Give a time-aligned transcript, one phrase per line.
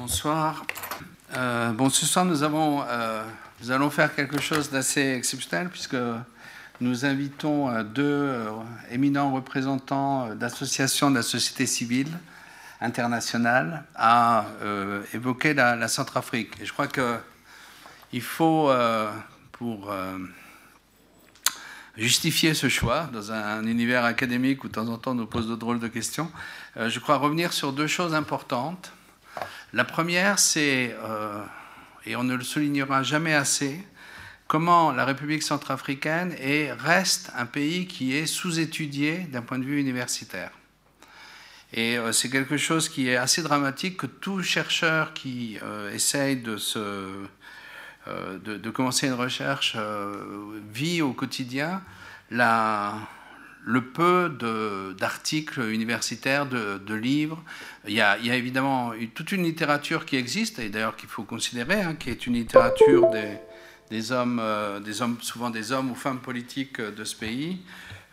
[0.00, 0.64] Bonsoir.
[1.36, 3.22] Euh, bon, ce soir, nous, avons, euh,
[3.60, 5.96] nous allons faire quelque chose d'assez exceptionnel puisque
[6.80, 8.34] nous invitons euh, deux
[8.90, 12.08] éminents représentants d'associations de la société civile
[12.80, 14.46] internationale à
[15.12, 16.54] évoquer la, Centrafrique.
[16.62, 18.72] Et je crois qu'il faut,
[19.52, 19.92] pour
[21.98, 25.46] justifier ce choix dans un, univers académique où de temps en temps on nous pose
[25.46, 26.32] de drôles de questions,
[26.76, 28.94] je crois revenir sur deux choses importantes.
[29.72, 31.42] La première, c'est, euh,
[32.04, 33.84] et on ne le soulignera jamais assez,
[34.48, 39.80] comment la République centrafricaine est, reste un pays qui est sous-étudié d'un point de vue
[39.80, 40.50] universitaire.
[41.72, 46.36] Et euh, c'est quelque chose qui est assez dramatique que tout chercheur qui euh, essaye
[46.36, 47.26] de, se,
[48.08, 49.76] de, commencer une recherche
[50.72, 51.80] vit au quotidien
[52.30, 52.98] la,
[53.64, 54.30] le peu
[54.98, 57.42] d'articles universitaires, de, livres.
[57.86, 61.94] Il y, a, évidemment toute une littérature qui existe, et d'ailleurs qu'il faut considérer, hein,
[61.94, 63.10] qui est une littérature
[63.90, 67.60] des, hommes, euh, des hommes, souvent des hommes ou femmes politiques de ce pays,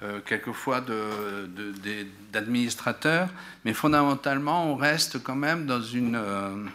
[0.03, 0.83] euh, quelquefois
[2.31, 3.29] d'administrateurs,
[3.65, 6.65] mais fondamentalement, on reste quand même dans une, euh,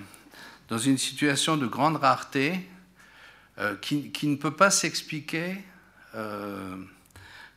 [0.69, 2.69] dans une situation de grande rareté
[3.83, 5.59] qui, qui, ne peut pas s'expliquer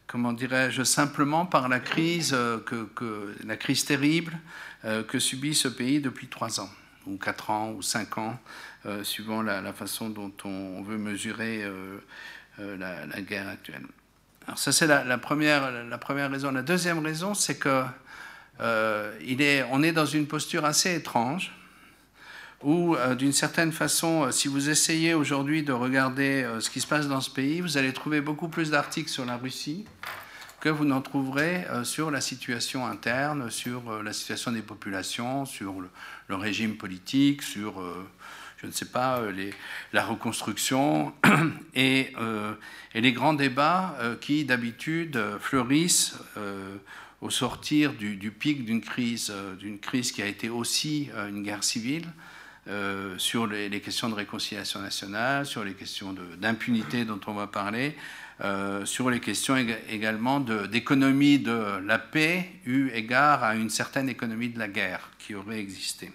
[0.08, 4.38] comment dirais-je, simplement par la crise, euh, que, la crise terrible
[4.86, 6.70] euh, que subit ce pays depuis trois ans,
[7.08, 8.40] ou quatre ans, ou cinq ans,
[8.86, 11.64] euh, suivant la, façon dont on, veut mesurer
[12.60, 13.84] la, guerre actuelle.
[14.48, 16.52] Alors ça, c'est la, première, la première raison.
[16.52, 17.60] La deuxième raison, c'est
[19.22, 21.52] il est, est dans une posture assez étrange
[22.66, 27.22] où, d'une certaine façon, si vous essayez aujourd'hui de regarder ce qui se passe dans
[27.22, 29.86] ce pays, vous allez trouver beaucoup plus d'articles sur la Russie
[30.66, 35.46] que vous n'en trouverez euh, sur la situation interne, sur euh, la situation des populations,
[35.46, 38.04] sur le, régime politique, sur, euh,
[38.58, 39.22] je ne sais pas,
[39.94, 41.14] la reconstruction
[41.76, 42.14] et,
[42.96, 46.16] et, les grands débats qui d'habitude fleurissent
[47.22, 51.64] au sortir du, du pic d'une crise, d'une crise qui a été aussi une guerre
[51.64, 52.08] civile.
[53.18, 57.96] Sur les, questions de réconciliation nationale, sur les questions d'impunité dont on va parler,
[58.42, 59.56] euh, sur les questions
[59.90, 65.36] également d'économie de, la paix eu égard à une certaine économie de la guerre qui
[65.36, 66.12] aurait existé.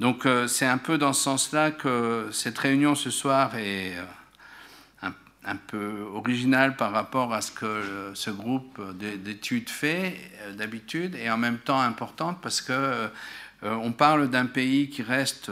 [0.00, 5.08] Donc euh, c'est un peu dans ce sens-là que cette réunion ce soir est euh,
[5.46, 10.18] un, peu originale par rapport à ce que ce groupe d'études fait
[10.58, 13.08] d'habitude et en même temps importante parce que
[13.64, 15.50] on parle d'un pays qui reste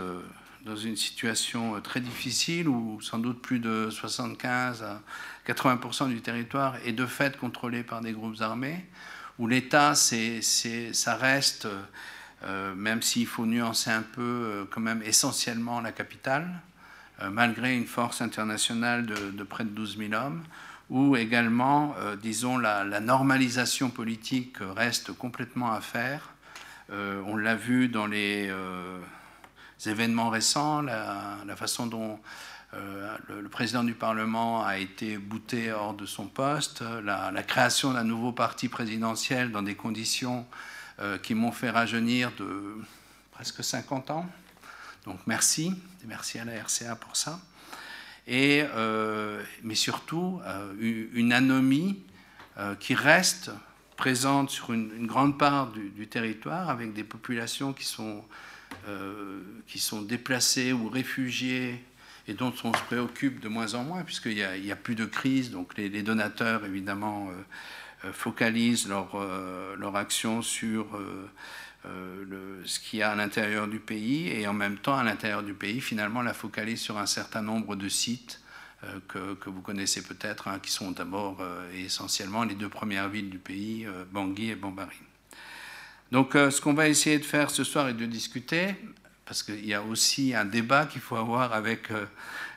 [0.65, 5.01] dans une situation très difficile où sans doute plus de 75 à
[5.47, 8.85] 80% du territoire est de fait contrôlé par des groupes armés,
[9.39, 11.67] où l'État, ça reste,
[12.45, 16.49] euh, même s'il faut nuancer un peu, euh, quand même essentiellement la capitale,
[17.21, 20.43] euh, malgré une force internationale de, près de 12 000 hommes,
[20.91, 26.32] où également, disons, la, normalisation politique reste complètement à faire.
[26.91, 28.51] On l'a vu dans les
[29.87, 32.21] événements récents, la, façon dont
[32.75, 36.83] euh, le, président du Parlement a été bouté hors de son poste.
[37.05, 40.47] La, création d'un nouveau parti présidentiel dans des conditions
[41.01, 42.77] euh, qui m'ont fait rajeunir de
[43.33, 44.27] presque 50 ans.
[45.05, 45.75] Donc merci,
[46.07, 47.41] merci à la RCA pour ça.
[48.27, 50.41] Et, euh, mais surtout,
[50.81, 52.03] une anomie
[52.79, 53.51] qui reste
[54.03, 58.25] présente sur une, grande part du, territoire avec des populations qui sont,
[59.69, 61.81] qui sont déplacées ou réfugiées
[62.27, 65.53] et dont on se préoccupe de moins en moins, puisqu'il n'y a, plus de crise.
[65.53, 70.87] Donc les, donateurs, évidemment, euh, euh, focalisent leur, euh, action sur
[71.85, 75.55] ce qu'il y a à l'intérieur du pays, et en même temps, à l'intérieur du
[75.55, 78.42] pays, finalement, la focalise sur un certain nombre de sites
[79.09, 81.41] que, que, vous connaissez peut-être, hein, qui sont d'abord
[81.73, 84.97] et essentiellement les deux premières villes du pays, Bangui et Bambari.
[86.11, 88.75] Donc ce qu'on va essayer de faire ce soir est de discuter
[89.33, 92.05] parce qu'il y a aussi un débat qu'il faut avoir avec euh,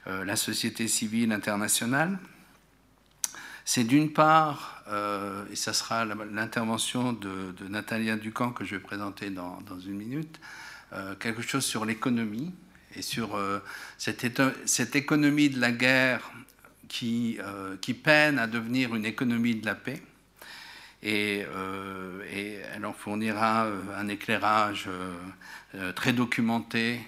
[0.08, 2.20] euh, la société civile internationale.
[3.64, 8.82] C'est d'une part, euh, et ça sera l'intervention de, de, Natalia Ducamp que je vais
[8.82, 10.40] présenter dans, une minute,
[11.20, 12.54] quelque chose sur l'économie
[12.96, 13.40] et sur
[13.98, 16.32] cette, cette, économie de la guerre
[16.88, 17.38] qui,
[17.82, 20.02] qui peine à devenir une économie de la paix
[21.06, 24.88] euh, et, elle en fournira euh, un éclairage
[25.76, 27.02] euh, très documenté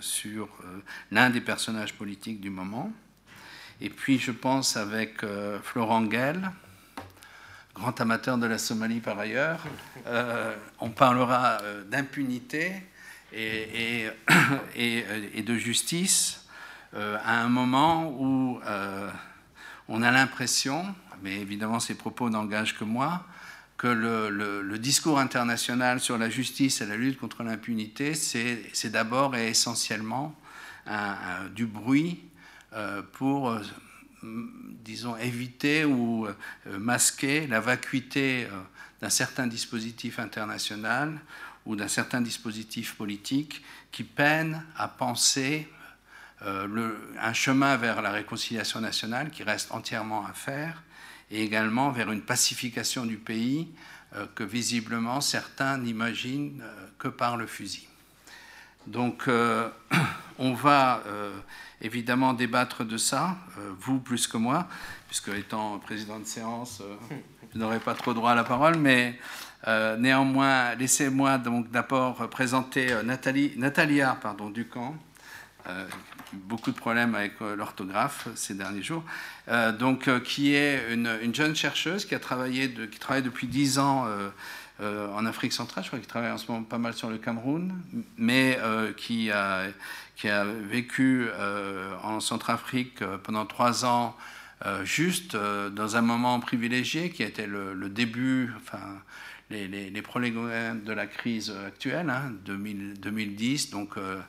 [0.00, 0.48] sur
[1.10, 2.92] l'un des personnages politiques du moment.
[3.80, 5.22] Et puis je pense avec
[5.64, 6.50] Florent Guel,
[7.74, 9.60] grand amateur de la Somalie par ailleurs,
[10.78, 11.58] on parlera
[11.90, 12.72] d'impunité
[13.34, 14.10] et,
[15.42, 16.46] de justice
[16.94, 18.60] à un moment où
[19.88, 20.84] on a l'impression,
[21.22, 23.26] mais évidemment ces propos n'engagent que moi,
[23.76, 29.48] que le, discours international sur la justice et la lutte contre l'impunité, c'est d'abord et
[29.48, 30.34] essentiellement
[31.54, 32.20] du bruit
[32.72, 33.60] euh, pour, euh,
[34.22, 38.48] disons, éviter ou euh, masquer la vacuité
[39.00, 41.18] d'un certain dispositif international
[41.66, 45.68] ou d'un certain dispositif politique qui peine à penser
[46.42, 50.82] un chemin vers la réconciliation nationale qui reste entièrement à faire
[51.30, 53.68] et également vers une pacification du pays
[54.14, 57.88] euh, que visiblement certains n'imaginent euh, que par le fusil.
[58.86, 59.68] Donc euh,
[60.38, 61.02] on va
[61.80, 63.36] évidemment débattre de ça,
[63.78, 64.68] vous plus que moi,
[65.08, 66.82] puisque étant président de séance,
[67.52, 69.18] je n'aurai pas trop droit à la parole, mais
[69.66, 74.94] néanmoins, laissez-moi donc d'abord présenter Nathalie, Natalia pardon, Ducamp,
[76.32, 79.04] beaucoup de problèmes avec euh, l'orthographe ces derniers jours,
[79.48, 84.06] euh, donc, euh, qui est une, jeune chercheuse qui, a travaillé travaille depuis dix ans
[84.78, 87.74] en Afrique centrale, je crois qu'il travaille en ce moment pas mal sur le Cameroun,
[88.18, 88.58] mais
[88.96, 89.64] qui, a,
[90.68, 91.28] vécu
[92.02, 94.16] en Centrafrique pendant trois ans,
[94.84, 98.80] juste dans un moment privilégié qui a été le, le début, enfin,
[99.50, 102.12] les, les, de la crise actuelle,
[102.44, 104.20] 2010, hein, donc euh,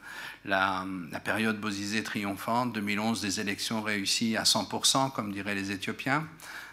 [0.45, 0.85] la,
[1.23, 6.27] période Bozizé triomphante, 2011 des élections réussies à 100%, comme diraient les Éthiopiens,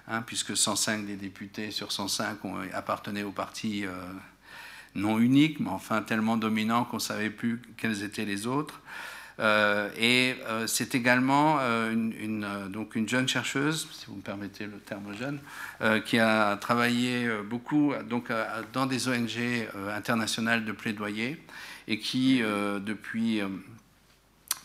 [0.09, 3.93] hein, puisque 105 des députés sur 105 ont, appartenaient au parti euh,
[4.95, 8.81] non unique, mais enfin tellement dominant qu'on ne savait plus quels étaient les autres.
[9.41, 14.67] Euh, et euh, c'est également euh, une, donc une jeune chercheuse, si vous me permettez
[14.67, 15.41] le terme jeune,
[16.05, 18.31] qui a travaillé beaucoup donc,
[18.73, 21.41] dans des ONG internationales de plaidoyer
[21.89, 23.43] et qui, depuis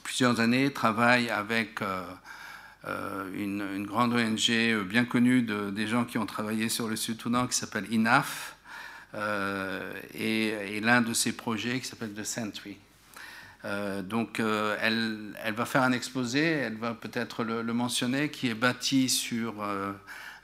[0.04, 1.82] plusieurs années, travaille avec
[3.36, 7.58] une, grande ONG bien connue de, des gens qui ont travaillé sur le Sud-Soudan qui
[7.58, 8.56] s'appelle INAF.
[10.14, 12.78] et l'un de ses projets qui s'appelle The Sentry.
[13.66, 18.54] Euh, donc euh, elle, va faire un exposé, elle va peut-être le, mentionner, qui est
[18.54, 19.92] bâti sur euh,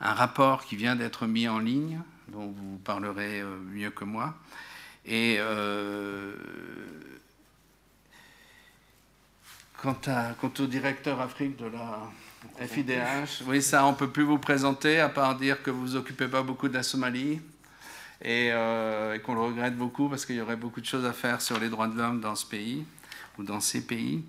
[0.02, 4.36] un rapport qui vient d'être mis en ligne, dont vous parlerez mieux que moi.
[5.06, 5.40] Et
[9.82, 9.96] quant,
[10.60, 15.10] au directeur Afrique de la FIDH, oui, ça, on ne peut plus vous présenter, à
[15.10, 17.40] part dire que vous vous occupez pas beaucoup de la Somalie.
[18.24, 18.50] Et
[19.24, 21.70] qu'on le regrette beaucoup parce qu'il y aurait beaucoup de choses à faire sur les
[21.70, 22.86] droits de l'homme dans ce pays
[23.44, 24.24] dans ces pays.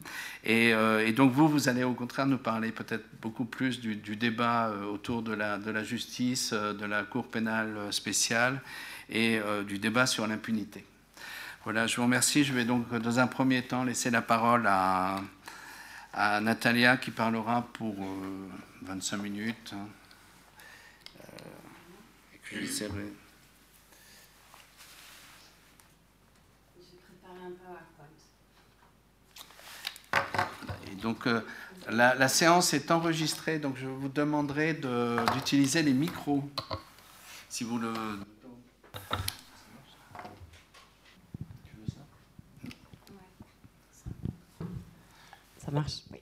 [0.48, 4.68] Euh, et, donc vous, vous allez au contraire nous parler peut-être beaucoup plus du, débat
[4.68, 8.60] euh, autour de la, justice, euh, de la Cour pénale spéciale
[9.08, 10.84] et du débat sur l'impunité.
[11.62, 12.42] Voilà, je vous remercie.
[12.42, 15.20] Je vais donc dans un premier temps laisser la parole à,
[16.40, 17.94] Natalia qui parlera pour
[18.82, 19.74] 25 minutes.
[22.34, 22.66] et puis
[31.06, 31.40] donc euh,
[31.88, 34.74] la, séance est enregistrée, donc je vous demanderai
[35.34, 36.42] d'utiliser les micros,
[37.48, 37.92] si vous le...
[45.58, 46.18] Ça marche, oui.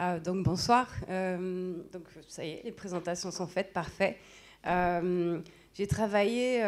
[0.00, 0.86] Euh, donc bonsoir.
[1.08, 4.16] Euh, donc ça y est, les présentations sont faites, parfait.
[4.64, 6.60] J'ai travaillé,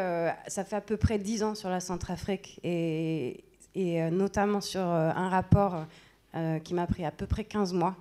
[0.48, 3.44] ça fait à peu près dix ans sur la Centrafrique et,
[4.10, 5.86] notamment sur un rapport
[6.64, 7.96] qui m'a pris à peu près 15 mois,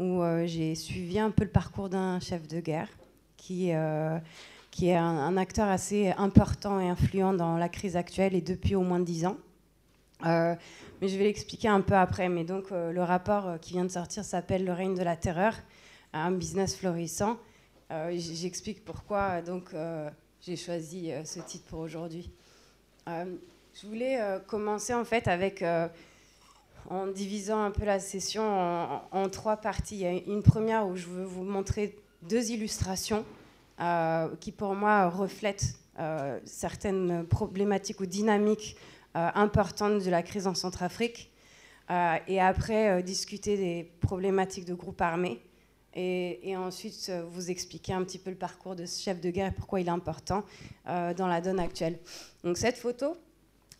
[0.00, 2.88] où euh, j'ai suivi un peu le parcours d'un chef de guerre
[3.36, 4.18] qui, euh,
[4.70, 8.82] qui est un, acteur assez important et influent dans la crise actuelle et depuis au
[8.82, 9.36] moins 10 ans.
[10.24, 12.30] mais je vais l'expliquer un peu après.
[12.30, 15.54] Mais donc, le rapport qui vient de sortir s'appelle Le règne de la terreur,
[16.12, 17.36] un business florissant.
[17.90, 19.74] J'explique pourquoi donc
[20.40, 22.30] j'ai choisi ce titre pour aujourd'hui.
[23.06, 25.64] je voulais commencer en fait avec
[26.88, 28.42] en divisant un peu la session
[29.12, 29.96] en, trois parties.
[29.96, 33.24] Il y a une première où je veux vous montrer deux illustrations
[33.80, 38.76] euh, qui pour moi reflètent euh, certaines problématiques ou dynamiques
[39.16, 41.30] euh, importantes de la crise en Centrafrique.
[42.28, 45.40] et après, discuter des problématiques de groupes armés.
[45.94, 49.48] Et, et, ensuite, vous expliquer un petit peu le parcours de ce chef de guerre
[49.48, 50.44] et pourquoi il est important
[50.86, 51.98] dans la donne actuelle.
[52.44, 53.16] Donc cette photo,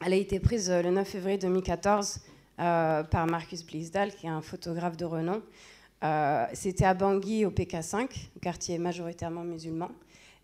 [0.05, 2.21] elle a été prise le 9 février 2014
[2.61, 5.41] euh, par Marcus Blisdal, qui est un photographe de renom.
[6.05, 8.09] Euh, c'était à Bangui, au PK5,
[8.43, 9.91] quartier majoritairement musulman.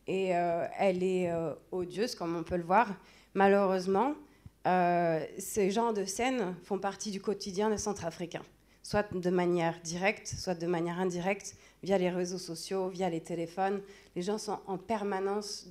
[0.07, 1.31] Et euh, elle est
[1.73, 2.89] odieuse, comme on peut le voir.
[3.35, 4.15] Malheureusement,
[4.65, 8.45] ces genres de scènes font partie du quotidien des Centrafricains,
[8.83, 13.83] soit de manière directe, soit de manière indirecte, via les réseaux sociaux, via les téléphones.
[14.15, 15.69] Les gens sont en permanence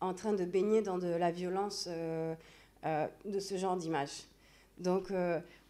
[0.00, 4.28] en train de baigner dans de la violence de ce genre d'images.
[4.78, 5.12] Donc,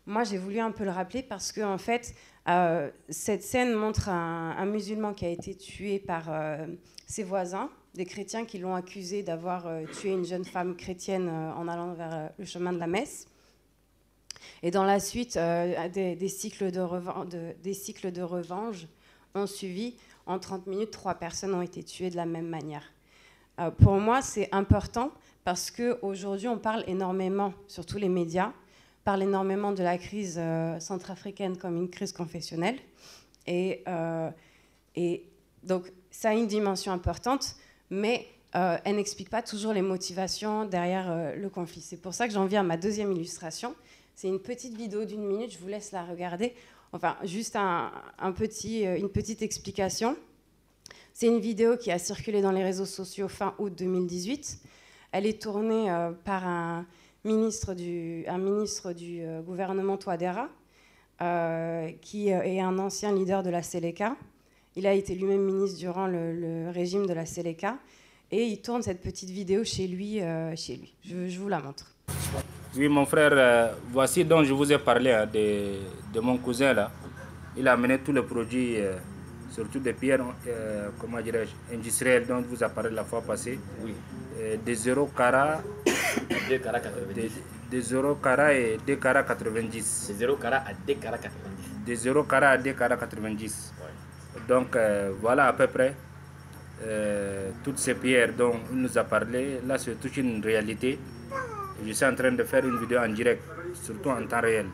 [0.07, 2.15] moi, j'ai voulu un peu le rappeler parce que, en fait,
[2.47, 6.67] euh, cette scène montre un, musulman qui a été tué par euh,
[7.07, 11.69] ses voisins, des chrétiens qui l'ont accusé d'avoir euh, tué une jeune femme chrétienne en
[11.69, 13.27] allant vers le chemin de la messe.
[14.63, 18.87] Et dans la suite, des, cycles de des cycles de revanche
[19.35, 19.97] ont suivi.
[20.27, 22.93] En 30 minutes, trois personnes ont été tuées de la même manière.
[23.79, 25.13] pour moi, c'est important
[25.45, 28.53] parce qu'aujourd'hui, on parle énormément, sur tous les médias,
[29.05, 32.79] parle énormément de la crise euh, centrafricaine comme une crise confessionnelle.
[33.47, 34.31] Et, euh,
[34.97, 35.25] et,
[35.63, 37.57] donc, ça a une dimension importante,
[37.91, 41.81] mais euh, elle n'explique pas toujours les motivations derrière le conflit.
[41.81, 43.75] C'est pour ça que j'en viens à ma deuxième illustration.
[44.15, 46.55] C'est une petite vidéo d'une minute, je vous laisse la regarder.
[46.93, 47.91] Enfin, juste un
[48.37, 50.17] petit, une petite explication.
[51.13, 54.59] C'est une vidéo qui a circulé dans les réseaux sociaux fin août 2018.
[55.11, 55.87] Elle est tournée
[56.25, 56.87] par un,
[57.25, 60.49] ministre du, un ministre du euh, gouvernement Touadéra,
[61.21, 64.17] euh, qui euh, est un ancien leader de la Séléka.
[64.77, 67.77] Il a été lui-même ministre durant le, régime de la Séléka.
[68.31, 70.21] Et il tourne cette petite vidéo chez lui.
[70.57, 70.93] chez lui.
[71.05, 71.95] Je, vous la montre.
[72.77, 75.75] Oui, mon frère, voici dont je vous ai parlé hein, de,
[76.13, 76.91] de, mon cousin là.
[77.57, 78.79] Il a amené tous les produits,
[79.53, 80.25] surtout des pierres,
[80.99, 83.61] comment dirais-je, industrielles dont vous a parlé la fois passée.
[83.85, 83.95] Oui.
[84.65, 85.61] des zéro carats
[86.49, 87.33] des carats 90.
[87.71, 90.09] De 0 carats et 2 carats 90.
[90.09, 91.87] De 0 carats à 2 carats 90.
[91.87, 93.75] De 0 carats à 2 carats 90.
[94.49, 95.95] Donc euh, voilà à peu près
[96.83, 99.61] euh, toutes ces pierres dont il nous a parlé.
[99.67, 100.99] Là, c'est toute une réalité.
[101.85, 103.43] Je suis en train de faire une vidéo en direct,
[103.75, 104.67] surtout en temps réel.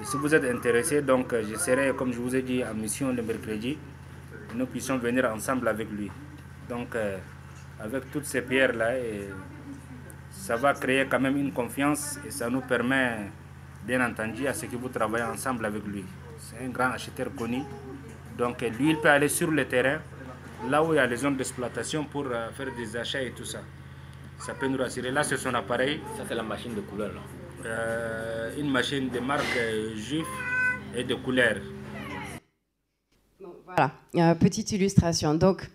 [0.00, 2.74] Et si vous êtes intéressé, donc euh, je serai, comme je vous ai dit, en
[2.74, 3.78] mission le mercredi.
[4.54, 6.10] Nous puissions venir ensemble avec lui.
[6.68, 6.94] Donc,
[7.80, 9.28] avec toutes ces pierres-là, et
[10.34, 13.30] ça va créer quand même une confiance et ça nous permet,
[13.86, 16.04] bien entendu, à ce que vous travaillez ensemble avec lui.
[16.38, 17.62] C'est un grand acheteur connu.
[18.36, 20.00] Donc lui, il peut aller sur le terrain,
[20.68, 23.44] là où il y a les zones d'exploitation pour euh, faire des achats et tout
[23.44, 23.60] ça.
[24.38, 25.10] Ça peut nous rassurer.
[25.10, 26.00] Là, c'est son appareil.
[26.16, 27.20] Ça, c'est la machine de couleur, là.
[27.64, 30.26] Euh, une machine de marque euh, juif
[30.94, 31.56] et de couleur.
[33.64, 35.34] Voilà, petite illustration.
[35.34, 35.70] Donc,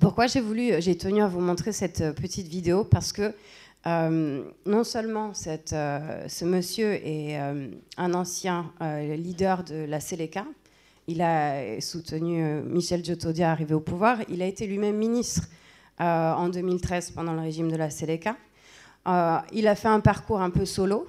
[0.00, 2.84] pourquoi j'ai voulu, j'ai tenu à vous montrer cette petite vidéo?
[2.84, 3.34] Parce que
[3.86, 10.46] euh, non seulement euh, ce monsieur est euh, un ancien leader de la Séléka,
[11.08, 15.48] il a soutenu Michel Djotodia arrivé au pouvoir, il a été lui-même ministre
[15.98, 18.36] en 2013 pendant le régime de la Séléka.
[19.52, 21.06] il a fait un parcours un peu solo,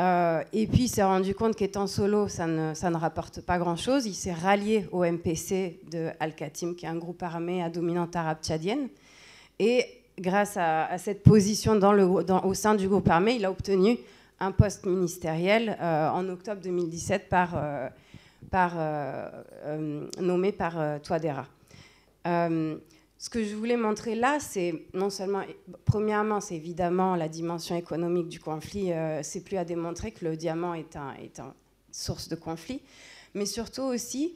[0.00, 4.06] et puis il s'est rendu compte qu'étant solo, ça ne, ça ne, rapporte pas grand-chose.
[4.06, 8.38] Il s'est rallié au MPC de Al-Khatim, qui est un groupe armé à dominante arabe
[8.42, 8.88] tchadienne.
[9.60, 11.78] Et grâce à, cette position
[12.44, 13.98] au sein du groupe armé, il a obtenu
[14.40, 17.88] un poste ministériel euh, en octobre 2017 par, euh,
[18.54, 21.46] euh, nommé par Touadéra.
[22.24, 25.42] ce que je voulais montrer là, c'est non seulement,
[25.84, 28.90] premièrement, c'est évidemment la dimension économique du conflit.
[29.22, 31.52] c'est plus à démontrer que le diamant est une
[31.92, 32.80] source de conflit,
[33.34, 34.34] mais surtout aussi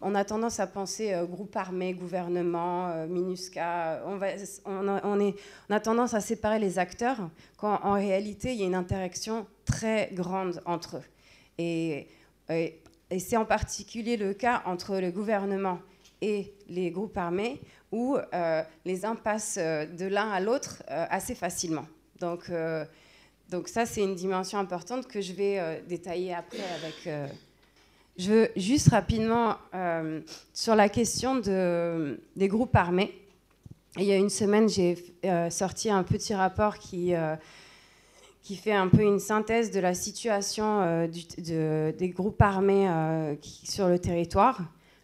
[0.00, 4.02] on a tendance à penser euh, groupe armé, gouvernement, euh, MINUSCA.
[4.06, 5.32] On,
[5.70, 10.10] a tendance à séparer les acteurs quand en réalité il y a une interaction très
[10.12, 11.04] grande entre eux.
[11.58, 12.08] Et,
[13.18, 15.78] c'est en particulier le cas entre le gouvernement
[16.20, 21.86] et les groupes armés où euh, les uns passent de l'un à l'autre assez facilement.
[22.20, 22.50] Donc,
[23.48, 27.30] donc ça, c'est une dimension importante que je vais détailler après avec
[28.18, 30.20] je veux juste rapidement euh,
[30.52, 33.14] sur la question de, des groupes armés.
[33.96, 37.36] Il y a une semaine, j'ai euh, sorti un petit rapport qui, euh,
[38.42, 42.88] qui fait un peu une synthèse de la situation des groupes armés
[43.64, 44.60] sur le territoire.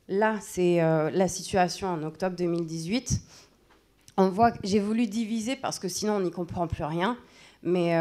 [0.09, 3.21] Là, c'est la situation en octobre 2018.
[4.17, 7.17] On voit j'ai voulu diviser parce que sinon on n'y comprend plus rien.
[7.63, 7.97] Mais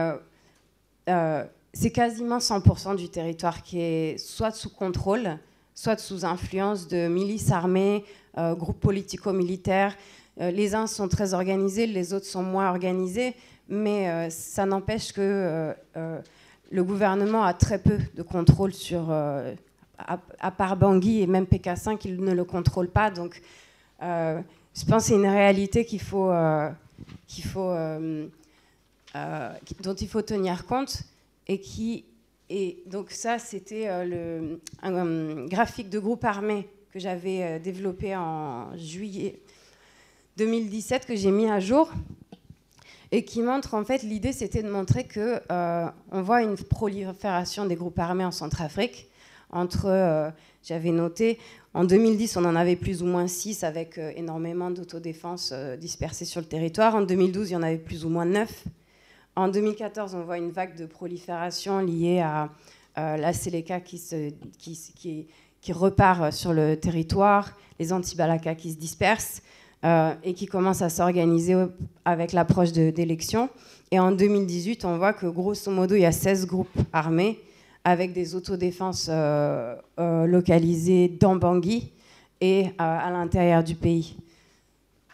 [1.73, 5.37] c'est quasiment 100% du territoire qui est soit sous contrôle,
[5.73, 8.05] soit sous influence de milices armées,
[8.37, 9.95] euh, groupes politico-militaires.
[10.39, 13.35] Euh, les uns sont très organisés, les autres sont moins organisés,
[13.67, 15.73] mais euh, ça n'empêche que
[16.71, 22.23] le gouvernement a très peu de contrôle sur, à, part Bangui et même PK5, il
[22.23, 23.09] ne le contrôle pas.
[23.11, 23.41] Donc,
[24.01, 25.87] je pense que c'est une réalité
[29.83, 31.03] dont il faut tenir compte
[31.47, 32.05] et qui
[32.49, 39.41] et donc ça, c'était le un, graphique de groupe armé que j'avais développé en juillet
[40.37, 41.91] 2017 que j'ai mis à jour
[43.11, 47.65] et qui montre en fait l'idée c'était de montrer que euh, on voit une prolifération
[47.67, 49.09] des groupes armés en Centrafrique
[49.51, 50.31] entre euh,
[50.63, 51.37] j'avais noté
[51.75, 56.41] en 2010 on en avait plus ou moins 6 avec euh, énormément d'autodéfense dispersées sur
[56.41, 56.95] le territoire.
[56.95, 58.65] En 2012 il y en avait plus ou moins 9
[59.35, 62.49] en 2014 on voit une vague de prolifération liée à
[62.95, 65.27] la Seleka qui,
[65.71, 69.41] repart sur le territoire les anti-Balaka qui se dispersent
[69.83, 71.55] euh, et qui commence à s'organiser
[72.05, 73.49] avec l'approche d'élections.
[73.91, 77.39] Et en 2018, on voit que grosso modo, il y a 16 groupes armés
[77.83, 81.91] avec des autodéfenses euh, euh, localisées dans Bangui
[82.39, 84.17] et à l'intérieur du pays.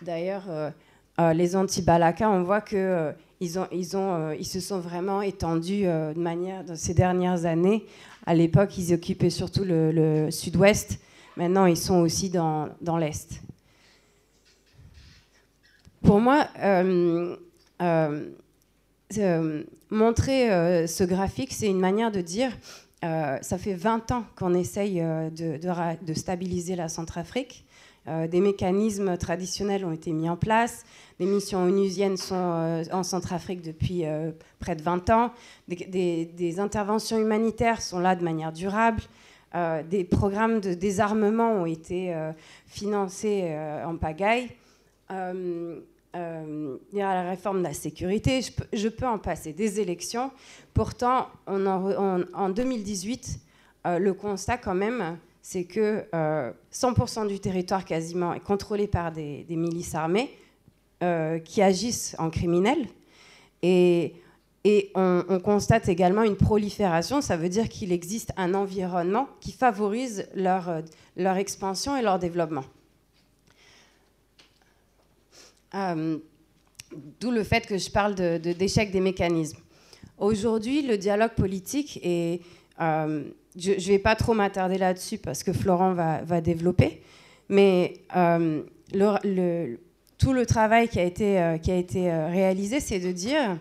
[0.02, 0.46] D'ailleurs,
[1.34, 6.76] les anti-Balaka, on voit qu'ils ils ont, ils se sont vraiment étendus de manière dans
[6.76, 7.86] ces dernières années.
[8.26, 11.00] À l'époque, ils occupaient surtout le, sud-ouest.
[11.38, 12.70] Maintenant, ils sont aussi dans,
[13.00, 13.42] l'est
[16.02, 17.36] pour moi, euh,
[17.82, 18.30] euh,
[19.18, 22.52] euh, montrer ce graphique, c'est une manière de dire,
[23.02, 27.66] ça fait 20 ans qu'on essaye de, stabiliser la Centrafrique.
[28.30, 30.84] Des mécanismes traditionnels ont été mis en place.
[31.20, 34.04] Les missions onusiennes sont en Centrafrique depuis
[34.60, 35.32] près de 20 ans.
[35.68, 39.02] Des, interventions humanitaires sont là de manière durable.
[39.90, 42.16] des programmes de désarmement ont été
[42.68, 44.50] financés en pagaille.
[45.12, 45.80] Euh,
[46.16, 48.42] euh, il y a la réforme de la sécurité,
[48.74, 50.32] je peux, en passer, des élections.
[50.74, 53.40] Pourtant, en, 2018,
[53.86, 55.18] euh, le constat quand même,
[55.52, 56.06] c'est que
[56.72, 60.30] 100% du territoire quasiment est contrôlé par des, milices armées
[61.44, 62.86] qui agissent en criminels.
[63.64, 64.14] Et,
[64.94, 70.28] on, on, constate également une prolifération, ça veut dire qu'il existe un environnement qui favorise
[70.36, 70.84] leur,
[71.18, 72.66] leur expansion et leur développement.
[75.74, 76.20] Euh,
[77.20, 79.58] d'où le fait que je parle d'échec des mécanismes.
[80.20, 83.24] Aujourd'hui, le dialogue politique, euh,
[83.60, 87.02] je ne vais pas trop m'attarder là-dessus parce que Florent va, développer,
[87.50, 88.62] mais euh,
[90.18, 93.58] tout le travail qui a été, a été réalisé, c'est de dire,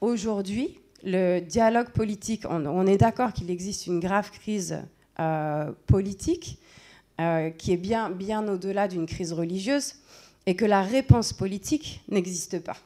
[0.00, 4.82] aujourd'hui, le dialogue politique, on, est d'accord qu'il existe une grave crise
[5.86, 6.58] politique
[7.58, 9.94] qui est bien, bien au-delà d'une crise religieuse,
[10.46, 12.76] et que la réponse politique n'existe pas.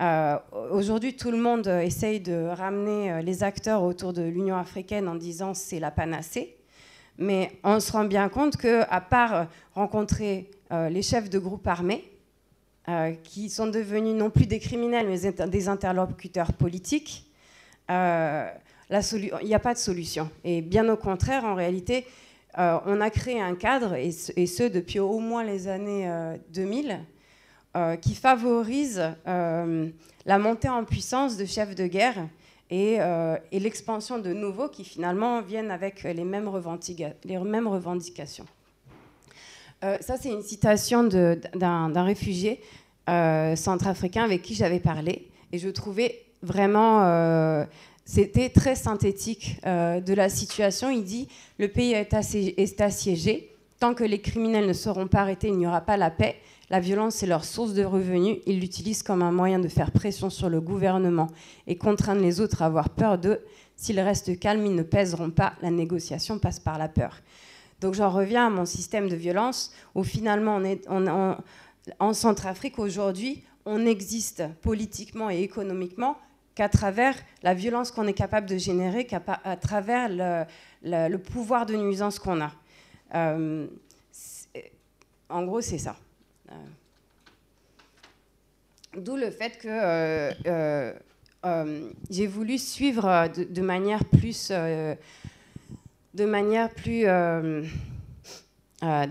[0.00, 0.38] Euh,
[0.70, 5.16] aujourd'hui, tout le monde essaye de ramener euh, les acteurs autour de l'Union africaine en
[5.16, 6.56] disant c'est la panacée,
[7.18, 11.66] mais on se rend bien compte que, à part rencontrer euh, les chefs de groupes
[11.66, 12.04] armés,
[13.22, 17.30] qui sont devenus non plus des criminels mais des interlocuteurs politiques,
[17.90, 17.94] il n'y
[19.54, 20.30] a pas de solution.
[20.42, 22.06] Et bien au contraire, en réalité,
[22.56, 26.10] on a créé un cadre, et ce, depuis au moins les années
[26.54, 26.96] 2000, euh, euh,
[28.00, 32.26] qui favorise la montée en puissance de chefs de guerre
[32.70, 32.98] et,
[33.52, 38.46] l'expansion de nouveaux qui finalement viennent avec les mêmes, revendications.
[39.82, 42.60] ça, c'est une citation d'un réfugié
[43.56, 47.66] centrafricain avec qui j'avais parlé, et je trouvais vraiment
[48.08, 50.88] c'était très synthétique euh, de la situation.
[50.88, 52.14] Il dit le pays est,
[52.80, 53.54] assiégé.
[53.78, 56.36] Tant que les criminels ne seront pas arrêtés, il n'y aura pas la paix.
[56.70, 58.38] La violence est leur source de revenus.
[58.46, 61.28] Ils l'utilisent comme un moyen de faire pression sur le gouvernement
[61.66, 63.40] et contraindre les autres à avoir peur d'eux.
[63.74, 65.54] S'ils restent calmes, ils ne pèseront pas.
[65.62, 67.20] La négociation passe par la peur.
[67.80, 70.60] Donc j'en reviens à mon système de violence où finalement
[71.98, 76.18] en Centrafrique aujourd'hui, on existe politiquement et économiquement
[76.54, 80.08] qu'à travers la violence qu'on est capable de générer, qu'à à travers
[80.82, 82.52] le, pouvoir de nuisance qu'on a.
[83.14, 83.68] Euh,
[85.28, 85.96] en gros, c'est ça.
[86.50, 86.54] Euh,
[88.96, 89.68] d'où le fait que
[90.46, 90.92] euh,
[92.10, 94.96] j'ai voulu suivre de, manière plus, de
[96.24, 97.06] manière plus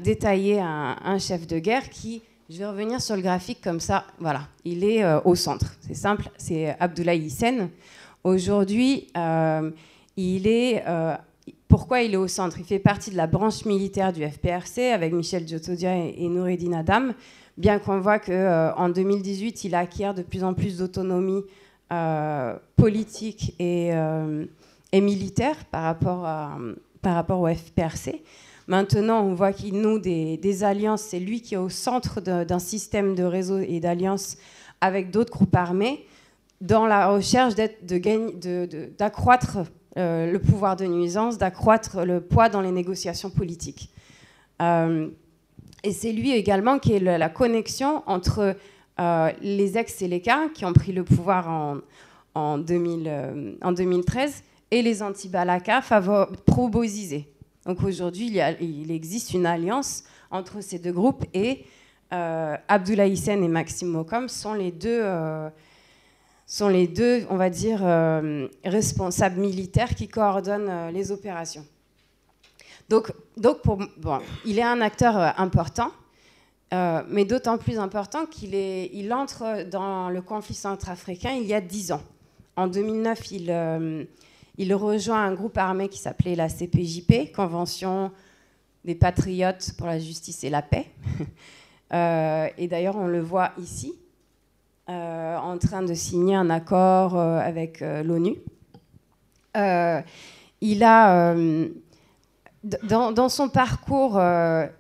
[0.04, 4.06] détaillée un, chef de guerre qui je vais revenir sur le graphique comme ça.
[4.19, 5.76] Voilà, il est euh, au centre.
[5.82, 7.69] C'est simple, c'est Abdoulaye Hissène.
[8.23, 9.69] Aujourd'hui, euh,
[10.15, 10.84] il est.
[10.88, 11.15] Euh,
[11.67, 15.13] pourquoi il est au centre Il fait partie de la branche militaire du FPRC avec
[15.13, 17.10] Michel Djotodia et, Noureddin Adam.
[17.58, 21.43] Bien qu'on voit qu'en 2018, il acquiert de plus en plus d'autonomie
[22.75, 23.91] politique et,
[24.91, 26.58] et, militaire par rapport, à,
[27.01, 28.21] par rapport au FPRC.
[28.67, 31.01] Maintenant, on voit qu'il noue des, alliances.
[31.01, 34.38] C'est lui qui est au centre d'un système de réseau et d'alliances
[34.82, 36.06] avec d'autres groupes armés.
[36.60, 39.60] dans la recherche d'accroître
[39.97, 43.89] euh, le pouvoir de nuisance, d'accroître le poids dans les négociations politiques.
[44.62, 45.07] Euh,
[45.83, 48.55] et c'est lui également qui est la connexion entre
[48.99, 51.77] euh, les ex-Séléka, qui ont pris le pouvoir en,
[52.36, 55.81] en, 2000, en 2013, et les anti-Balaka
[56.45, 57.27] pro-Bozizé.
[57.65, 61.65] Donc aujourd'hui, il, existe une alliance entre ces deux groupes et
[62.12, 65.01] Abdullah Hissène et Maxime Mokom sont les deux
[66.47, 71.65] sont les deux, on va dire, euh, responsables militaires qui coordonnent euh, les opérations.
[72.88, 75.91] Donc, donc pour, bon, il est un acteur euh, important,
[77.10, 81.93] mais d'autant plus important qu'il il entre dans le conflit centrafricain il y a dix
[81.93, 82.01] ans.
[82.57, 84.07] En 2009, il,
[84.57, 88.12] il rejoint un groupe armé qui s'appelait la CPJP, Convention
[88.83, 90.88] des Patriotes pour la Justice et la Paix.
[92.57, 93.93] et d'ailleurs, on le voit ici.
[94.89, 98.38] Euh, en train de signer un accord euh, avec euh, l'ONU.
[100.62, 101.36] il a
[102.63, 104.21] dans, son parcours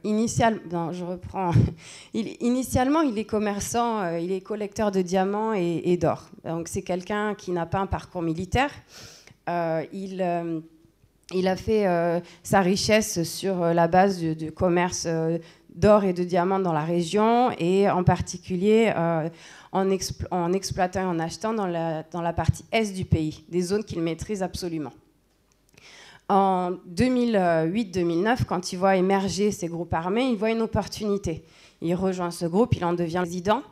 [0.05, 1.51] initial, je reprends.
[2.13, 6.29] initialement, il est commerçant, il est collecteur de diamants et, d'or.
[6.45, 8.71] Donc, c'est quelqu'un qui n'a pas un parcours militaire.
[9.47, 10.63] il,
[11.33, 15.07] il, a fait sa richesse sur la base du commerce
[15.77, 18.91] d'or et de diamants dans la région et en particulier
[19.71, 19.89] en,
[20.51, 24.01] exploitant et en achetant dans la, dans la partie est du pays, des zones qu'il
[24.01, 24.91] maîtrise absolument.
[26.29, 31.43] En 2008-2009, quand il voit émerger ces groupes armés, il voit une opportunité.
[31.81, 33.63] Il rejoint ce groupe, il en devient président,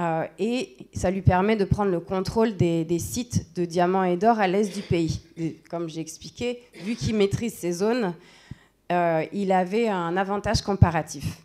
[0.00, 4.38] euh, et ça lui permet de prendre le contrôle des, sites de diamants et d'or
[4.38, 5.20] à l'est du pays.
[5.68, 8.14] comme j'ai expliqué, vu qu'il maîtrise ces zones,
[8.92, 11.42] euh, il avait un avantage comparatif.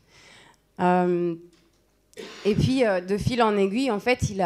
[0.79, 1.35] Euh,
[2.45, 4.45] et puis, euh, de fil en aiguille, en fait, il,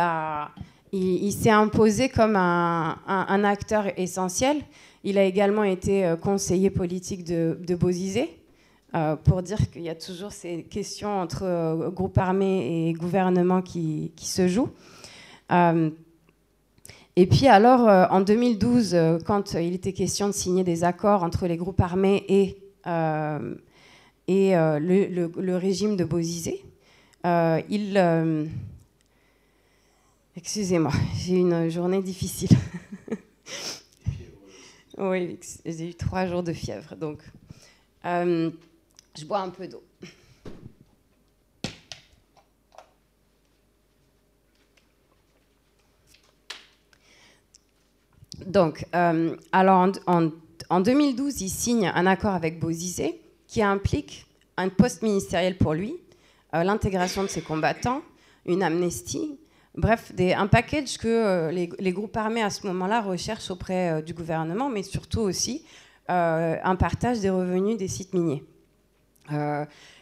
[0.92, 4.58] il, s'est imposé comme un, acteur essentiel.
[5.04, 8.38] Il a également été euh, conseiller politique de, de Bozizé,
[8.94, 14.12] euh, pour dire qu'il y a toujours ces questions entre groupe armé et gouvernement qui
[14.18, 14.70] se jouent.
[17.16, 21.58] et puis alors, en 2012, quand il était question de signer des accords entre les
[21.58, 26.64] groupes armés et, et le, le, le, régime de Bozizé,
[27.26, 27.98] euh, il.
[27.98, 28.46] Euh,
[30.36, 32.58] excusez-moi, j'ai une journée difficile.
[34.98, 37.20] oui, j'ai eu trois jours de fièvre, donc
[38.06, 38.50] euh,
[39.18, 39.84] je bois un peu d'eau.
[48.48, 50.32] Donc, alors en, en,
[50.80, 54.26] 2012, il signe un accord avec Bozizé qui implique
[54.58, 55.96] un poste ministériel pour lui,
[56.54, 58.02] euh, l'intégration de ces combattants,
[58.46, 59.38] une amnistie,
[59.76, 64.14] bref, un package que euh, les, groupes armés à ce moment-là recherchent auprès euh, du
[64.14, 65.66] gouvernement, mais surtout aussi
[66.08, 68.44] un partage des revenus des sites miniers.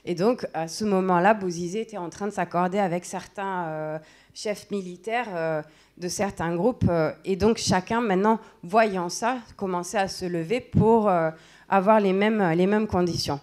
[0.05, 3.99] et donc, à ce moment-là, Bouzizé était en train de s'accorder avec certains
[4.41, 5.63] chefs militaires
[5.97, 6.89] de certains groupes.
[7.25, 11.11] et donc, chacun, maintenant, voyant ça, commençait à se lever pour
[11.67, 13.39] avoir les mêmes, les mêmes conditions.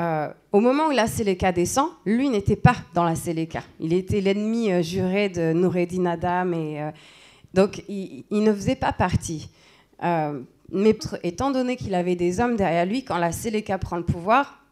[0.00, 3.62] Euh, au moment où la Séléka descend, lui n'était pas dans la Séléka.
[3.80, 6.90] Il était l'ennemi euh, juré de Noureddin Adam et euh,
[7.52, 9.50] donc il, ne faisait pas partie.
[10.00, 14.62] mais étant donné qu'il avait des hommes derrière lui, quand la Séléka prend le pouvoir,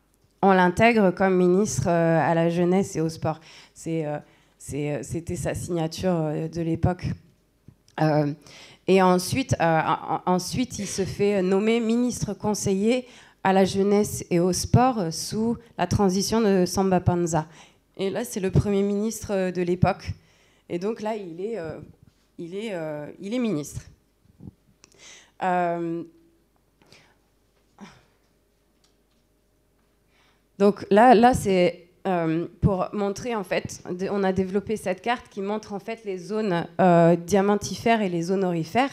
[0.40, 3.40] on l'intègre comme ministre à la jeunesse et au sport.
[4.58, 6.12] C'était sa signature
[6.52, 7.06] de l'époque.
[8.86, 9.54] et ensuite,
[10.78, 13.06] il se fait nommer ministre conseiller
[13.44, 17.46] à la jeunesse et au sport sous la transition de Samba Panza.
[17.96, 20.12] Et là, c'est le Premier ministre de l'époque.
[20.68, 21.80] Et donc là, il est, euh,
[22.40, 23.82] euh, ministre.
[25.42, 26.02] Euh,
[30.58, 31.87] donc là c'est
[32.60, 36.66] pour montrer, en fait, on a développé cette carte qui montre en fait les zones
[37.26, 38.92] diamantifères et les zones orifères.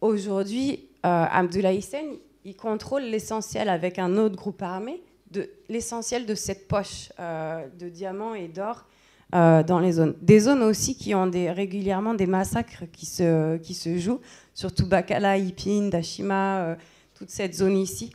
[0.00, 6.66] Aujourd'hui, Abdullah Hissène, il contrôle l'essentiel avec un autre groupe armé, de l'essentiel de cette
[6.68, 8.86] poche euh, de diamants et d'or
[9.34, 10.14] euh, dans les zones.
[10.22, 14.20] Des zones aussi qui ont régulièrement des massacres qui se, jouent,
[14.54, 16.74] surtout Bakala, Ipin, Dashima, euh,
[17.14, 18.12] toute cette zone ici,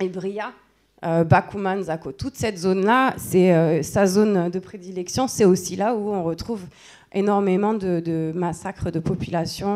[0.00, 0.52] et Bria,
[1.02, 2.12] Bakuman, Zako.
[2.12, 6.62] Toute cette zone-là, c'est sa zone de prédilection, c'est aussi là où on retrouve
[7.12, 9.68] énormément de, massacres de population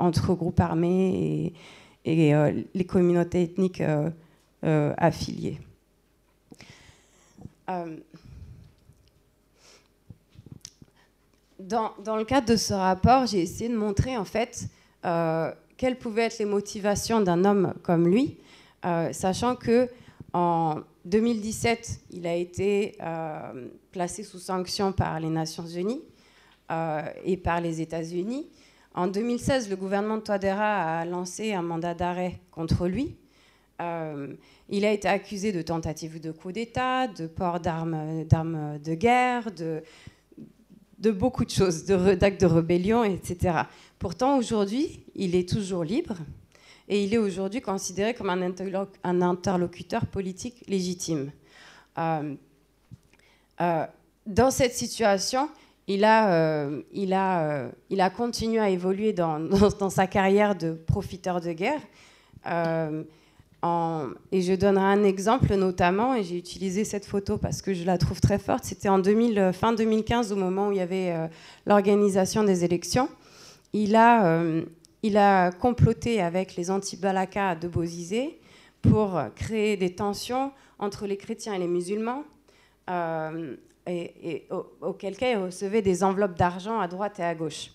[0.00, 1.52] entre groupes armés et
[2.04, 4.10] et euh, les communautés ethniques euh,
[4.64, 5.58] euh, affiliées.
[11.60, 14.66] dans, dans, le cadre de ce rapport, j'ai essayé de montrer en fait
[15.04, 18.38] euh, quelles pouvaient être les motivations d'un homme comme lui,
[18.84, 19.88] euh, sachant que
[20.32, 26.02] en 2017, il a été euh, placé sous sanction par les Nations Unies
[26.70, 28.46] euh, et par les États-Unis.
[28.94, 33.16] En 2016, le gouvernement de Touadéra a lancé un mandat d'arrêt contre lui.
[33.80, 34.34] Euh,
[34.68, 39.82] il a été accusé de tentative de coup d'État, de port d'armes de guerre, de,
[41.10, 43.62] beaucoup de choses, d'actes de rébellion, etc.
[43.98, 46.16] Pourtant, aujourd'hui, il est toujours libre
[46.90, 51.30] et il est aujourd'hui considéré comme un, interlocuteur politique légitime.
[51.96, 52.34] Euh,
[53.60, 53.86] euh,
[54.26, 55.48] dans cette situation,
[55.86, 56.80] il a, euh,
[58.16, 61.80] continué à évoluer dans, sa carrière de profiteur de guerre.
[64.32, 67.98] Et je donnerai un exemple notamment, et j'ai utilisé cette photo parce que je la
[67.98, 71.14] trouve très forte, c'était en 2000, fin 2015 au moment où il y avait
[71.66, 73.08] l'organisation des élections.
[73.72, 74.42] Il a,
[75.02, 78.38] il a comploté avec les anti-Balaka de Bozizé
[78.82, 82.24] pour créer des tensions entre les chrétiens et les musulmans,
[82.88, 84.46] euh, et,
[84.80, 87.70] auquel cas il recevait des enveloppes d'argent à droite et à gauche.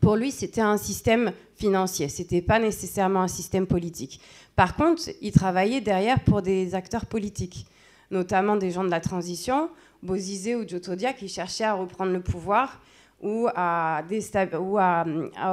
[0.00, 4.20] Pour lui, c'était un système financier, c'était pas nécessairement un système politique.
[4.56, 7.66] Par contre, il travaillait derrière pour des acteurs politiques,
[8.10, 9.70] notamment des gens de la transition,
[10.02, 12.80] Bozizé ou Djotodia, qui cherchaient à reprendre le pouvoir
[13.22, 14.02] ou, à,
[14.60, 15.04] ou à,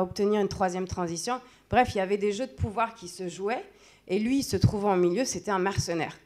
[0.02, 1.40] obtenir une troisième transition.
[1.70, 3.64] Bref, il y avait des jeux de pouvoir qui se jouaient,
[4.08, 6.18] et lui, se trouvait en milieu, c'était un mercenaire.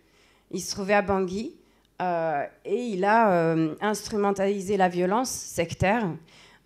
[0.52, 1.56] Il se trouvait à Bangui,
[2.02, 6.08] euh, et il a euh, instrumentalisé la violence sectaire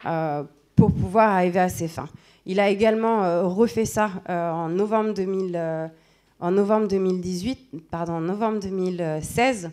[0.05, 0.43] euh,
[0.75, 2.10] pour pouvoir arriver à ses fins.
[2.45, 5.91] Il a également refait ça en novembre, 2000,
[6.39, 9.69] en novembre 2018, pardon, novembre 2016,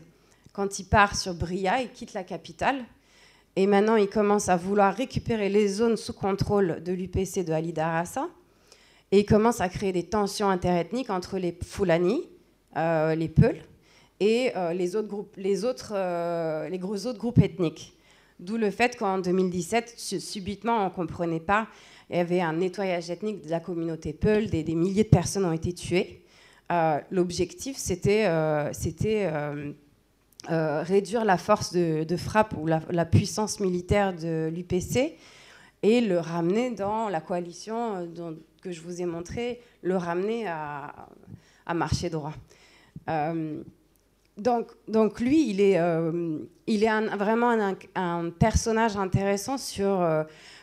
[0.52, 2.84] quand il part sur Bria, il quitte la capitale
[3.60, 7.72] et maintenant, il commence à vouloir récupérer les zones sous contrôle de l'UPC de Ali
[7.72, 8.28] Darassa.
[9.10, 12.22] Et il commence à créer des tensions interethniques entre les Fulani,
[12.76, 13.58] euh, les Peuls,
[14.20, 17.98] et euh, les autres, groupes, les, autres, euh, les gros autres groupes ethniques.
[18.38, 21.66] D'où le fait qu'en 2017, subitement, on ne comprenait pas.
[22.10, 25.44] Il y avait un nettoyage ethnique de la communauté Peul, des, des milliers de personnes
[25.44, 26.22] ont été tuées.
[27.10, 28.28] L'objectif, c'était
[30.50, 35.14] euh, réduire la force de, frappe ou la, puissance militaire de l'UPC
[35.82, 38.32] et le ramener dans la coalition euh,
[38.62, 41.08] que je vous ai montré, le ramener à,
[41.74, 42.32] marcher droit.
[43.10, 43.62] Euh,
[44.38, 45.78] donc, donc, lui, il est,
[46.66, 50.06] il est vraiment un, personnage intéressant sur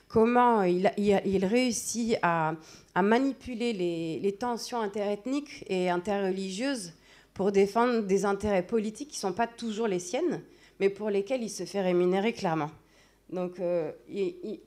[0.07, 2.55] comment il, réussit à,
[2.95, 6.93] manipuler les, les, tensions interethniques et interreligieuses
[7.35, 10.41] pour défendre des intérêts politiques qui ne sont pas toujours les siennes,
[10.79, 12.71] mais pour lesquels il se fait rémunérer clairement.
[13.29, 13.91] Donc euh,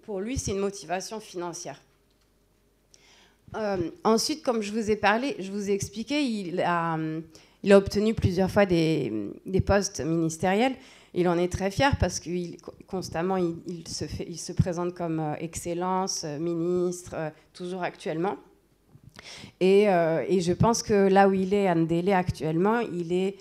[0.03, 1.81] pour lui, c'est une motivation financière.
[3.57, 6.99] Euh, ensuite, comme je vous ai parlé, je vous ai expliqué, il a,
[7.71, 9.33] obtenu plusieurs fois des,
[9.65, 10.75] postes ministériels.
[11.15, 12.29] Il en est très fier parce que
[12.87, 17.17] constamment, il, se il se présente comme euh, excellence, ministre,
[17.55, 18.37] toujours actuellement.
[19.63, 23.37] Euh, et, je pense que là où il est, Andélé, actuellement, il est,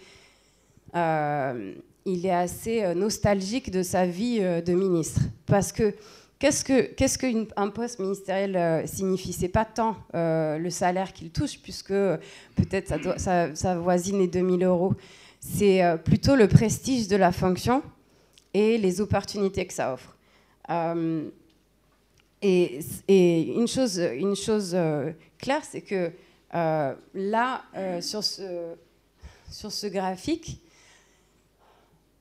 [0.96, 1.74] euh,
[2.06, 5.22] il est assez euh, nostalgique de sa vie de ministre.
[5.46, 5.94] Parce que
[6.40, 9.34] qu'est-ce qu'un qu'un poste ministériel signifie?
[9.34, 14.94] C'est pas tant le salaire qu'il touche, puisque peut-être ça, ça, voisine les 2000 euros.
[15.40, 17.82] C'est plutôt le prestige de la fonction
[18.54, 20.16] et les opportunités que ça offre.
[22.42, 22.80] Et,
[23.56, 26.12] une chose, une chose euh, claire, c'est que
[26.54, 28.76] euh, là, euh, sur, ce,
[29.52, 30.62] sur ce graphique,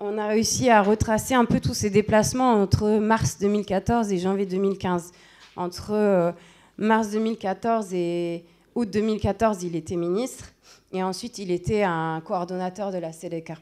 [0.01, 4.47] on a réussi à retracer un peu tous ces déplacements entre mars 2014 et janvier
[4.47, 5.13] 2015.
[5.57, 6.35] Entre
[6.77, 10.53] mars 2014 et août 2014, il était ministre,
[10.93, 13.55] et ensuite il était un coordonnateur de la CDK.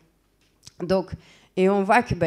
[0.81, 1.13] Donc,
[1.57, 2.27] et on voit que bah,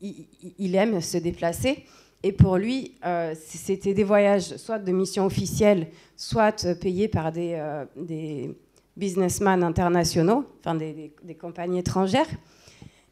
[0.00, 1.84] aime se déplacer.
[2.26, 7.52] Et pour lui, euh, c'était des voyages soit de mission officielle, soit payés par des,
[7.52, 8.56] euh, des
[8.96, 12.26] businessmen internationaux, enfin des, compagnies étrangères.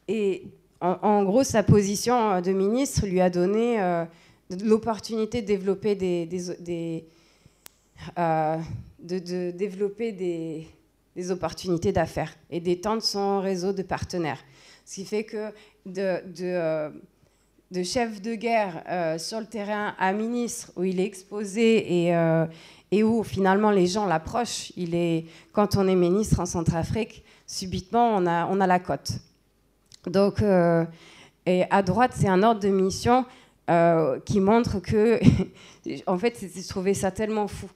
[0.07, 0.45] Et
[0.81, 4.03] en, gros, sa position de ministre lui a donné euh,
[4.63, 5.93] l'opportunité de développer
[10.11, 14.43] des, opportunités d'affaires et d'étendre son réseau de partenaires.
[14.85, 15.51] Ce qui fait que
[17.73, 22.15] de chef de guerre euh, sur le terrain à ministre où il est exposé et,
[22.15, 22.45] euh,
[22.91, 24.71] et où finalement les gens l'approchent.
[24.77, 29.13] Il est, quand on est ministre en Centrafrique, subitement on a, on a la cote.
[30.05, 30.85] Donc, euh,
[31.47, 33.25] et à droite, c'est un ordre de mission
[34.25, 35.19] qui montre que,
[36.07, 37.67] en fait, je trouvais ça tellement fou.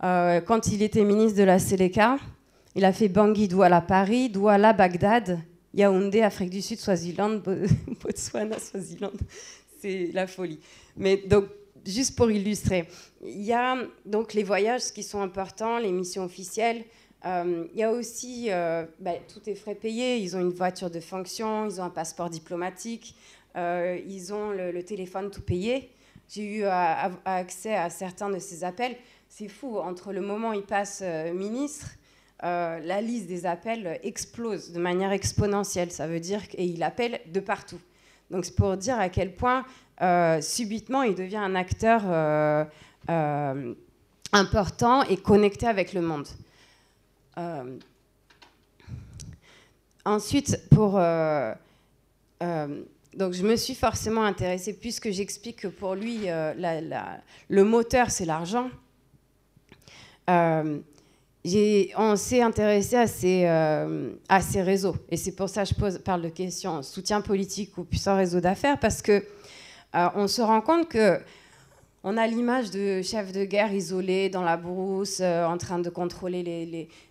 [0.00, 2.16] quand il était ministre de la Séléka,
[2.74, 5.38] il a fait Bangui, Douala, Paris, Douala, Bagdad,
[5.74, 7.42] Yaoundé, Afrique du Sud, Swaziland,
[8.02, 9.18] Botswana, Swaziland.
[9.80, 10.60] C'est la folie.
[10.96, 11.46] Mais donc,
[11.84, 12.88] juste pour illustrer,
[13.22, 16.84] il y a donc les voyages qui sont importants, les missions officielles.
[17.24, 20.18] Euh, il y a aussi, euh, bah, tout est frais payé.
[20.18, 23.16] Ils ont une voiture de fonction, ils ont un passeport diplomatique,
[23.56, 25.90] euh, ils ont le, téléphone tout payé.
[26.28, 28.96] J'ai eu accès à certains de ces appels.
[29.28, 31.02] C'est fou, entre le moment où ils passent
[31.34, 31.90] ministre,
[32.44, 35.90] la liste des appels explose de manière exponentielle.
[35.90, 37.80] Ça veut dire qu'il appelle de partout.
[38.30, 39.64] Donc c'est pour dire à quel point
[40.02, 42.64] euh, subitement, il devient un acteur euh,
[43.10, 43.74] euh,
[44.32, 46.26] important et connecté avec le monde.
[50.04, 51.00] ensuite, pour
[53.16, 58.68] donc je me suis forcément intéressée, puisque j'explique que pour lui, le moteur, c'est l'argent.
[61.96, 64.96] On s'est intéressé à ces, à ces réseaux.
[65.10, 68.78] Et c'est pour ça que je parle de questions soutien politique ou puissant réseau d'affaires,
[68.78, 69.24] parce que
[69.92, 71.20] on se rend compte que
[72.06, 75.88] on a l'image de chefs de guerre isolés dans la brousse, euh, en train de
[75.88, 76.42] contrôler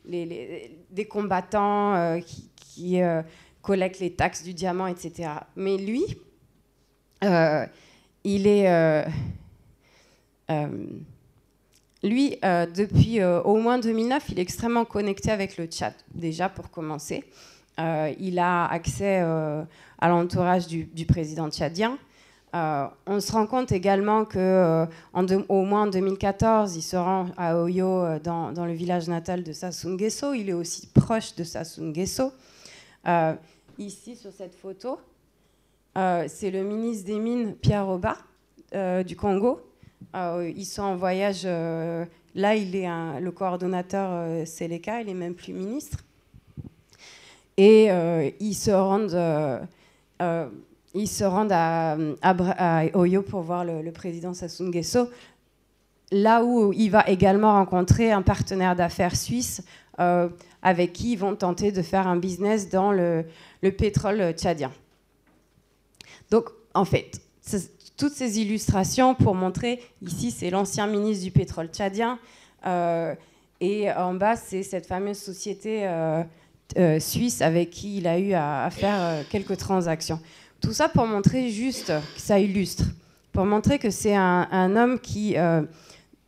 [0.06, 2.19] les, des combattants euh,
[2.56, 3.24] qui, euh,
[3.63, 5.30] collectent les taxes du diamant, etc.
[5.56, 6.04] Mais lui,
[8.24, 9.06] il est...
[12.04, 17.24] lui, depuis au moins 2009, il est extrêmement connecté avec le Tchad, déjà pour commencer.
[17.78, 19.24] il a accès
[20.04, 21.98] à l'entourage du, président tchadien.
[22.54, 24.86] Euh, on se rend compte également que euh,
[25.48, 29.54] au moins en 2014, il se rend à Oyo euh, dans, le village natal de
[29.54, 30.34] Sassou Nguesso.
[30.34, 32.34] Il est aussi proche de Sassou Nguesso.
[33.78, 35.00] ici, sur cette photo,
[35.96, 38.18] c'est le ministre des Mines, Pierre Roba,
[39.06, 39.62] du Congo.
[40.13, 41.44] Ils sont en voyage.
[41.44, 42.88] là, il est
[43.20, 46.00] le coordonnateur Seleka, il est même plus ministre.
[47.58, 47.89] Et
[48.39, 49.68] ils se rendent
[50.94, 55.10] ils se rendent à, Oyo pour voir le, président Sassou Nguesso,
[56.12, 59.63] là où il va également rencontrer un partenaire d'affaires suisse
[60.00, 60.30] euh,
[60.62, 63.26] avec qui ils vont tenter de faire un business dans le,
[63.78, 64.72] pétrole tchadien.
[66.30, 67.22] Donc, en fait,
[68.04, 72.20] toutes ces illustrations pour montrer, ici, c'est l'ancien ministre du pétrole tchadien,
[72.66, 73.16] euh,
[73.62, 78.68] et en bas, c'est cette fameuse société euh, suisse avec qui il a eu à
[78.72, 80.20] faire quelques transactions.
[80.60, 82.84] Tout ça pour montrer juste que ça illustre,
[83.32, 85.62] pour montrer que c'est un, homme qui, euh,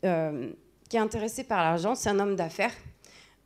[0.05, 0.51] euh,
[0.87, 2.71] qui est intéressé par l'argent, c'est un homme d'affaires.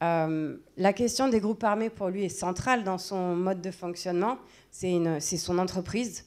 [0.03, 4.37] Euh, la question des groupes armés pour lui est centrale dans son mode de fonctionnement,
[4.69, 6.25] c'est son entreprise.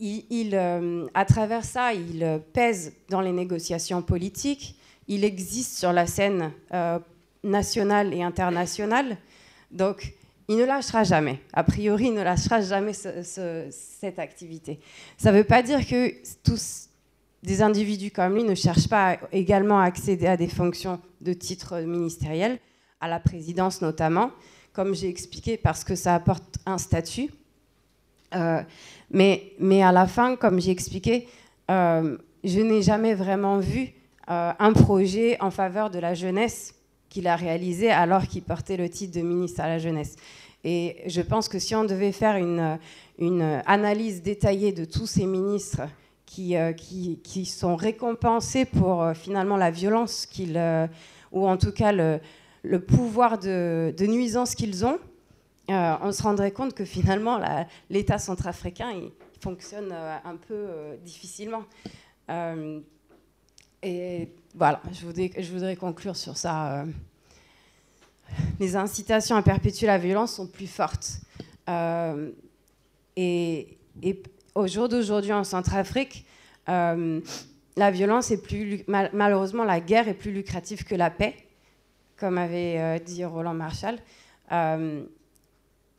[0.00, 0.54] Il,
[1.14, 4.76] à travers ça, il pèse dans les négociations politiques,
[5.08, 6.52] il existe sur la scène
[7.42, 9.16] nationale et internationale.
[9.70, 10.14] Donc,
[10.48, 11.40] il ne lâchera jamais.
[11.52, 14.80] A priori, il ne lâchera jamais cette activité.
[15.16, 16.12] Ça ne veut pas dire que
[16.44, 16.88] tous
[17.42, 21.80] des individus comme lui ne cherchent pas également à accéder à des fonctions de titre
[21.80, 22.58] ministériel,
[23.00, 24.30] à la présidence notamment,
[24.72, 27.30] comme j'ai expliqué, parce que ça apporte un statut.
[28.34, 28.62] Euh,
[29.12, 31.28] mais, à la fin, comme j'ai expliqué,
[31.70, 33.92] euh, je n'ai jamais vraiment vu
[34.30, 36.74] euh, un projet en faveur de la jeunesse
[37.10, 40.16] qu'il a réalisé alors qu'il portait le titre de ministre à la jeunesse.
[40.64, 42.78] Et je pense que si on devait faire une,
[43.66, 45.82] analyse détaillée de tous ces ministres
[46.24, 46.72] qui, euh,
[47.44, 50.58] sont récompensés pour finalement la violence qu'ils,
[51.32, 52.20] ou en tout cas le,
[52.80, 54.98] pouvoir de nuisance qu'ils ont,
[55.68, 57.40] on se rendrait compte que finalement
[57.90, 58.92] l'État centrafricain
[59.40, 60.68] fonctionne un peu
[61.04, 61.64] difficilement.
[63.82, 66.84] et voilà, je voudrais, conclure sur ça
[68.60, 71.20] les incitations à perpétuer la violence sont plus fortes.
[71.68, 72.30] Euh,
[73.16, 73.78] et,
[74.54, 76.26] au jour d'aujourd'hui en Centrafrique,
[76.68, 77.20] euh,
[77.76, 81.34] la violence est plus malheureusement la guerre est plus lucrative que la paix,
[82.18, 83.98] comme avait euh, dit Roland Marshall.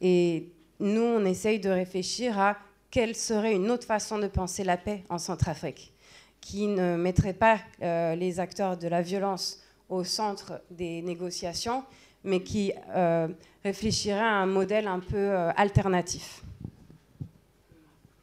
[0.03, 2.57] Et nous, on essaye de réfléchir à
[2.91, 5.93] quelle serait une autre façon de penser la paix en Centrafrique,
[6.41, 11.83] qui ne mettrait pas les acteurs de la violence au centre des négociations,
[12.23, 13.27] mais qui euh,
[13.63, 16.41] réfléchirait à un modèle un peu euh, alternatif.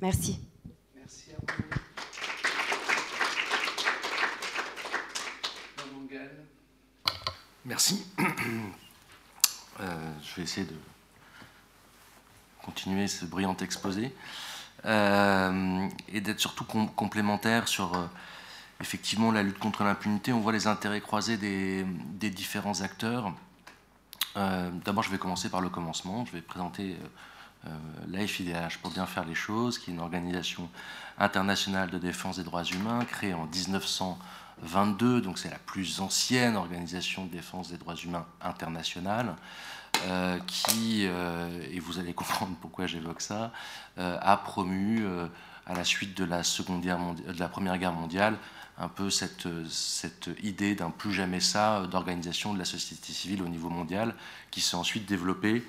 [0.01, 0.41] Merci.
[0.95, 1.81] Merci à vous.
[7.65, 8.05] Merci.
[9.81, 10.75] Euh, je vais essayer de
[12.65, 14.15] continuer ce brillant exposé.
[14.85, 18.09] et d'être surtout complémentaire sur
[18.81, 20.33] effectivement la lutte contre l'impunité.
[20.33, 23.33] On voit les intérêts croisés des, différents acteurs.
[24.35, 26.25] D'abord, je vais commencer par le commencement.
[26.25, 26.97] Je vais présenter
[27.67, 27.71] euh,
[28.09, 30.69] la FIDH, pour bien faire les choses, qui est une organisation
[31.19, 37.27] internationale de défense des droits humains créée en 1922, donc c'est la plus ancienne organisation
[37.27, 39.37] de défense des droits humains internationale,
[40.07, 43.53] euh, qui, euh, et vous allez comprendre pourquoi j'évoque ça,
[43.97, 45.05] a promu
[45.67, 46.43] à la suite de la,
[47.49, 48.39] Première Guerre mondiale
[48.79, 49.47] un peu cette,
[50.43, 54.15] idée d'un plus jamais ça d'organisation de la société civile au niveau mondial,
[54.51, 55.63] qui s'est ensuite développée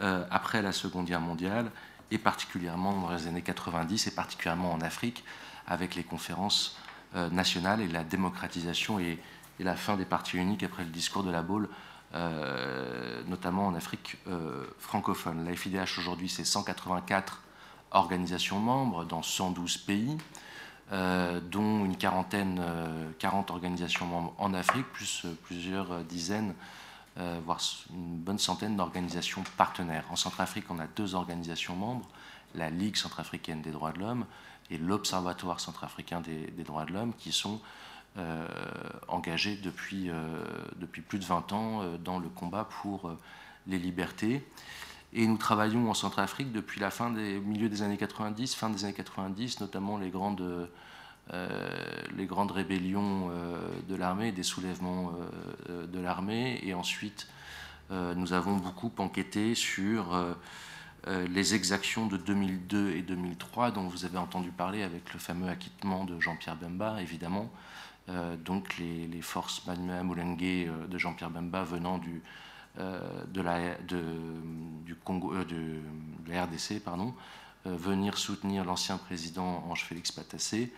[0.00, 1.70] euh, après la Seconde Guerre mondiale,
[2.10, 5.24] et particulièrement dans les années 90, et particulièrement en Afrique,
[5.66, 6.76] avec les conférences
[7.16, 9.18] euh, nationales et la démocratisation et,
[9.60, 11.68] la fin des partis uniques après le discours de la Baule,
[12.14, 14.16] euh, notamment en Afrique
[14.78, 15.44] francophone.
[15.44, 17.42] La FIDH aujourd'hui, c'est 184
[17.90, 20.16] organisations membres dans 112 pays,
[20.90, 22.62] dont une quarantaine,
[23.18, 26.54] 40 organisations membres en Afrique, plus plusieurs dizaines
[27.18, 30.04] euh, voire une bonne centaine d'organisations partenaires.
[30.10, 32.06] En Centrafrique, on a deux organisations membres,
[32.54, 34.24] la Ligue centrafricaine des droits de l'homme
[34.70, 37.60] et l'Observatoire centrafricain des, droits de l'homme, qui sont
[38.16, 38.46] euh,
[39.62, 40.14] depuis, euh,
[40.76, 43.10] depuis plus de 20 ans dans le combat pour
[43.66, 44.46] les libertés.
[45.12, 48.84] Et nous travaillons en Centrafrique depuis la fin des milieu des années 90, fin des
[48.84, 50.68] années 90, notamment les grandes
[51.34, 51.46] euh,
[52.16, 55.12] les grandes rébellions euh, de l'armée, des soulèvements
[55.68, 57.28] euh, de l'armée, et ensuite
[58.16, 60.14] nous avons beaucoup enquêté sur
[61.06, 66.04] les exactions de 2002 et 2003 dont vous avez entendu parler avec le fameux acquittement
[66.04, 67.50] de Jean-Pierre Bemba, évidemment.
[68.44, 72.22] Donc les, forces Manuel Moulengue de Jean-Pierre Bemba venant du,
[72.78, 73.58] de, la,
[75.04, 75.80] Congo, de,
[76.26, 77.14] la RDC, pardon,
[77.64, 80.72] venir soutenir l'ancien président Ange Félix Patassé,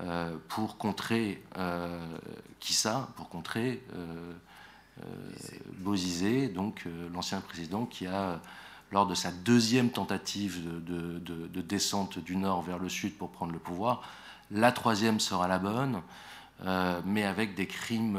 [0.00, 2.18] euh, pour contrer euh,
[2.60, 4.32] ça Pour contrer euh,
[5.78, 8.40] Bozizé, donc l'ancien président qui a,
[8.90, 13.58] lors de sa deuxième tentative de, descente du nord vers le sud pour prendre le
[13.58, 14.02] pouvoir,
[14.50, 16.00] la troisième sera la bonne,
[17.04, 18.18] mais avec des crimes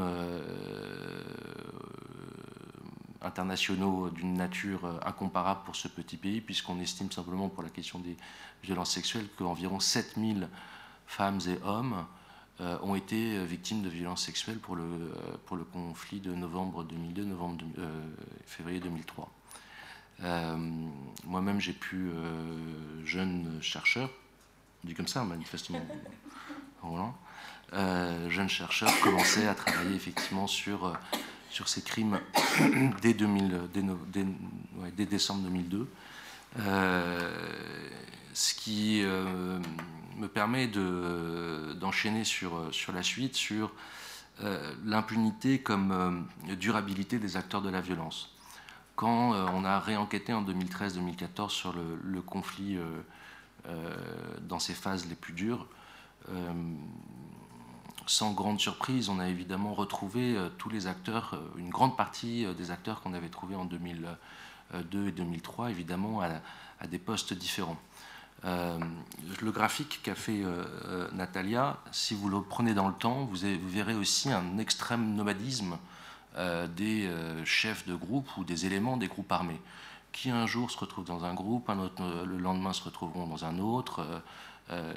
[3.22, 8.16] internationaux d'une nature incomparable pour ce petit pays, puisqu'on estime simplement pour la question des
[8.62, 10.48] violences sexuelles qu'environ 7000
[11.06, 12.06] femmes et hommes
[12.62, 16.84] euh, ont été victimes de violences sexuelles pour le, euh, pour le conflit de novembre
[16.84, 18.08] 2002, novembre euh,
[18.46, 19.30] février 2003.
[21.24, 22.10] Moi-même, j'ai pu,
[23.04, 24.08] jeune chercheur,
[24.84, 25.82] dit comme ça manifestement,
[26.82, 27.14] Roland,
[27.72, 30.96] jeune chercheur, commencer à travailler effectivement sur,
[31.50, 32.20] sur ces crimes
[33.02, 33.60] dès, 2000,
[34.96, 35.88] dès, décembre 2002.
[38.34, 43.72] ce qui me permet d'enchaîner sur, sur la suite, sur
[44.42, 48.36] euh, l'impunité comme euh, durabilité des acteurs de la violence.
[48.94, 52.78] Quand euh, on a réenquêté en 2013-2014 sur le, conflit
[54.42, 55.66] dans ses phases les plus dures,
[58.06, 63.02] sans grande surprise, on a évidemment retrouvé tous les acteurs, une grande partie des acteurs
[63.02, 67.78] qu'on avait trouvés en 2002 et 2003, évidemment, à des postes différents.
[68.44, 68.78] Euh,
[69.40, 73.38] le graphique qu'a fait euh, euh, Natalia, si vous le prenez dans le temps, vous,
[73.66, 75.78] verrez aussi un extrême nomadisme
[76.76, 77.10] des
[77.46, 79.58] chefs de groupe ou des éléments des groupes armés,
[80.12, 83.46] qui un jour se retrouvent dans un groupe, un autre, le lendemain se retrouveront dans
[83.46, 84.06] un autre,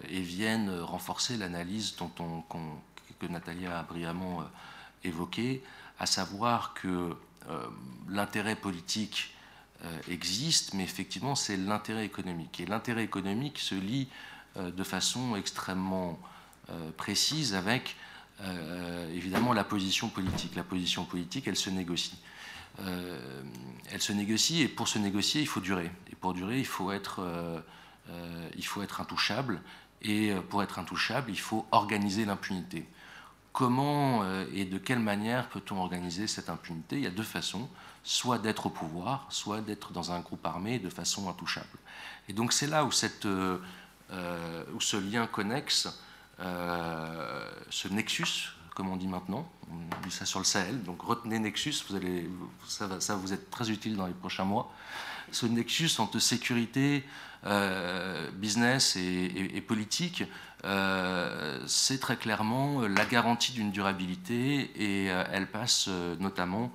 [0.10, 2.44] et viennent renforcer l'analyse dont on,
[3.20, 4.44] que Natalia a brillamment
[5.04, 5.64] évoquée,
[6.00, 7.16] à savoir que
[8.08, 9.34] l'intérêt politique
[9.86, 12.60] euh, existe, mais effectivement, c'est l'intérêt économique.
[12.60, 14.10] Et l'intérêt économique se lie
[14.58, 16.20] euh, de façon extrêmement
[16.70, 17.96] euh, précise avec,
[19.14, 20.56] évidemment, la position politique.
[20.56, 22.18] La position politique, elle se négocie.
[22.78, 25.92] elle se négocie, et pour se négocier, il faut durer.
[26.10, 27.20] Et pour durer, il faut être
[29.02, 29.62] intouchable.
[30.02, 32.88] Et pour être intouchable, il faut organiser l'impunité.
[33.60, 36.96] Comment et de quelle manière peut-on organiser cette impunité?
[36.96, 37.68] Il y a deux façons
[38.04, 41.68] soit d'être au pouvoir, soit d'être dans un groupe armé de façon intouchable.
[42.28, 42.90] Et donc c'est là où,
[43.26, 43.58] euh,
[44.12, 45.90] euh, ce lien connexe,
[46.40, 51.40] euh, ce nexus, comme on dit maintenant, on dit ça sur le Sahel, donc retenez
[51.40, 52.30] nexus, vous allez,
[52.68, 54.72] ça, va, vous être très utile dans les prochains mois,
[55.32, 57.04] ce nexus entre sécurité,
[58.34, 60.24] business et politique,
[60.64, 65.88] c'est très clairement la garantie d'une durabilité et elle passe
[66.20, 66.72] notamment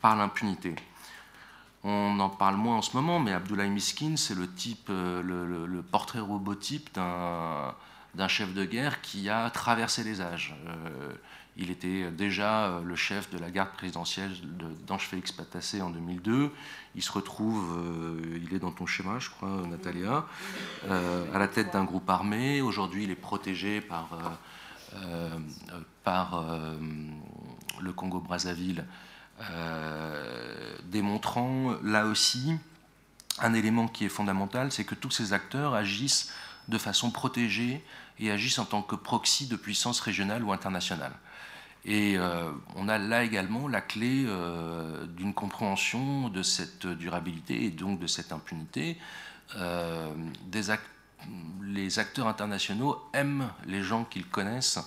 [0.00, 0.74] par l'impunité.
[1.84, 6.20] On en parle moins en ce moment, mais Abdoulaye Miskin, c'est le type, le, portrait
[6.20, 10.54] robotype d'un chef de guerre qui a traversé les âges.
[11.56, 14.32] Il était déjà euh, le chef de la garde présidentielle
[14.86, 16.50] d'Ange Félix Patassé en 2002.
[16.96, 20.26] Il se retrouve, euh, il est dans ton schéma, je crois, Natalia,
[20.86, 22.60] euh, à la tête d'un groupe armé.
[22.60, 24.08] Aujourd'hui, il est protégé par,
[26.02, 26.44] par
[27.80, 28.84] le Congo-Brazzaville,
[30.84, 32.54] démontrant là aussi
[33.40, 36.32] un élément qui est fondamental, c'est que tous ces acteurs agissent
[36.68, 37.84] de façon protégée
[38.20, 41.12] et agissent en tant que proxy de puissance régionale ou internationale.
[41.86, 47.70] Et euh, on a là également la clé euh, d'une compréhension de cette durabilité et
[47.70, 48.96] donc de cette impunité.
[49.56, 50.10] Euh,
[51.62, 54.78] les acteurs internationaux aiment les gens qu'ils connaissent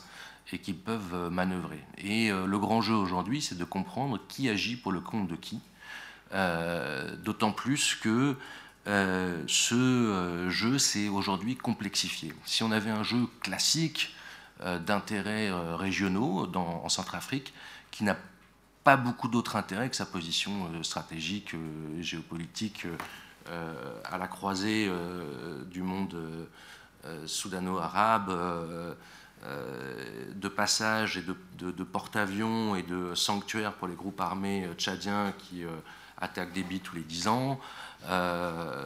[0.51, 1.83] et qu'ils peuvent manœuvrer.
[1.97, 5.59] Et le grand jeu aujourd'hui, c'est de comprendre qui agit pour le compte de qui.
[7.23, 8.35] D'autant plus que
[8.85, 12.33] ce jeu s'est aujourd'hui complexifié.
[12.45, 14.15] Si on avait un jeu classique,
[14.63, 17.53] d'intérêts euh, régionaux en Centrafrique,
[17.91, 18.17] qui n'a
[18.83, 21.55] pas beaucoup d'autres intérêts que sa position euh, stratégique,
[21.99, 22.87] géopolitique,
[24.11, 24.91] à la croisée
[25.71, 26.17] du monde
[27.25, 28.97] soudano-arabe,
[30.35, 35.63] de passage et de, porte-avions et de sanctuaires pour les groupes armés tchadiens qui
[36.17, 37.57] attaquent des billes tous les 10 ans,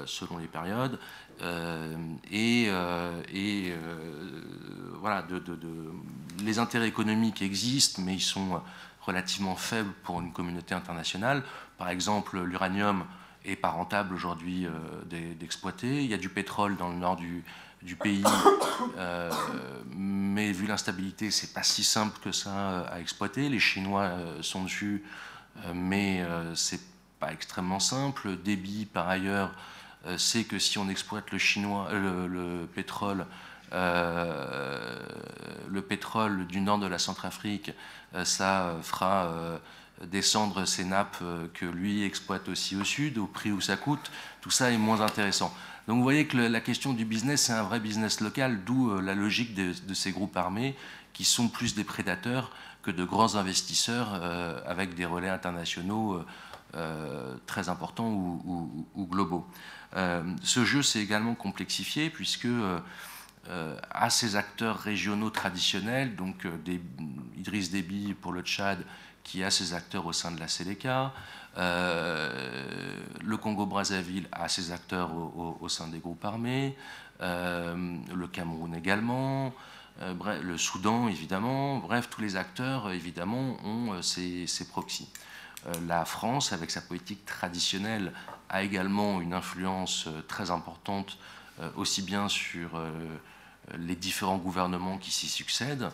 [0.06, 1.00] selon les périodes.
[1.42, 1.96] Euh,
[2.32, 3.76] et, euh, euh,
[5.00, 5.26] voilà,
[6.44, 8.62] les intérêts économiques existent, mais ils sont
[9.02, 11.44] relativement faibles pour une communauté internationale.
[11.78, 13.06] Par exemple, l'uranium
[13.44, 14.68] est pas rentable aujourd'hui
[15.40, 16.04] d'exploiter.
[16.04, 17.44] Il y a du pétrole dans le nord du,
[17.96, 18.24] pays,
[19.96, 23.50] mais vu l'instabilité, c'est pas si simple que ça à exploiter.
[23.50, 24.12] Les Chinois
[24.42, 25.04] sont dessus,
[25.74, 26.24] mais
[26.54, 26.82] c'est
[27.20, 28.38] pas extrêmement simple.
[28.38, 29.52] Débit, par ailleurs,
[30.18, 32.68] c'est que si on exploite euh,
[33.74, 35.00] euh,
[35.70, 37.72] le pétrole du nord de la Centrafrique,
[38.24, 39.32] ça fera
[40.04, 41.24] descendre ces nappes
[41.54, 44.12] que lui exploite aussi au sud, au prix où ça coûte.
[44.42, 45.56] Tout ça est moins intéressant.
[45.88, 49.16] Donc vous voyez que la question du business, c'est un vrai business local, d'où la
[49.16, 50.76] logique de, ces groupes armés
[51.14, 52.52] qui sont plus des prédateurs
[52.84, 54.14] que de grands investisseurs
[54.66, 56.22] avec des relais internationaux
[57.46, 59.48] très importants ou globaux.
[59.96, 62.80] Euh, ce jeu s'est également complexifié puisque euh,
[63.50, 66.48] euh, à ces acteurs régionaux traditionnels, donc
[67.38, 68.84] Idriss Déby pour le Tchad,
[69.24, 71.14] qui a ses acteurs au sein de la Séléka,
[71.58, 76.76] le Congo-Brazzaville a ses acteurs au, sein des groupes armés,
[77.20, 79.54] le Cameroun également,
[80.00, 85.10] le Soudan évidemment, bref, tous les acteurs évidemment ont ces, ces proxys.
[85.88, 88.14] la France, avec sa politique traditionnelle
[88.52, 91.18] a également une influence euh, très importante
[91.60, 92.92] euh, aussi bien sur euh,
[93.78, 95.90] les différents gouvernements qui s'y succèdent,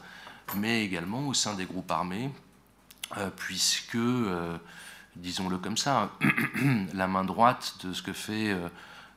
[0.55, 2.31] mais également au sein des groupes armés,
[3.35, 3.97] puisque,
[5.17, 6.09] disons-le comme ça,
[6.93, 8.57] la main droite de ce que fait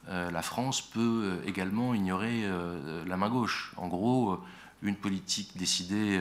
[0.08, 2.44] la France peut également ignorer
[3.06, 3.72] la main gauche.
[3.76, 4.42] En gros,
[4.82, 6.20] une politique décidée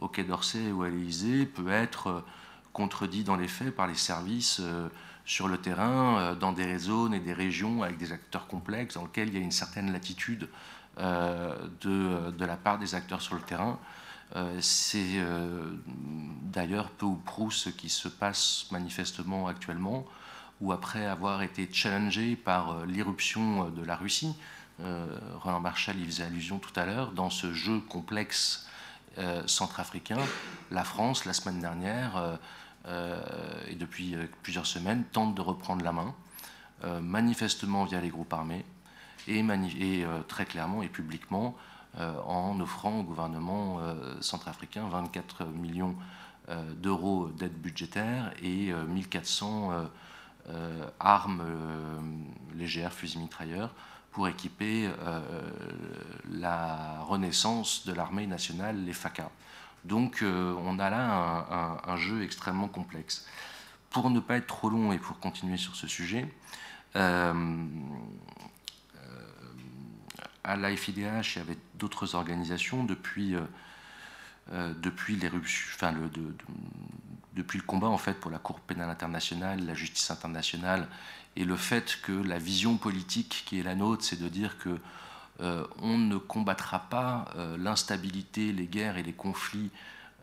[0.00, 2.24] au Quai d'Orsay ou à l'Élysée peut être
[2.72, 4.62] contredite dans les faits par les services
[5.26, 9.02] sur le terrain, euh, dans des zones et des régions avec des acteurs complexes, dans
[9.02, 10.48] lesquels il y a une certaine latitude
[10.98, 13.78] euh, de, de, la part des acteurs sur le terrain.
[14.34, 15.20] Euh, c'est
[16.42, 20.06] d'ailleurs peu ou prou ce qui se passe manifestement actuellement,
[20.60, 24.34] où après avoir été challengé par l'irruption de la Russie,
[24.78, 28.66] Roland Marshall y faisait allusion tout à l'heure, dans ce jeu complexe
[29.46, 30.18] centrafricain,
[30.70, 32.36] la France, la semaine dernière, euh,
[33.68, 36.14] et depuis euh, plusieurs semaines, tente de reprendre la main,
[36.84, 38.64] euh, manifestement via les groupes armés,
[39.28, 41.56] et, et très clairement et publiquement
[41.98, 43.80] en offrant au gouvernement
[44.20, 45.96] centrafricain 24 millions
[46.76, 49.88] d'euros d'aide budgétaire et 1400
[51.00, 51.42] armes
[52.54, 53.74] légères, fusils mitrailleurs,
[54.12, 54.88] pour équiper
[56.30, 59.28] la renaissance de l'armée nationale, les FACA.
[59.86, 63.24] Donc euh, on a là un, jeu extrêmement complexe.
[63.90, 66.26] Pour ne pas être trop long et pour continuer sur ce sujet,
[66.96, 67.32] euh,
[68.96, 69.26] euh,
[70.42, 73.46] à la FIDH et avec d'autres organisations, depuis, le,
[77.34, 80.88] depuis le combat en fait, pour la Cour pénale internationale, la justice internationale,
[81.36, 84.80] et le fait que la vision politique qui est la nôtre, c'est de dire que
[85.40, 89.70] on ne combattra pas euh, l'instabilité, les guerres et les conflits,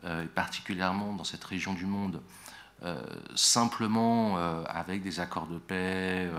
[0.06, 2.22] euh, particulièrement dans cette région du monde,
[3.34, 4.36] simplement
[4.68, 6.30] avec des accords de paix,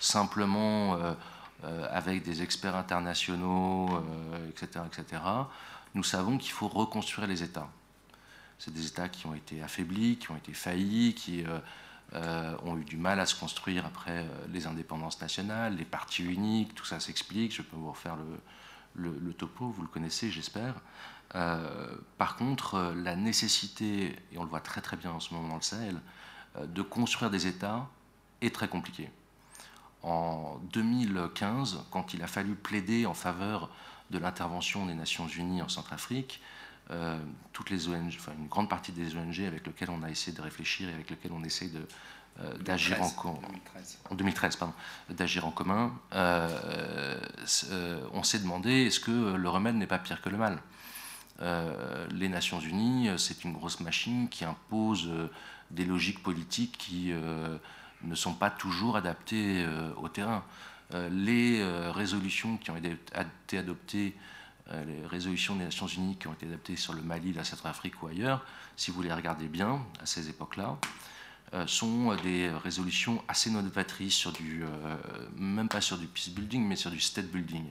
[0.00, 0.98] simplement
[1.62, 3.88] avec des experts internationaux,
[4.50, 5.22] etc., etc.,
[5.94, 7.68] nous savons qu'il faut reconstruire les États.
[8.58, 11.58] C'est des États qui ont été affaiblis, qui ont été faillis, qui euh,
[12.12, 16.74] ont eu du mal à se construire après euh, les indépendances nationales, les partis uniques,
[16.74, 17.54] tout ça s'explique.
[17.54, 18.16] Je peux vous refaire
[18.94, 20.74] le, topo, vous le connaissez, j'espère.
[21.34, 25.48] Euh, par contre, la nécessité, et on le voit très très bien en ce moment
[25.48, 26.00] dans le Sahel,
[26.62, 27.88] de construire des États
[28.40, 29.10] est très compliquée.
[30.04, 33.70] En 2015, quand il a fallu plaider en faveur
[34.10, 36.40] de l'intervention des Nations Unies en Centrafrique,
[36.90, 37.18] euh,
[37.54, 40.42] toutes les ONG, enfin une grande partie des ONG avec lesquelles on a essayé de
[40.42, 41.86] réfléchir et avec lesquelles on essaie de,
[42.40, 43.98] euh, d'agir en, 2013.
[44.10, 44.74] en 2013 pardon,
[45.08, 47.18] d'agir en commun, euh,
[48.12, 50.60] on s'est demandé est-ce que le remède n'est pas pire que le mal?
[52.10, 55.10] Les Nations Unies, c'est une grosse machine qui impose
[55.70, 59.66] des logiques politiques qui ne sont pas toujours adaptées
[59.96, 60.44] au terrain.
[61.10, 61.60] les
[61.90, 64.14] résolutions qui ont été adoptées
[64.70, 68.06] les résolutions des Nations Unies qui ont été adaptées sur le Mali, la Centrafrique ou
[68.06, 68.44] ailleurs,
[68.76, 70.78] si vous les regardez bien à ces époques-là,
[71.54, 74.96] euh, sont des résolutions assez novatrices sur du, euh,
[75.36, 77.66] même pas sur du peace building, mais sur du state building.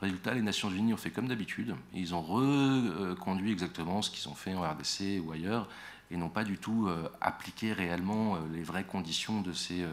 [0.00, 4.34] Résultat, les Nations Unies ont fait comme d'habitude, ils ont reconduit exactement ce qu'ils ont
[4.34, 5.68] fait en RDC ou ailleurs,
[6.10, 6.88] et n'ont pas du tout
[7.20, 9.86] appliqué réellement les vraies conditions de ces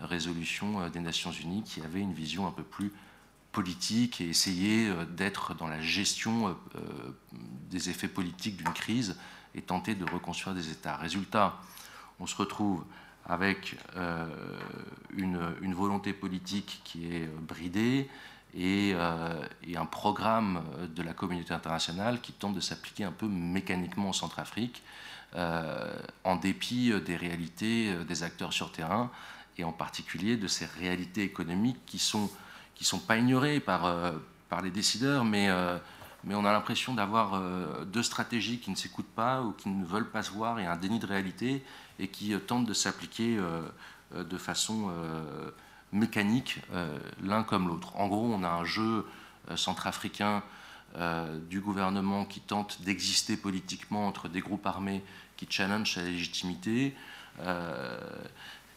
[0.00, 2.90] résolutions des Nations Unies qui avaient une vision un peu plus
[3.52, 6.80] politique et essayer euh, d'être dans la gestion euh, euh,
[7.70, 9.16] des effets politiques d'une crise
[9.54, 10.96] et tenter de reconstruire des États.
[10.96, 11.60] Résultat,
[12.18, 12.84] on se retrouve
[13.24, 13.76] avec
[15.16, 18.08] une, volonté politique qui est bridée
[18.54, 20.62] et, un programme
[20.94, 24.82] de la communauté internationale qui tente de s'appliquer un peu mécaniquement en Centrafrique,
[25.36, 29.10] en dépit des réalités des acteurs sur terrain
[29.58, 32.30] et en particulier de ces réalités économiques qui sont
[32.74, 34.12] qui sont pas ignorés par, euh,
[34.48, 35.78] par les décideurs, mais, euh,
[36.24, 39.84] mais on a l'impression d'avoir euh, deux stratégies qui ne s'écoutent pas ou qui ne
[39.84, 41.64] veulent pas se voir et un déni de réalité
[41.98, 43.38] et qui tentent de s'appliquer
[44.16, 44.90] de façon
[45.92, 46.58] mécanique
[47.22, 47.94] l'un comme l'autre.
[47.96, 49.06] En gros, on a un jeu
[49.54, 50.42] centrafricain
[51.48, 55.04] du gouvernement qui tente d'exister politiquement entre des groupes armés
[55.36, 56.96] qui challenge sa légitimité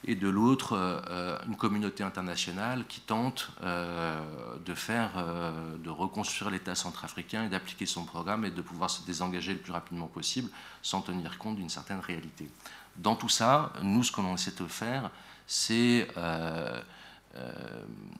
[0.07, 4.19] et de l'autre euh, une communauté internationale qui tente euh,
[4.63, 9.03] de faire, euh, de reconstruire l'État centrafricain et d'appliquer son programme et de pouvoir se
[9.05, 10.49] désengager le plus rapidement possible
[10.83, 12.49] sans tenir compte d'une certaine réalité.
[12.97, 15.09] Dans tout ça, nous, ce qu'on essaie de faire,
[15.47, 16.07] c'est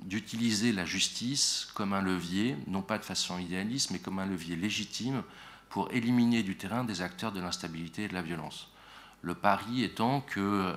[0.04, 4.58] d'utiliser la justice comme un levier, non pas de façon idéaliste, mais comme un levier
[4.58, 5.24] légitime
[5.70, 8.70] pour éliminer du terrain des acteurs de l'instabilité et de la violence.
[9.22, 10.76] Le pari étant que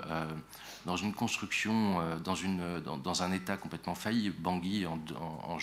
[0.89, 4.31] dans une construction, euh, dans, une, dans, un État complètement failli.
[4.31, 5.59] Bangui, en,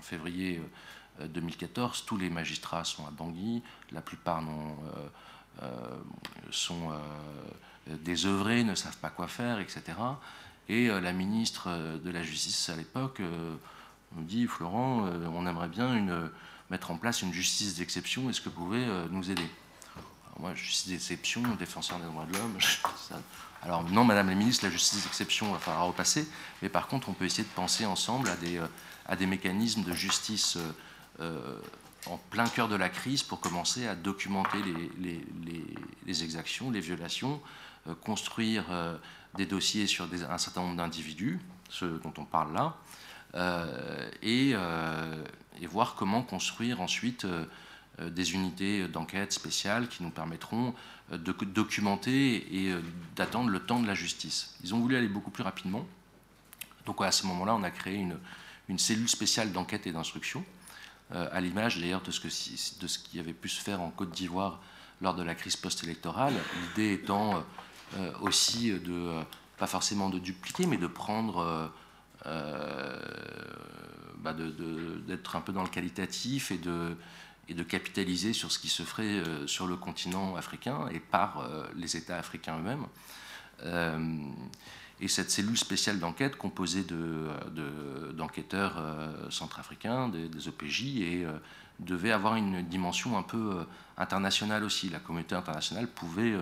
[0.00, 0.60] février
[1.20, 3.62] 2014, euh, tous les magistrats sont à Bangui,
[3.92, 4.42] la plupart
[5.62, 5.68] euh,
[6.50, 6.92] sont
[7.86, 9.82] désœuvrés, ne savent pas quoi faire, etc.
[10.70, 11.68] Et la ministre
[12.02, 13.20] de la Justice à l'époque
[14.16, 16.30] nous dit Florent, on aimerait bien une,
[16.70, 19.48] mettre en place une justice d'exception, est-ce que vous pouvez nous aider?
[20.40, 22.58] Moi, justice d'exception, défenseur des droits de l'homme,
[23.64, 26.28] alors non, Madame la Ministre, la justice d'exception va falloir repasser,
[26.60, 30.56] mais par contre, on peut essayer de penser ensemble à des, euh, mécanismes de justice
[30.56, 30.72] euh,
[31.20, 31.58] euh,
[32.06, 34.58] en plein cœur de la crise pour commencer à documenter
[34.98, 37.40] les, exactions, les violations,
[38.02, 38.64] construire
[39.34, 41.40] des dossiers sur un certain nombre d'individus,
[41.70, 42.76] ceux dont on parle là,
[44.20, 44.54] et,
[45.66, 47.26] voir comment construire ensuite
[48.00, 50.74] des unités d'enquête spéciales qui nous permettront
[51.12, 52.80] euh, de documenter et euh,
[53.14, 54.54] d'attendre le temps de la justice.
[54.62, 55.86] Ils ont voulu aller beaucoup plus rapidement.
[56.86, 58.16] Donc à ce moment-là, on a créé une,
[58.70, 60.42] une cellule spéciale d'enquête et d'instruction,
[61.12, 64.12] euh, à l'image d'ailleurs de, ce de ce qui avait pu se faire en Côte
[64.12, 64.62] d'Ivoire
[65.02, 66.32] lors de la crise post-électorale.
[66.62, 67.44] L'idée étant
[68.22, 69.20] aussi de,
[69.58, 71.70] pas forcément de dupliquer, mais de prendre,
[72.24, 74.32] bah
[75.06, 76.96] d'être un peu dans le qualitatif et de,
[77.48, 81.40] et de capitaliser sur ce qui se ferait euh, sur le continent africain et par
[81.40, 82.86] euh, les États africains eux-mêmes.
[83.64, 84.18] Euh,
[85.00, 86.84] et cette cellule spéciale d'enquête, composée
[88.14, 88.80] d'enquêteurs
[89.24, 91.26] de, centrafricains, des, des, OPJ, et,
[91.80, 93.66] devait avoir une dimension un peu
[93.98, 94.88] internationale aussi.
[94.90, 96.32] La communauté internationale pouvait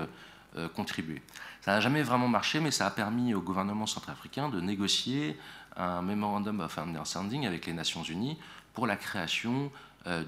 [0.75, 1.23] contribuer.
[1.63, 5.39] Ça n'a jamais vraiment marché, mais ça a permis au gouvernement centrafricain de négocier
[5.77, 8.37] un memorandum of understanding avec les Nations Unies
[8.75, 9.73] pour la création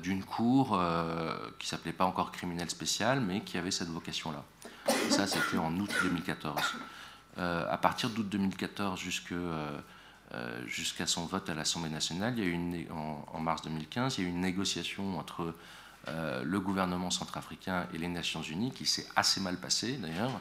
[0.03, 4.45] d'une cour euh, qui s'appelait pas encore criminel spécial, mais qui avait cette vocation-là.
[5.11, 6.61] Ça, c'était en août 2014.
[7.37, 9.01] à partir d'août 2014
[10.67, 14.25] jusqu'à son vote à l'Assemblée nationale, il y a une, en, mars 2015, il y
[14.25, 15.55] a eu une négociation entre
[16.07, 20.41] le gouvernement centrafricain et les Nations Unies qui s'est assez mal passée d'ailleurs.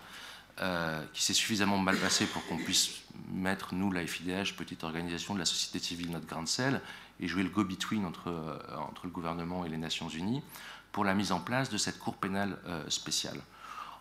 [0.62, 5.34] Euh, qui s'est suffisamment mal passé pour qu'on puisse mettre, nous, la FIDH, petite organisation
[5.34, 6.80] de la société civile, notre grain de sel,
[7.20, 8.58] et jouer le go-between entre, euh,
[8.90, 10.44] entre le gouvernement et les Nations Unies
[10.92, 13.40] pour la mise en place de cette Cour pénale euh, spéciale.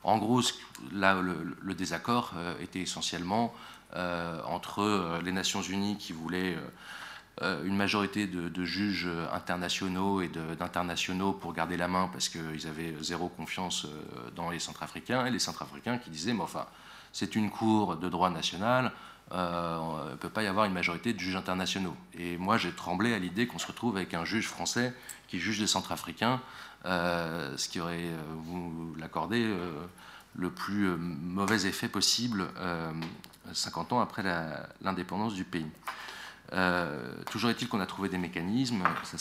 [0.04, 0.42] En gros,
[0.92, 3.54] là, le, désaccord était essentiellement
[3.94, 6.58] entre les Nations Unies qui voulaient
[7.40, 12.94] euh, une majorité de, juges internationaux et d'internationaux pour garder la main parce qu'ils avaient
[13.00, 16.66] zéro confiance euh, dans les Centrafricains, et les Centrafricains qui disaient, mais enfin,
[17.10, 18.92] c'est une cour de droit national,
[19.30, 21.96] euh, il ne peut pas y avoir une majorité de juges internationaux.
[22.18, 24.92] Et moi, j'ai tremblé à l'idée qu'on se retrouve avec un juge français
[25.28, 26.40] qui juge les Centrafricains,
[26.84, 29.50] ce qui aurait, vous l'accordez,
[30.34, 32.48] le plus mauvais effet possible
[33.52, 34.22] 50 ans après
[34.82, 35.70] l'indépendance du pays.
[36.52, 38.82] Euh, toujours est-il qu'on a trouvé des mécanismes.
[39.04, 39.16] Ça,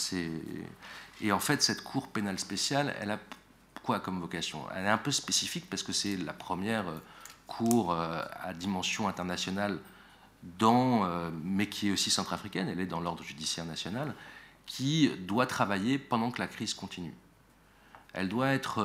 [1.20, 3.18] et en fait, cette Cour pénale spéciale, elle a
[3.82, 4.64] quoi comme vocation?
[4.74, 6.98] Elle est un peu spécifique parce que c'est la première euh,
[7.46, 9.78] Cour euh, à dimension internationale,
[10.42, 14.14] dans, mais qui est aussi centrafricaine, elle est dans l'ordre judiciaire national,
[14.66, 17.14] qui doit travailler pendant que la crise continue.
[18.12, 18.84] Elle doit être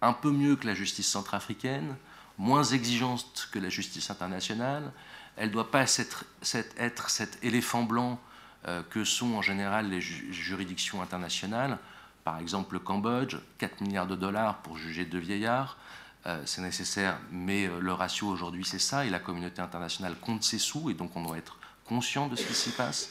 [0.00, 1.96] un peu mieux que la justice centrafricaine,
[2.38, 4.92] moins exigeante que la justice internationale,
[5.36, 8.20] elle ne doit pas être, cet éléphant blanc
[8.68, 11.78] euh, que sont en général les juridictions internationales.
[12.24, 15.78] Par exemple, le Cambodge, 4 milliards de dollars pour juger deux vieillards.
[16.26, 20.44] Euh, c'est nécessaire, mais euh, le ratio aujourd'hui, c'est ça, et la communauté internationale compte
[20.44, 23.10] ses sous, et donc on doit être conscient de ce qui s'y passe.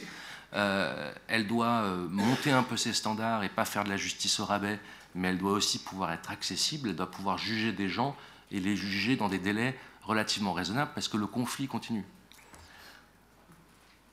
[0.54, 4.80] elle doit monter un peu ses standards et pas faire de la justice au rabais,
[5.14, 8.16] mais elle doit aussi pouvoir être accessible, elle doit pouvoir juger des gens
[8.50, 12.06] et les juger dans des délais relativement raisonnable parce que le conflit continue.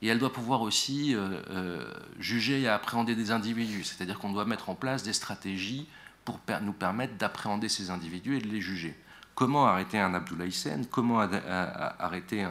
[0.01, 4.45] Et elle doit pouvoir aussi euh, euh, juger et appréhender des individus, c'est-à-dire qu'on doit
[4.45, 5.87] mettre en place des stratégies
[6.29, 8.95] pour nous permettre d'appréhender ces individus et de les juger.
[9.35, 12.43] Comment arrêter un Abdoulaye Sen Comment arrêter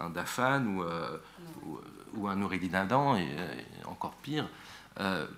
[0.00, 1.18] un, Dafan ou, euh,
[2.26, 3.28] un Noureddin Adam et,
[3.86, 4.48] encore pire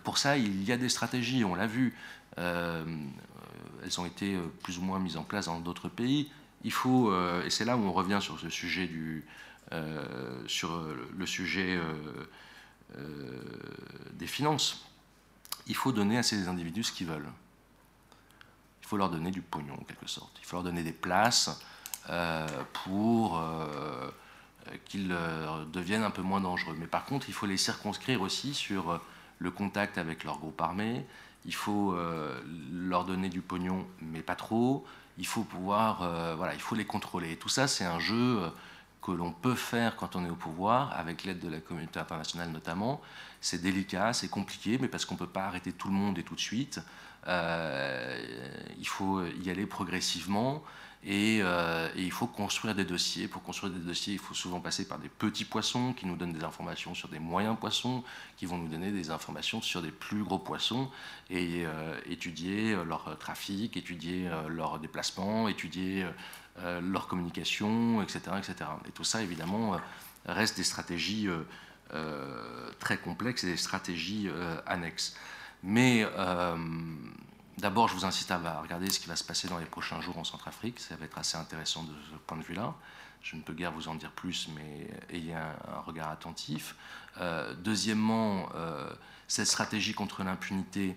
[0.03, 1.95] Pour ça, il y a des stratégies, on l'a vu.
[2.36, 6.30] elles ont été plus ou moins mises en place dans d'autres pays
[6.64, 9.24] il faut, euh, et c'est là où on revient sur sujet du,
[9.72, 10.03] euh,
[10.47, 10.84] sur
[11.16, 11.78] le sujet
[12.97, 13.43] euh,
[14.12, 14.84] des finances,
[15.66, 17.28] il faut donner à ces individus ce qu'ils veulent.
[18.89, 20.34] Il faut leur donner du pognon en quelque sorte.
[20.41, 21.61] Il faut leur donner des places
[22.84, 23.39] pour
[24.86, 25.14] qu'ils
[25.70, 26.74] deviennent un peu moins dangereux.
[26.78, 28.99] Mais par contre, il faut les circonscrire aussi sur
[29.39, 31.05] le contact avec leur groupe armé.
[31.45, 31.95] Il faut
[32.72, 34.86] leur donner du pognon, mais pas trop
[35.18, 37.36] il faut pouvoir, euh, voilà, il faut les contrôler.
[37.36, 38.51] tout ça, c'est un jeu euh,
[39.03, 42.51] que l'on peut faire quand on est au pouvoir, avec l'aide de la communauté internationale
[42.51, 43.01] notamment.
[43.41, 46.22] C'est délicat, c'est compliqué, mais parce qu'on ne peut pas arrêter tout le monde et
[46.22, 46.80] tout de suite.
[47.27, 48.19] Euh,
[48.79, 50.62] il faut y aller progressivement.
[51.07, 53.29] Euh, et, il faut construire des dossiers.
[53.29, 56.33] Pour construire des dossiers, il faut souvent passer par des petits poissons qui nous donnent
[56.33, 58.03] des informations sur des moyens poissons,
[58.37, 60.91] qui vont nous donner des informations sur des plus gros poissons,
[61.31, 66.07] et euh, étudier leur trafic, étudier leur déplacement, étudier
[66.83, 68.71] leur communication, etc., etc.
[68.89, 69.79] Et tout ça, évidemment,
[70.27, 71.29] reste des stratégies
[72.81, 74.29] très complexes et des stratégies
[74.66, 75.14] annexes.
[75.63, 76.07] Mais
[77.59, 80.17] D'abord, je vous incite à regarder ce qui va se passer dans les prochains jours
[80.17, 80.79] en Centrafrique.
[80.79, 82.73] Ça va être assez intéressant de ce point de vue-là.
[83.21, 86.77] Je ne peux guère vous en dire plus, mais ayez un, regard attentif.
[87.21, 88.89] Euh, deuxièmement, euh,
[89.27, 90.97] cette stratégie contre l'impunité,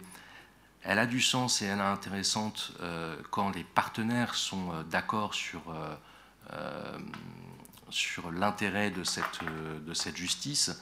[0.84, 5.64] elle a du sens et elle est intéressante euh, quand les partenaires sont d'accord sur,
[7.90, 10.80] sur l'intérêt de cette, de cette justice.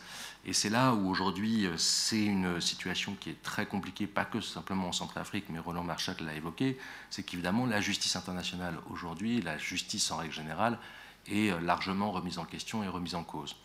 [0.49, 4.41] Et c'est là où aujourd'hui euh, c'est une situation qui est très compliquée, pas que
[4.41, 6.79] simplement en Centrafrique, mais Roland Marchal l'a évoqué,
[7.11, 10.79] c'est qu'évidemment la justice internationale aujourd'hui, la justice en règle générale,
[11.27, 13.57] est euh, largement remise en question et remise en cause.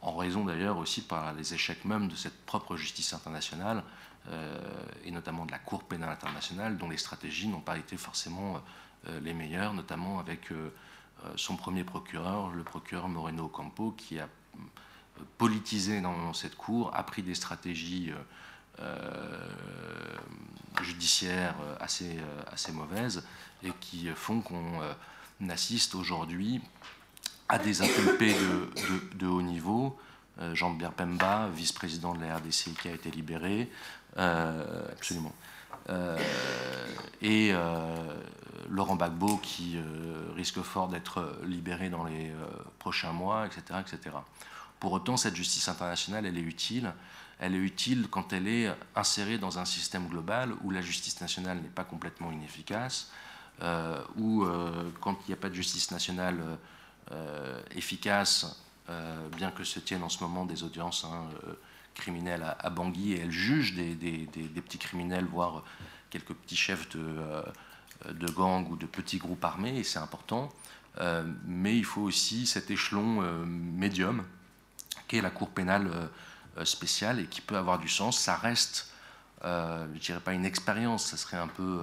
[0.00, 3.84] En raison d'ailleurs aussi par les échecs même de cette propre justice internationale,
[4.28, 4.58] euh,
[5.04, 8.62] et notamment de la Cour pénale internationale, dont les stratégies n'ont pas été forcément
[9.20, 10.48] les meilleures, notamment avec
[11.36, 14.30] son premier procureur, le procureur Moreno Ocampo, qui a
[15.38, 20.18] politisé dans cette cour, a pris des stratégies euh, euh,
[20.82, 23.24] judiciaires assez, euh, assez mauvaises
[23.62, 24.80] et qui font qu'on
[25.48, 26.60] assiste aujourd'hui
[27.48, 29.98] à des inculpés de, de, haut niveau.
[30.52, 33.70] Jean-Pierre Pemba, vice-président de la RDC, qui a été libéré.
[34.16, 35.32] absolument.
[37.22, 37.52] et
[38.68, 39.78] Laurent Gbagbo qui
[40.34, 42.32] risque fort d'être libéré dans les
[42.80, 44.16] prochains mois, etc., etc.
[44.80, 46.92] Pour autant, cette justice internationale, elle est utile.
[47.38, 51.60] Elle est utile quand elle est insérée dans un système global où la justice nationale
[51.60, 53.10] n'est pas complètement inefficace,
[53.62, 56.40] euh, où euh, quand il n'y a pas de justice nationale
[57.12, 58.60] euh, efficace,
[59.38, 61.24] bien que se tiennent en ce moment des audiences hein,
[61.94, 64.28] criminelles à, Bangui, et elle juge des,
[64.60, 65.64] petits criminels, voire
[66.10, 67.16] quelques petits chefs de,
[68.10, 70.50] de gang ou de petits groupes armés, et c'est important.
[71.46, 74.22] mais il faut aussi cet échelon médium,
[75.08, 75.90] qui est la Cour pénale
[76.64, 78.18] spéciale, et qui peut avoir du sens.
[78.18, 78.92] Ça reste,
[79.42, 81.80] je ne dirais pas une expérience, ça serait un peu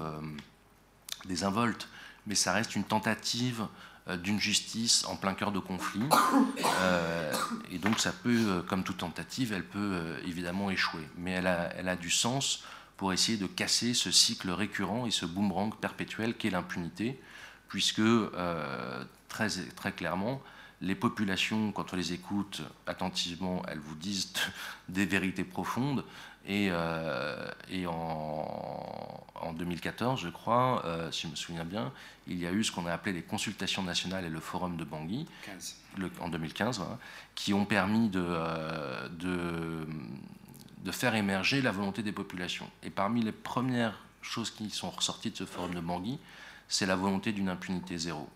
[1.25, 1.87] désinvolte,
[2.27, 3.67] mais ça reste une tentative
[4.07, 6.03] euh, d'une justice en plein cœur de conflit.
[6.83, 7.33] Euh,
[7.71, 11.07] et donc ça peut, euh, comme toute tentative, elle peut évidemment échouer.
[11.17, 12.63] Mais elle a, du sens
[12.97, 17.19] pour essayer de casser ce cycle récurrent et ce boomerang perpétuel qu'est l'impunité,
[17.67, 18.01] puisque
[19.29, 20.41] très clairement,
[20.81, 24.33] les populations, quand on les écoute attentivement, elles vous disent
[24.89, 26.03] des vérités profondes,
[26.47, 31.91] et, euh, et en, en, 2014, je crois, euh, si je me souviens bien,
[32.27, 34.83] il y a eu ce qu'on a appelé les consultations nationales et le forum de
[34.83, 35.27] Bangui,
[36.19, 36.81] en 2015,
[37.35, 39.85] qui ont permis de, euh, de,
[40.83, 42.69] de, faire émerger la volonté des populations.
[42.81, 46.17] Et parmi les premières choses qui sont ressorties de ce forum de Bangui,
[46.67, 48.27] c'est la volonté d'une impunité zéro.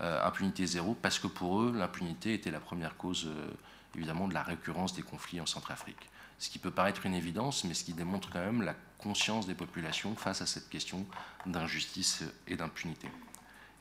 [0.00, 3.30] Impunité zéro, parce que pour eux, l'impunité était la première cause,
[3.94, 7.74] évidemment, de la récurrence des conflits en Centrafrique ce qui peut paraître une évidence, mais
[7.74, 11.06] ce qui démontre quand même la conscience des populations face à cette question
[11.46, 13.10] d'injustice et d'impunité.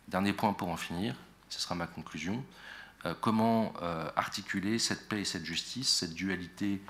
[0.08, 1.16] Dernier point pour en finir,
[1.50, 2.44] ce sera ma conclusion.
[3.06, 6.82] Euh, comment euh, articuler cette paix et cette justice, cette dualité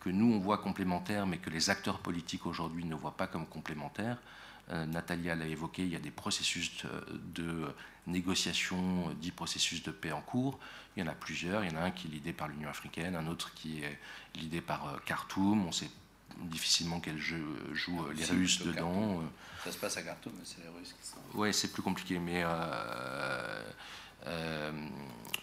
[0.00, 3.46] que nous on voit complémentaire, mais que les acteurs politiques aujourd'hui ne voient pas comme
[3.46, 6.86] complémentaire euh, Natalia l'a évoqué, il y a des processus
[7.34, 7.66] de,
[8.06, 10.58] négociation, dix processus de paix en cours.
[10.96, 11.64] Il y en a plusieurs.
[11.64, 13.98] Il y en a un qui est l'idée par l'Union africaine, un autre qui est
[14.34, 15.66] l'idée par euh, Khartoum.
[15.66, 15.90] On sait
[16.38, 19.22] difficilement quel jeu joue euh, les Russes dedans.
[19.64, 21.16] Ça se passe à Khartoum, mais c'est les Russes qui sont.
[21.34, 22.18] Oui, c'est plus compliqué.
[22.18, 22.44] Mais,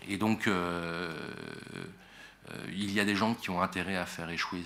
[0.07, 0.49] et donc,
[2.67, 4.63] il y a des gens qui ont intérêt à faire échouer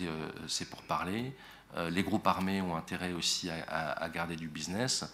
[0.47, 1.34] ces pourparlers.
[1.76, 5.05] Euh, les groupes armés ont intérêt aussi à, garder du business.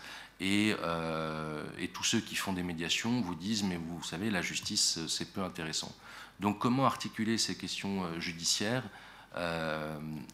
[0.41, 4.99] Euh, et, tous ceux qui font des médiations vous disent, mais vous savez, la justice,
[5.07, 5.93] c'est peu intéressant.
[6.39, 8.83] Donc comment articuler ces questions euh, judiciaires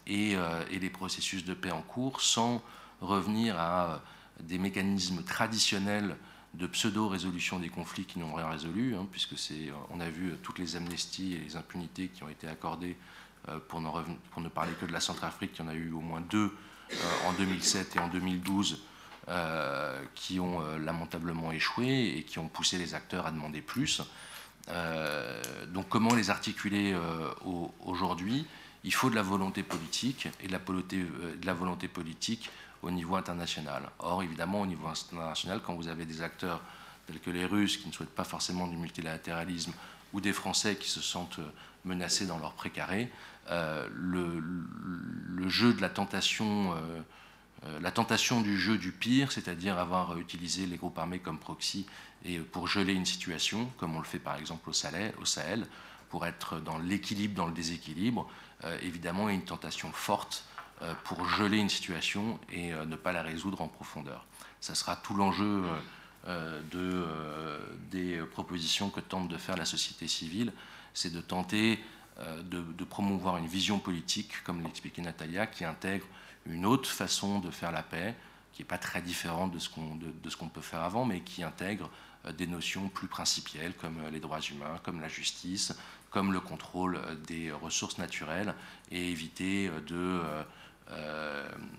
[0.06, 0.36] et,
[0.70, 2.62] les processus de paix en cours sans
[3.00, 4.02] revenir à
[4.40, 6.16] des mécanismes traditionnels
[6.54, 9.34] de pseudo-résolution des conflits qui n'ont rien résolu, hein, puisque
[9.90, 13.17] on a vu toutes les amnesties et les impunités qui ont été accordées euh,
[13.68, 13.88] pour, ne
[14.30, 16.54] pour, ne parler que de la Centrafrique, il y en a eu au moins deux
[16.92, 18.82] euh, en 2007 et en 2012
[19.28, 24.02] euh, qui ont lamentablement échoué et qui ont poussé les acteurs à demander plus.
[25.68, 26.96] donc comment les articuler
[27.84, 28.46] aujourd'hui?
[28.84, 32.50] Il faut de la volonté politique et de la volonté politique
[32.82, 33.90] au niveau international.
[33.98, 36.62] Or, évidemment, au niveau international, quand vous avez des acteurs
[37.06, 39.72] tels que les Russes qui ne souhaitent pas forcément du multilatéralisme
[40.12, 41.40] ou des Français qui se sentent
[41.88, 43.10] menacés dans leur précaré,
[43.50, 46.76] euh, le, jeu de la tentation, euh,
[47.64, 51.86] euh, la tentation du jeu du pire, c'est-à-dire avoir utilisé les groupes armés comme proxy
[52.24, 55.66] et pour geler une situation, comme on le fait par exemple au Sahel,
[56.10, 58.28] pour être dans l'équilibre, dans le déséquilibre,
[58.82, 60.44] évidemment, il y a une tentation forte
[61.04, 64.26] pour geler une situation et ne pas la résoudre en profondeur.
[64.60, 65.62] Ça sera tout l'enjeu
[66.26, 67.06] de,
[67.90, 70.52] des propositions que tente de faire la société civile,
[70.94, 71.78] c'est de tenter
[72.20, 76.06] euh, de, promouvoir une vision politique, comme l'expliquait Natalia, qui intègre
[76.46, 78.16] une autre façon de faire la paix,
[78.52, 79.68] qui n'est pas très différente de ce
[80.36, 81.90] qu'on peut faire avant, mais qui intègre
[82.26, 85.76] euh, des notions plus principielles comme euh, les droits humains, comme la justice,
[86.10, 88.54] comme le contrôle des ressources naturelles,
[88.90, 90.22] et éviter de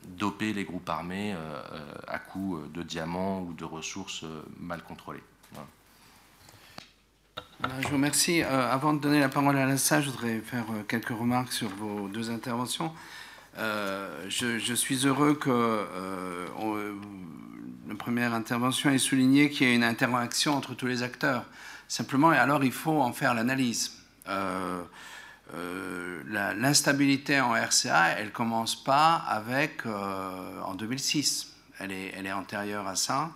[0.05, 1.36] doper les groupes armés
[2.07, 4.24] à coups de diamants ou de ressources
[4.60, 5.24] mal contrôlées.
[7.62, 8.41] Je vous remercie.
[8.41, 11.68] Euh, avant de donner la parole à Lassa, je voudrais faire euh, quelques remarques sur
[11.68, 12.93] vos deux interventions.
[13.57, 15.86] Euh, je, suis heureux que
[17.89, 21.43] la première intervention ait souligné qu'il y a une interaction entre tous les acteurs.
[21.89, 23.97] Simplement, alors il faut en faire l'analyse.
[26.32, 31.51] L'instabilité en RCA, elle commence pas avec en 2006.
[31.80, 33.32] Elle est, elle est antérieure à ça.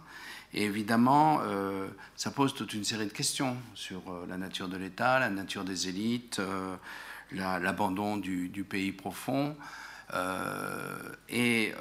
[0.54, 4.78] Et évidemment, euh, ça pose toute une série de questions sur euh, la nature de
[4.78, 6.76] l'État, la nature des élites, euh,
[7.32, 9.56] l'abandon du, pays profond.
[11.30, 11.74] et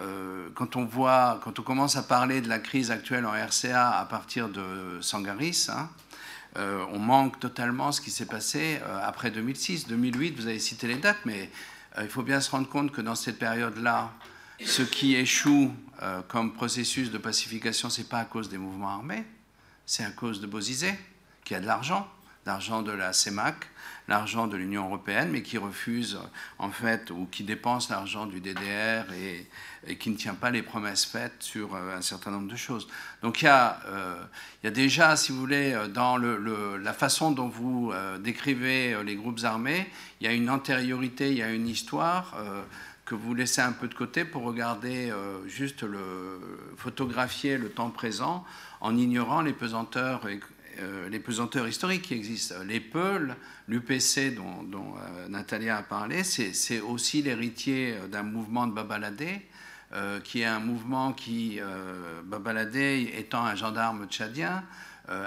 [0.55, 4.07] quand on voit, quand on commence à parler de la crise actuelle en RCA à
[4.07, 5.91] partir de Sangaris, hein,
[6.57, 9.89] on manque totalement ce qui s'est passé après 2006.
[9.89, 11.51] 2008, vous avez cité les dates, mais
[12.01, 14.11] il faut bien se rendre compte que dans cette période-là,
[14.61, 15.74] ce qui échoue
[16.28, 19.24] comme processus de pacification, ce n'est pas à cause des mouvements armés,
[19.86, 20.92] c'est à cause de Bozizé,
[21.44, 22.09] qui a de l'argent,
[22.46, 23.66] l'argent de la CEMAC,
[24.09, 26.18] l'argent de l'Union européenne, mais qui refuse
[26.59, 31.05] en fait ou qui dépense l'argent du DDR et, qui ne tient pas les promesses
[31.05, 32.86] faites sur euh, un certain nombre de choses.
[33.22, 37.92] Donc il y a, euh, déjà, si vous voulez, euh, dans la façon dont vous
[38.20, 39.90] décrivez les groupes armés,
[40.20, 42.34] il y a une antériorité, il y a une histoire.
[43.13, 45.13] Que vous laissez un peu de côté pour regarder
[45.47, 46.41] juste le
[46.77, 48.45] photographier le temps présent
[48.81, 50.27] en ignorant les pesanteurs
[50.81, 52.55] euh, les pesanteurs historiques qui existent.
[52.67, 53.37] Les Peuls,
[53.69, 59.43] l'UPC dont, dont euh, Natalia a parlé, c'est aussi l'héritier d'un mouvement de Babaladé,
[59.93, 61.61] euh, qui est un mouvement qui,
[62.25, 64.65] Babaladé étant un gendarme tchadien,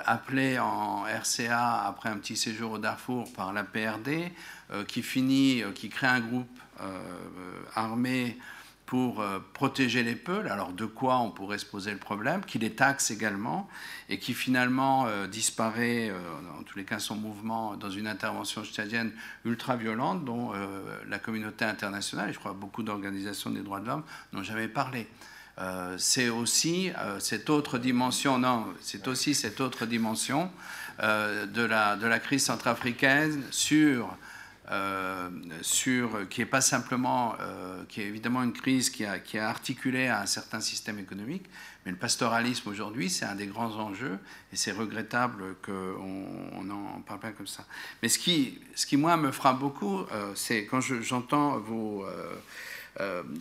[0.05, 4.31] appelé en RCA après un petit séjour au Darfour par la PRD,
[4.87, 6.59] qui finit, qui crée un groupe
[7.75, 8.37] armé
[8.85, 12.59] pour euh, protéger les Peuls, alors de quoi on pourrait se poser le problème, qui
[12.59, 13.67] les taxe également,
[14.09, 18.63] et qui finalement euh, disparaît, euh, en tous les cas son mouvement, dans une intervention
[18.63, 19.11] tchadienne
[19.43, 20.53] ultra-violente, dont
[21.07, 25.07] la communauté internationale, et je crois beaucoup d'organisations des droits de l'homme, n'ont jamais parlé.
[25.97, 30.51] c'est aussi cette autre dimension, non, c'est aussi cette autre dimension
[30.99, 34.15] de, la, de la crise centrafricaine sur
[34.71, 35.29] euh,
[35.61, 39.47] sur, qui n'est pas simplement, euh, qui est évidemment une crise qui a, qui a
[39.47, 41.45] articulé à un certain système économique,
[41.85, 44.17] mais le pastoralisme aujourd'hui, c'est un des grands enjeux,
[44.51, 47.65] et c'est regrettable qu'on n'en parle pas comme ça.
[48.01, 52.05] Mais ce qui, ce qui moi, me frappe beaucoup, euh, c'est quand j'entends vos,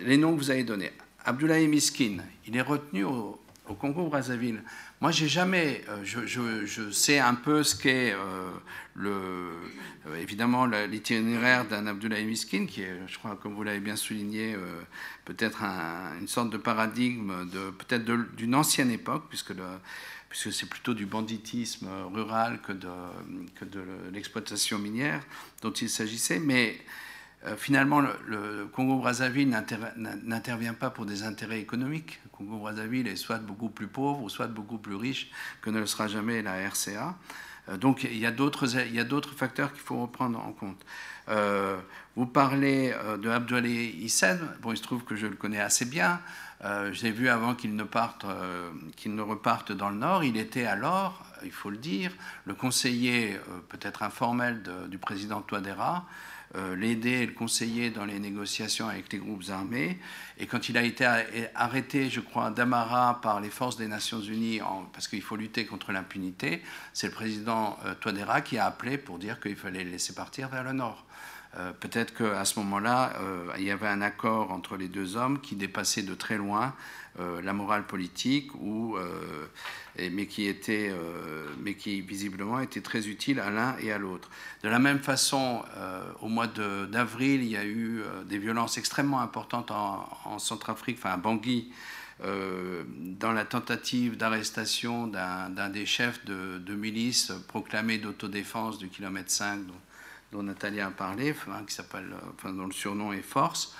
[0.00, 0.92] les noms que vous avez donnés.
[1.24, 4.62] Abdoulaye Miskin, il est retenu au, au Congo-Brazzaville.
[5.04, 5.84] Moi, j'ai jamais.
[5.90, 8.50] Euh, je, sais un peu ce qu'est euh,
[8.94, 9.12] le,
[10.06, 14.56] euh, évidemment l'itinéraire d'un Abdoulaye Miskin, qui est, je crois, comme vous l'avez bien souligné,
[15.26, 19.52] peut-être une sorte de paradigme de peut-être d'une ancienne époque, puisque
[20.30, 22.88] puisque c'est plutôt du banditisme rural que de,
[23.56, 25.22] que de l'exploitation minière
[25.60, 26.38] dont il s'agissait.
[26.38, 26.78] Mais
[27.56, 29.48] finalement, le, Congo-Brazzaville
[30.24, 32.20] n'intervient pas pour des intérêts économiques.
[32.24, 35.30] Le Congo-Brazzaville est soit beaucoup plus pauvre soit beaucoup plus riche
[35.60, 37.16] que ne le sera jamais la RCA.
[37.68, 40.84] Euh, donc il y a d'autres facteurs qu'il faut reprendre en compte.
[41.28, 41.78] Euh,
[42.16, 44.40] vous parlez de Abdoulaye Hissène.
[44.60, 46.20] Bon, il se trouve que je le connais assez bien.
[46.64, 48.24] Euh, J'ai vu avant qu'il ne, parte,
[48.96, 50.22] qu'il ne reparte dans le Nord.
[50.22, 52.12] Il était alors, il faut le dire,
[52.44, 53.38] le conseiller
[53.68, 56.06] peut-être informel du président Touadéra.
[56.56, 59.98] Euh, l'aider et le conseiller dans les négociations avec les groupes armés.
[60.38, 61.04] Et quand il a été
[61.56, 64.60] arrêté, je crois, d'Amara par les forces des Nations Unies,
[64.92, 69.18] parce qu'il faut lutter contre l'impunité, c'est le président euh, Touadéra qui a appelé pour
[69.18, 71.04] dire qu'il fallait le laisser partir vers le nord.
[71.56, 73.14] Euh, peut-être qu'à ce moment-là,
[73.58, 76.72] il y avait un accord entre les deux hommes qui dépassait de très loin
[77.18, 78.96] la morale politique ou
[79.98, 84.28] mais, qui était, euh, mais qui visiblement était très utile à l'un et à l'autre.
[84.62, 88.76] De la même façon, euh, au mois d'avril, il y a eu euh, des violences
[88.78, 91.72] extrêmement importantes en, Centrafrique, enfin à Bangui,
[92.20, 99.60] dans la tentative d'arrestation d'un des chefs de, milice proclamé d'autodéfense du kilomètre 5
[100.32, 101.34] dont, Nathalie a parlé,
[101.68, 103.76] qui enfin, dont le surnom est Force.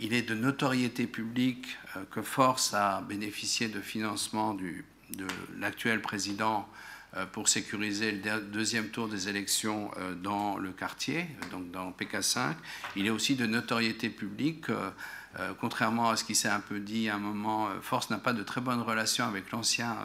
[0.00, 1.78] Il est de notoriété publique
[2.10, 5.26] que Force a bénéficié de financement de
[5.58, 6.68] l'actuel président
[7.16, 12.54] euh, pour sécuriser le deuxième tour des élections euh, dans le quartier, donc dans PK5.
[12.96, 14.68] Il est aussi de notoriété publique.
[14.70, 18.32] Euh, contrairement à ce qui s'est un peu dit à un moment, Force n'a pas
[18.32, 19.96] de très bonnes relations avec l'ancien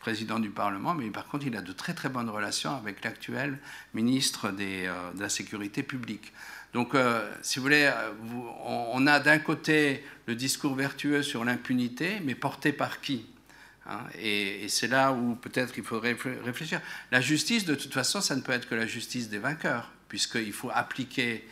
[0.00, 3.60] président du Parlement, mais par contre, il a de très très bonnes relations avec l'actuel
[3.94, 6.32] ministre de la Sécurité publique.
[6.74, 6.94] Donc,
[7.42, 7.90] si vous voulez,
[8.64, 13.26] on a d'un côté le discours vertueux sur l'impunité, mais porté par qui
[13.88, 16.80] Hein, et, c'est là où peut-être il faudrait réfléchir.
[17.10, 20.52] La justice, de toute façon, ça ne peut être que la justice des vainqueurs, puisqu'il
[20.52, 21.48] faut appliquer,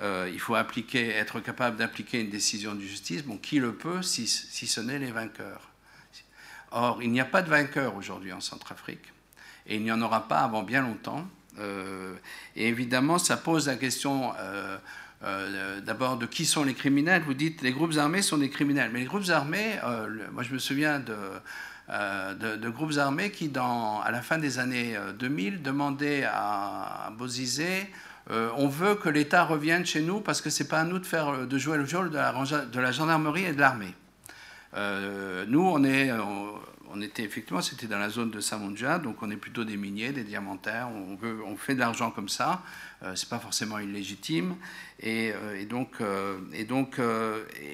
[0.00, 3.24] euh, il faut appliquer, être capable d'appliquer une décision de justice.
[3.24, 5.70] Bon, qui le peut si, ce n'est les vainqueurs?
[6.70, 9.14] Or, il n'y a pas de vainqueur aujourd'hui en Centrafrique,
[9.66, 11.26] et il n'y en aura pas avant bien longtemps.
[11.58, 12.14] Euh,
[12.56, 14.32] et évidemment, ça pose la question.
[15.24, 17.22] Euh, d'abord de qui sont les criminels.
[17.26, 19.74] Vous dites les groupes armés sont des criminels, mais les groupes armés,
[20.32, 26.22] moi je me souviens de, groupes armés qui, à la fin des années 2000, demandaient
[26.24, 27.90] à, Bozizé
[28.30, 31.78] on veut que l'État revienne chez nous parce que c'est pas à nous de, jouer
[31.78, 33.94] le jeu de la, gendarmerie et de l'armée.
[35.48, 36.12] nous, on est,
[37.00, 40.24] était effectivement, c'était dans la zone de Samonja, donc on est plutôt des miniers, des
[40.24, 42.62] diamantaires, on, veut, on fait de l'argent comme ça,
[43.02, 44.56] euh, c'est pas forcément illégitime,
[45.00, 47.00] et, euh, donc, euh, et, donc,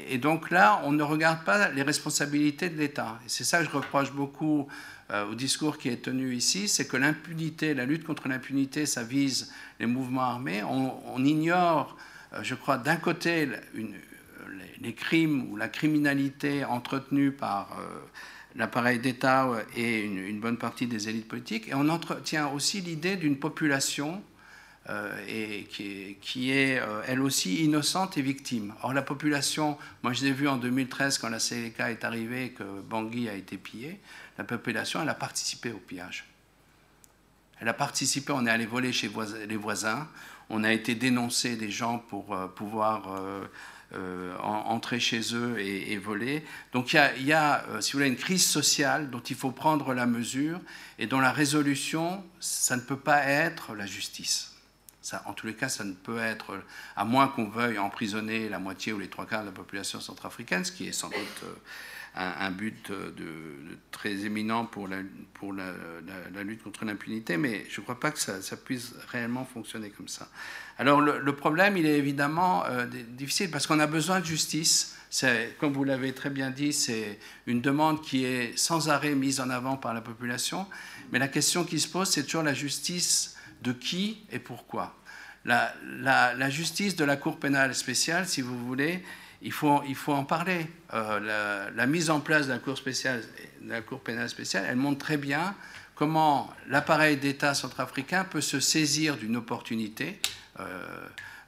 [0.08, 3.18] et donc là, on ne regarde pas les responsabilités de l'État.
[3.26, 4.68] C'est ça que je reproche beaucoup
[5.30, 9.52] au discours qui est tenu ici, c'est que l'impunité, la lutte contre l'impunité, ça vise
[9.78, 10.62] les mouvements armés.
[10.62, 11.96] On, ignore,
[12.42, 13.94] je crois, d'un côté une,
[14.80, 17.78] les, crimes ou la criminalité entretenue par
[18.56, 21.68] l'appareil d'État et une, bonne partie des élites politiques.
[21.68, 24.22] Et on entretient aussi l'idée d'une population
[24.90, 25.10] euh,
[25.70, 28.74] qui est, euh, elle aussi innocente et victime.
[28.82, 32.50] Or, la population, moi je l'ai vu en 2013 quand la CLK est arrivée et
[32.50, 33.98] que Bangui a été pillé,
[34.36, 36.26] la population, elle a participé au pillage.
[37.60, 39.10] Elle a participé, on est allé voler chez
[39.48, 40.06] les voisins,
[40.50, 43.08] on a été dénoncé des gens pour euh, pouvoir
[43.94, 46.44] euh, entrer chez eux et, voler.
[46.72, 49.94] Donc il y a, euh, si vous voulez, une crise sociale dont il faut prendre
[49.94, 50.60] la mesure
[50.98, 54.50] et dont la résolution, ça ne peut pas être la justice.
[55.26, 56.58] En tous les cas, ça ne peut être,
[56.96, 60.64] à moins qu'on veuille emprisonner la moitié ou les trois quarts de la population centrafricaine,
[60.64, 61.44] ce qui est sans doute
[62.16, 62.92] un, but
[63.90, 65.02] très éminent pour, la,
[66.44, 70.28] lutte contre l'impunité, mais je ne crois pas que ça, puisse réellement fonctionner comme ça.
[70.78, 74.96] Alors le, problème, il est évidemment euh, difficile parce qu'on a besoin de justice.
[75.60, 79.48] Comme vous l'avez très bien dit, c'est une demande qui est sans arrêt mise en
[79.48, 80.66] avant par la population.
[81.12, 84.96] Mais la question qui se pose, c'est toujours la justice de qui et pourquoi.
[85.44, 89.04] La, justice de la Cour pénale spéciale, si vous voulez,
[89.44, 90.66] il faut, il faut en parler.
[90.94, 93.22] Euh, la, mise en place de la Cour, spéciale,
[93.60, 95.54] de la Cour pénale spéciale, elle montre très bien
[95.94, 100.18] comment l'appareil d'État centrafricain peut se saisir d'une opportunité,
[100.60, 100.82] euh,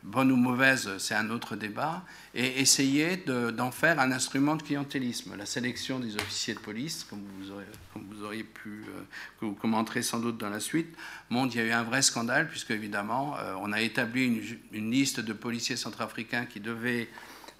[0.03, 5.35] bonne ou mauvaise, c'est un autre débat, et essayer d'en faire un instrument de clientélisme.
[5.37, 7.25] La sélection des officiers de police, comme
[7.95, 9.01] vous auriez pu, euh,
[9.41, 10.95] que vous commenterez sans doute dans la suite,
[11.31, 15.21] montre qu'il y a eu un vrai scandale, puisque évidemment, on a établi une, liste
[15.21, 17.09] de policiers centrafricains qui devaient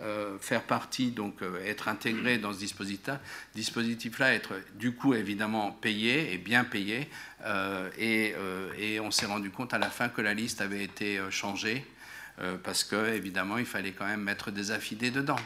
[0.03, 6.35] euh, faire partie, donc euh, être intégré dans ce dispositif-là, être du coup évidemment payé
[6.35, 7.09] et bien payé.
[7.47, 11.87] Euh, et, on s'est rendu compte à la fin que la liste avait été changée
[12.63, 15.39] parce que évidemment il fallait quand même mettre des affidés dedans.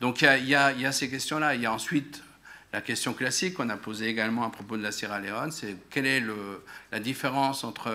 [0.00, 1.54] Donc il y, a, ces questions-là.
[1.54, 2.22] Il y a ensuite
[2.72, 6.06] la question classique qu'on a posée également à propos de la Sierra Leone, c'est quelle
[6.06, 6.22] est
[6.92, 7.92] la différence entre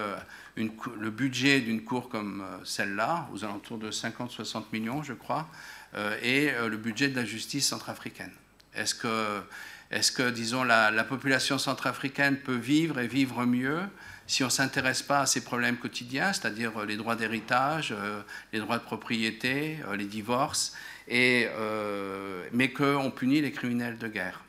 [0.57, 5.47] le budget d'une cour comme celle-là, aux alentours de 50-60 millions, je crois,
[6.21, 8.31] et euh, le budget de la justice centrafricaine.
[8.73, 9.41] Est-ce que,
[9.91, 13.81] est que, disons, la, population centrafricaine peut vivre et vivre mieux
[14.27, 17.93] si on ne s'intéresse pas à ses problèmes quotidiens, c'est-à-dire euh, les droits d'héritage,
[18.51, 20.75] les droits de propriété, les divorces,
[21.07, 21.47] et,
[22.51, 24.41] mais qu'on punit les criminels de guerre?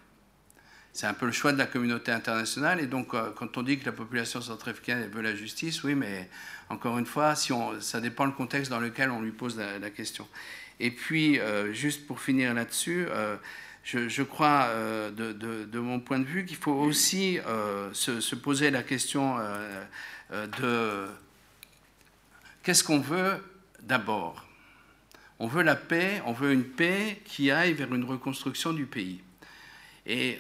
[0.95, 2.81] C'est un peu le choix de la communauté internationale.
[2.81, 6.31] Et donc, quand on dit que la population centrafricaine veut la justice, oui, mais
[6.71, 10.27] encore une fois, ça dépend du contexte dans lequel on lui pose la question.
[10.81, 13.37] Et puis, euh, juste pour finir là-dessus, euh,
[13.85, 17.39] je, crois, euh, de, mon point de vue, qu'il faut aussi
[17.93, 19.37] se, poser la question
[20.31, 21.07] de
[22.63, 23.43] qu'est-ce qu'on veut
[23.83, 24.45] d'abord?
[25.39, 29.23] On veut la paix, on veut une paix qui aille vers une reconstruction du pays.
[30.05, 30.39] Et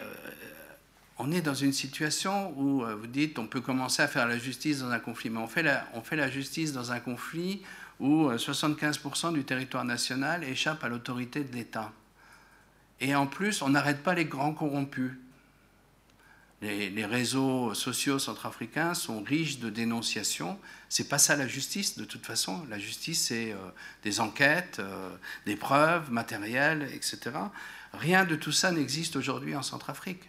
[1.19, 4.81] on est dans une situation où vous dites on peut commencer à faire la justice
[4.81, 7.63] dans un conflit, mais on fait la, on fait la justice dans un conflit
[8.01, 11.93] où 75% euh, du territoire national échappe à l'autorité de l'État.
[13.01, 15.13] Et en plus, on n'arrête pas les grands corrompus.
[16.63, 20.59] Les, réseaux sociaux centrafricains sont riches de dénonciations.
[20.89, 22.65] C'est pas ça la justice, de toute façon.
[22.71, 23.57] La justice, c'est euh,
[24.03, 25.11] des enquêtes, euh,
[25.45, 27.19] des preuves matérielles, etc.
[27.93, 30.23] Rien de tout ça n'existe aujourd'hui en Centrafrique.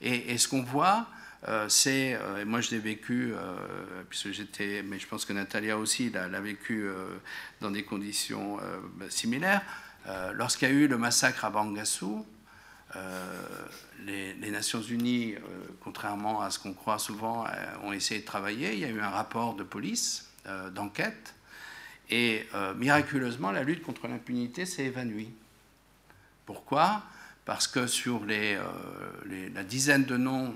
[0.00, 1.06] et ce qu'on voit,
[1.48, 5.76] euh, c'est, euh, moi je l'ai vécu, euh, puisque j'étais, mais je pense que Natalia
[5.76, 6.86] aussi l'a vécu
[7.60, 8.58] dans des conditions
[8.96, 9.62] bah, similaires.
[10.34, 12.26] Lorsqu'il y a eu le massacre à Bangassou,
[14.04, 15.34] les, les, Nations Unies,
[15.80, 17.46] contrairement à ce qu'on croit souvent,
[17.82, 18.74] ont essayé de travailler.
[18.74, 20.30] Il y a eu un rapport de police,
[20.72, 21.34] d'enquête,
[22.10, 22.46] et
[22.76, 25.32] miraculeusement, la lutte contre l'impunité s'est évanouie.
[26.44, 27.02] Pourquoi?
[27.46, 28.58] Parce que sur les,
[29.54, 30.54] la dizaine de noms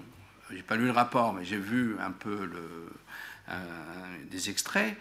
[0.51, 2.91] j'ai pas lu le rapport, mais j'ai vu un peu le,
[4.31, 4.97] des extraits.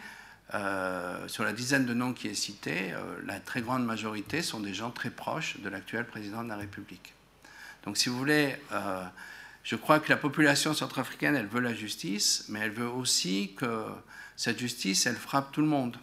[0.54, 4.62] Euh, sur la dizaine de noms qui est cité, euh, la très grande majorité sont
[4.62, 7.14] des gens très proches de l'actuel président de la République.
[7.84, 9.04] Donc, si vous voulez, euh,
[9.64, 13.86] je crois que la population centrafricaine, elle veut la justice, mais elle veut aussi que
[14.38, 15.98] cette justice, elle frappe tout le monde,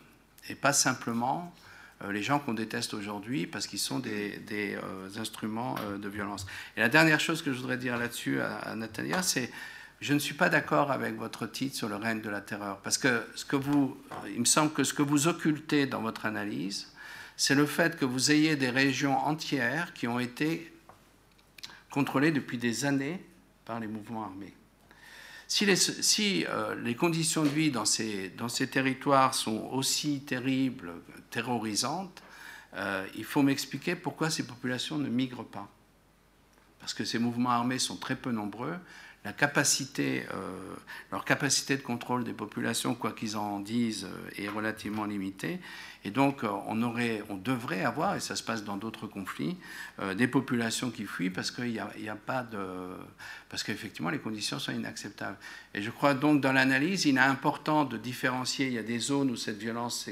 [0.51, 1.64] et pas simplement euh,
[2.11, 6.47] les gens qu'on déteste aujourd'hui parce qu'ils sont des, euh, instruments euh, de violence.
[6.77, 9.51] Et la dernière chose que je voudrais dire là-dessus à, à Natalia, c'est
[10.01, 12.99] je ne suis pas d'accord avec votre titre sur le règne de la terreur, parce
[12.99, 13.97] que ce que vous,
[14.29, 16.93] il me semble que ce que vous occultez dans votre analyse,
[17.37, 20.73] c'est le fait que vous ayez des régions entières qui ont été
[21.91, 23.25] contrôlées depuis des années
[23.65, 24.53] par les mouvements armés.
[25.57, 30.91] Si euh, les conditions de vie dans ces, dans ces, territoires sont aussi terribles,
[31.31, 32.25] terrorisantes,
[32.75, 35.69] euh, il faut m'expliquer pourquoi ces populations ne migrent pas.
[36.81, 38.75] Parce que ces mouvements armés sont très peu nombreux,
[39.25, 40.75] la capacité, euh,
[41.11, 45.61] leur capacité de contrôle des populations, quoi qu'ils en disent, euh, est relativement limitée.
[46.05, 49.57] Et donc, euh, on, aurait, on devrait avoir, et ça se passe dans d'autres conflits,
[50.17, 51.79] des populations qui fuient parce qu'il n'y
[52.09, 52.59] a, pas de.
[53.49, 55.39] parce qu'effectivement, les conditions sont inacceptables.
[55.73, 58.67] Et je crois donc, dans l'analyse, il est important de différencier.
[58.67, 60.11] Il y a des zones où cette violence,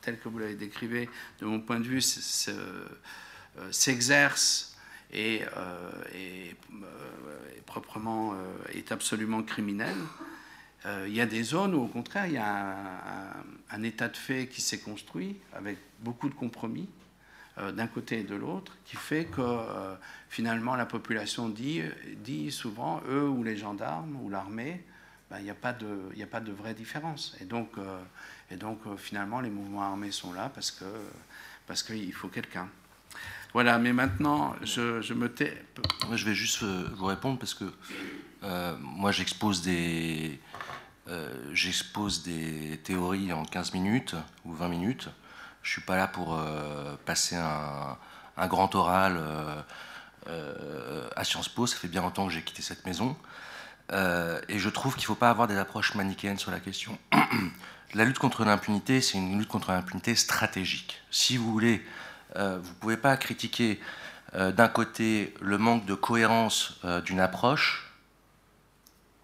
[0.00, 1.08] telle que vous l'avez décrivée,
[1.40, 2.02] de mon point de vue,
[3.70, 4.73] s'exerce
[5.14, 6.52] et, euh, euh,
[7.66, 8.36] proprement euh,
[8.74, 9.96] est absolument criminel.
[11.06, 12.76] il y a des zones où, au contraire, il y a
[13.70, 16.88] un, état de fait qui s'est construit avec beaucoup de compromis
[17.56, 19.42] d'un côté et de l'autre, qui fait que
[20.28, 21.82] finalement la population dit,
[22.18, 24.84] dit souvent, eux ou les gendarmes ou l'armée,
[25.30, 27.34] ben, il n'y a, pas de, a pas de vraie différence.
[27.40, 27.70] Et donc,
[28.50, 30.86] et donc finalement, les mouvements armés sont là parce qu'il
[31.66, 32.68] parce qu'il faut quelqu'un.
[33.54, 35.64] Voilà, mais maintenant, je, me tais.
[36.12, 37.72] Je vais juste euh, vous répondre parce que
[38.42, 40.40] euh, moi, j'expose des,
[41.06, 41.54] euh,
[42.24, 45.08] des théories en 15 minutes ou 20 minutes.
[45.62, 46.36] Je ne suis pas là pour
[47.06, 47.96] passer un,
[48.36, 49.22] un, grand oral
[51.16, 51.68] à Sciences Po.
[51.68, 53.16] Ça fait bien longtemps que j'ai quitté cette maison.
[53.92, 56.98] et je trouve qu'il ne faut pas avoir des approches manichéennes sur la question.
[57.94, 61.00] la lutte contre l'impunité, c'est une lutte contre l'impunité stratégique.
[61.10, 61.82] Si vous voulez
[62.36, 63.80] euh, vous ne pouvez pas critiquer
[64.34, 67.92] euh, d'un côté le manque de cohérence euh, d'une approche,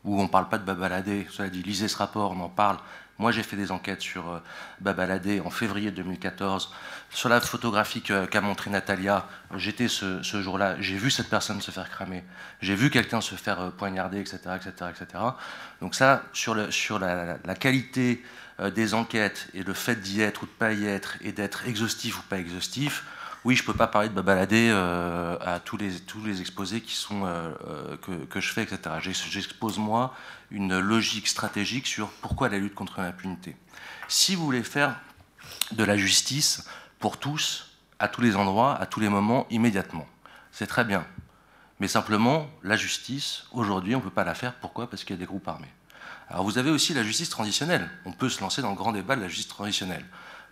[0.05, 2.79] où on ne parle pas de Babaladé, cela dit, lisez ce rapport, on en parle.
[3.19, 4.41] Moi, j'ai fait des enquêtes sur
[4.81, 6.73] Babaladé en février 2014.
[7.11, 11.91] Sur la photographie qu'a montré Natalia, j'étais ce, jour-là, j'ai vu cette personne se faire
[11.91, 12.25] cramer,
[12.63, 15.23] j'ai vu quelqu'un se faire poignarder, etc., etc., etc.
[15.83, 18.25] Donc ça, sur, la, qualité
[18.61, 21.67] euh, des enquêtes et le fait d'y être ou de pas y être et d'être
[21.67, 23.05] exhaustif ou pas exhaustif,
[23.45, 26.43] oui, je ne peux pas parler de me balader euh, à tous les, tous les
[26.43, 28.97] exposés qui sont, euh, que, que, je fais, etc.
[29.01, 30.15] J'expose, moi,
[30.51, 33.57] une logique stratégique sur pourquoi la lutte contre l'impunité.
[34.09, 35.01] Si vous voulez faire
[35.73, 36.69] de la justice
[36.99, 40.07] pour tous, à tous les endroits, à tous les moments, immédiatement,
[40.53, 41.07] c'est très bien.
[41.79, 44.55] Mais simplement, la justice, aujourd'hui, on ne peut pas la faire.
[44.57, 44.91] Pourquoi?
[44.91, 45.73] Parce qu'il y a des groupes armés.
[46.31, 47.91] Alors vous avez aussi la justice transitionnelle.
[48.05, 50.05] On peut se lancer dans le grand débat de la justice transitionnelle.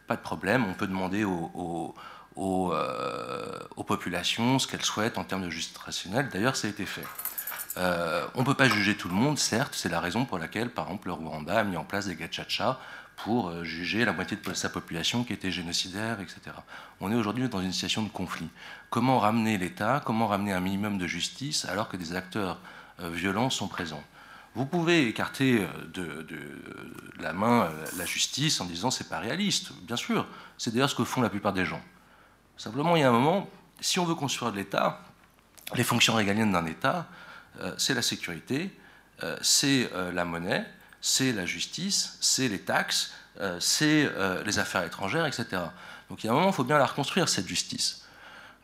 [0.08, 1.94] Pas de problème, on peut demander aux,
[2.36, 6.28] euh, populations ce qu'elles souhaitent en termes de justice transitionnelle.
[6.30, 7.06] D'ailleurs, ça a été fait.
[7.76, 10.68] Euh, on ne peut pas juger tout le monde, certes, c'est la raison pour laquelle,
[10.68, 12.80] par exemple, le Rwanda a mis en place des gachacha
[13.16, 16.40] pour euh, juger la moitié de sa population qui était génocidaire, etc.
[17.00, 18.48] On est aujourd'hui dans une situation de conflit.
[18.90, 22.58] Comment ramener l'État, comment ramener un minimum de justice alors que des acteurs
[23.00, 24.02] violents sont présents?
[24.58, 26.36] Vous pouvez écarter euh, de,
[27.20, 29.70] la main euh, la justice en disant c'est pas réaliste.
[29.82, 30.26] Bien sûr,
[30.58, 31.80] c'est d'ailleurs ce que font la plupart des gens.
[32.56, 33.48] Simplement, il y a un moment,
[33.78, 35.00] si on veut construire de l'État,
[35.76, 37.06] les fonctions régaliennes d'un État,
[37.60, 38.76] euh, c'est la sécurité,
[39.42, 40.64] c'est la monnaie,
[41.00, 43.12] c'est la justice, c'est les taxes,
[43.58, 44.08] c'est
[44.46, 45.46] les affaires étrangères, etc.
[46.08, 47.97] Donc il y a un moment, il faut bien la reconstruire, cette justice.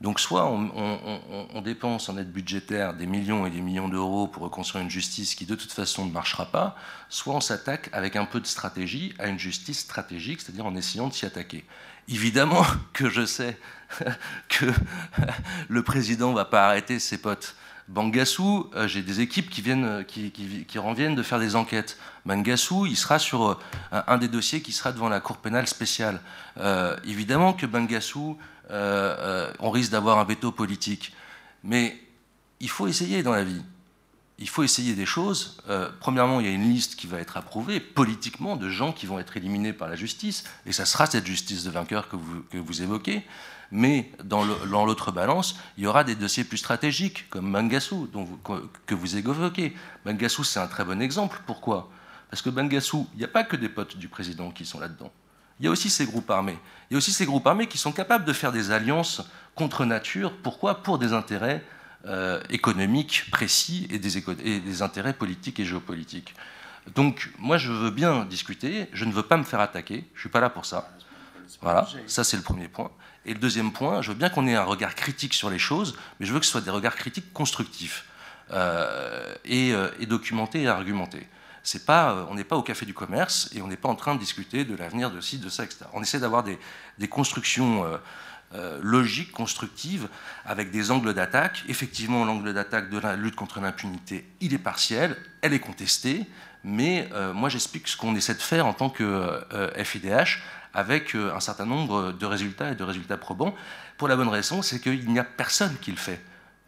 [0.05, 4.85] Donc soit on, dépense en aide budgétaire des millions et des millions d'euros pour reconstruire
[4.85, 6.77] une justice qui de toute façon ne marchera pas,
[7.09, 11.09] soit on s'attaque avec un peu de stratégie à une justice stratégique, c'est-à-dire en essayant
[11.09, 11.65] de s'y attaquer.
[12.07, 13.59] Évidemment que je sais
[14.51, 14.67] que
[15.69, 17.57] le président ne va pas arrêter ses potes.
[17.89, 20.05] Bangassou, euh, j'ai des équipes qui, viennent,
[20.77, 21.99] reviennent de faire des enquêtes.
[22.27, 23.55] Bangassou, il sera sur euh,
[23.91, 26.21] un des dossiers qui sera devant la Cour pénale spéciale.
[26.59, 28.37] Euh, évidemment que Bangassou
[28.71, 31.13] euh, euh, on risque d'avoir un veto politique.
[31.63, 31.99] Mais
[32.61, 33.63] il faut essayer dans la vie.
[34.39, 35.59] Il faut essayer des choses.
[35.69, 39.07] Euh, premièrement, il y a une liste qui va être approuvée politiquement de gens qui
[39.07, 42.83] vont être éliminés par la justice, et ça sera cette justice de vainqueur que vous,
[42.83, 43.23] évoquez.
[43.71, 44.45] Mais dans
[44.85, 48.29] l'autre balance, il y aura des dossiers plus stratégiques, comme Bangassou, dont
[48.87, 49.75] que vous évoquez.
[50.05, 51.41] Bangassou, c'est un très bon exemple.
[51.47, 51.91] Pourquoi?
[52.31, 55.13] Parce que Bangassou, il n'y a pas que des potes du président qui sont là-dedans.
[55.61, 56.59] Il y a aussi ces groupes armés.
[56.91, 59.23] Il y a aussi ces groupes armés qui sont capables de faire des alliances
[59.55, 60.33] contre nature.
[60.43, 60.83] Pourquoi?
[60.83, 61.63] Pour des intérêts
[62.51, 66.35] économiques précis et des, et des intérêts politiques et géopolitiques.
[66.95, 70.21] Donc, moi, je veux bien discuter, je ne veux pas me faire attaquer, je ne
[70.21, 70.91] suis pas là pour ça.
[71.61, 72.91] Voilà, ça c'est le premier point.
[73.27, 75.97] Et le deuxième point, je veux bien qu'on ait un regard critique sur les choses,
[76.21, 78.05] mais je veux que ce soit des regards critiques constructifs
[78.51, 81.27] euh, et, euh, et, documentés et argumentés.
[81.89, 84.21] Euh, on n'est pas au café du commerce et on n'est pas en train de
[84.21, 85.87] discuter de l'avenir de ci, de ça, etc.
[85.93, 86.59] On essaie d'avoir des,
[87.09, 87.85] constructions
[88.83, 90.09] logiques, constructives,
[90.45, 91.65] avec des angles d'attaque.
[91.69, 96.25] Effectivement, l'angle d'attaque de la lutte contre l'impunité, il est partiel, elle est contestée,
[96.63, 99.45] mais moi j'explique ce qu'on essaie de faire en tant que
[99.83, 100.41] FIDH
[100.75, 103.55] avec euh, un certain nombre de résultats et de résultats probants,
[103.97, 106.21] pour la bonne raison, c'est qu'il n'y a personne qui le fait.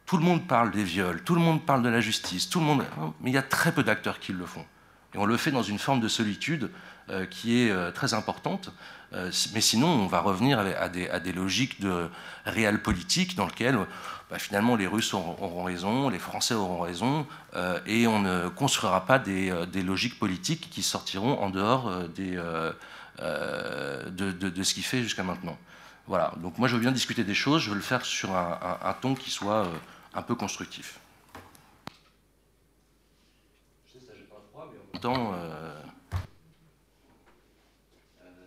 [0.07, 2.67] Tout le monde parle des viols, tout le monde parle de la justice, tout le
[2.67, 4.65] monde, hein, mais il y a très peu d'acteurs qui le font.
[5.17, 6.71] Et on le fait dans une forme de solitude
[7.11, 8.71] euh, qui est euh, très importante.
[9.55, 12.09] mais sinon, on va revenir à des, logiques de
[12.45, 13.79] réel politique dans lesquelles
[14.31, 17.27] bah, finalement les Russes auront, raison, les Français auront raison,
[17.87, 21.91] et on ne construira pas des, logiques politiques qui sortiront en dehors
[23.21, 25.57] euh, de, ce qu'il fait jusqu'à maintenant.
[26.07, 28.97] Voilà, donc moi je veux bien discuter des choses, je veux le faire sur un,
[29.01, 29.73] ton qui soit euh,
[30.15, 31.01] un peu constructif.
[33.87, 34.25] Je sais, ça j'ai
[35.05, 35.81] Euh...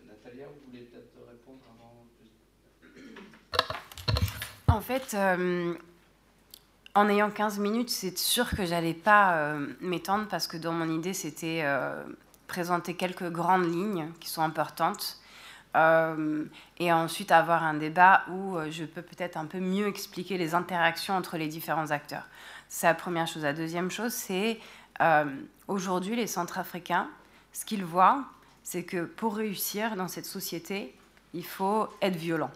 [0.08, 1.96] Natalia, vous voulez peut-être répondre avant
[4.76, 5.74] En fait, euh,
[6.96, 11.14] en ayant 15 minutes, c'est sûr que j'allais pas m'étendre parce que dans mon idée,
[11.14, 11.64] c'était
[12.48, 15.20] présenter quelques grandes lignes qui sont importantes.
[15.76, 16.46] Euh,
[16.80, 20.56] et ensuite avoir un débat où euh, je peux peut-être un peu mieux expliquer les
[20.56, 22.28] interactions entre les différents acteurs.
[22.70, 23.44] C'est la première chose.
[23.44, 24.60] La deuxième chose, c'est
[25.02, 25.26] euh,
[25.68, 27.10] aujourd'hui les Centrafricains,
[27.54, 28.26] ce qu'ils voient,
[28.64, 30.96] c'est que pour réussir dans cette société,
[31.34, 32.52] il faut être violent.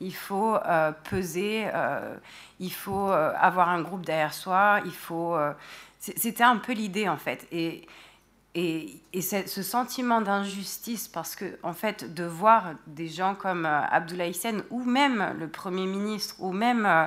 [0.00, 0.56] Il faut
[1.10, 1.68] peser,
[2.60, 5.36] il faut avoir un groupe derrière soi, il faut...
[5.98, 7.48] C'était un peu l'idée en fait.
[7.50, 7.84] Et
[8.54, 14.30] et, ce sentiment d'injustice, parce que en fait, de voir des gens comme euh, Abdoulaye
[14.30, 17.06] Hissène, ou même le Premier ministre, ou même euh,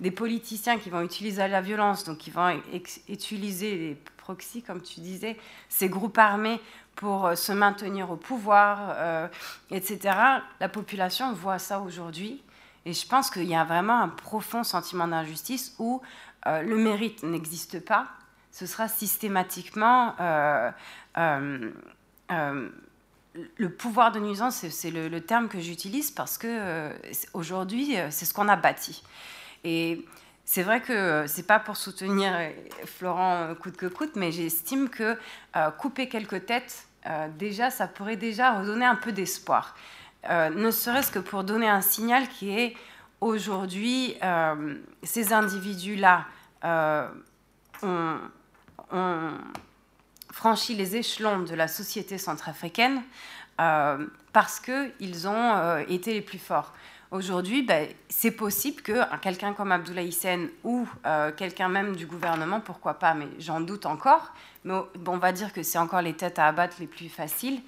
[0.00, 2.60] des politiciens qui vont utiliser la violence, donc qui vont
[3.08, 5.38] utiliser les proxys, comme tu disais,
[5.68, 6.60] ces groupes armés
[6.96, 9.30] pour euh, se maintenir au pouvoir,
[9.70, 10.16] etc.
[10.58, 12.42] La population voit ça aujourd'hui.
[12.84, 16.00] Et je pense qu'il y a vraiment un profond sentiment d'injustice où
[16.46, 18.06] le mérite n'existe pas,
[18.60, 20.70] ce sera systématiquement euh,
[21.16, 21.70] euh,
[22.30, 22.68] euh,
[23.56, 26.90] le pouvoir de nuisance, c'est le, terme que j'utilise parce que
[27.32, 29.02] aujourd'hui, c'est ce qu'on a bâti.
[29.64, 30.04] Et
[30.44, 32.32] c'est vrai que c'est pas pour soutenir
[32.84, 35.16] Florent coûte que coûte, mais j'estime que
[35.78, 36.88] couper quelques têtes,
[37.38, 39.76] déjà, ça pourrait déjà redonner un peu d'espoir.
[40.28, 42.76] ne serait-ce que pour donner un signal qui est
[43.20, 44.16] aujourd'hui,
[45.04, 46.26] ces individus-là
[46.64, 48.18] ont
[48.92, 49.32] ont
[50.32, 53.02] franchi les échelons de la société centrafricaine
[53.60, 56.72] euh, parce qu'ils ont euh, été les plus forts.
[57.10, 62.60] Aujourd'hui, ben, c'est possible que quelqu'un comme Abdoulaye Hissène ou euh, quelqu'un même du gouvernement,
[62.60, 64.32] pourquoi pas, mais j'en doute encore,
[64.64, 67.60] mais bon, on va dire que c'est encore les têtes à abattre les plus faciles,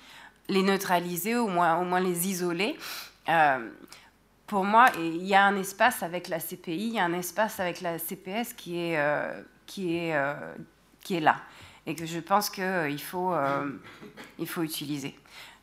[0.48, 2.76] les neutraliser, au moins, au moins les isoler.
[4.46, 7.58] pour moi, il y a un espace avec la CPI, il y a un espace
[7.58, 8.98] avec la CPS qui est,
[9.66, 10.14] qui est
[11.02, 11.36] qui est là
[11.86, 13.70] et que je pense qu'il euh, faut, euh,
[14.38, 15.18] il faut utiliser.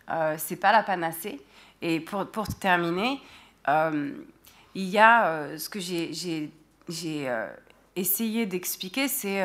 [0.10, 1.42] Euh, Ce n'est pas la panacée.
[1.82, 3.22] Et pour, pour terminer,
[3.68, 6.52] il y a ce que j'ai
[7.96, 9.42] essayé d'expliquer, c'est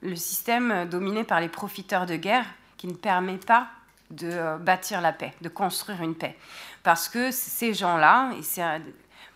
[0.00, 2.46] le système dominé par les profiteurs de guerre
[2.78, 3.68] qui ne permet pas
[4.10, 6.34] de bâtir la paix, de construire une paix.
[6.82, 8.30] Parce que ces gens-là,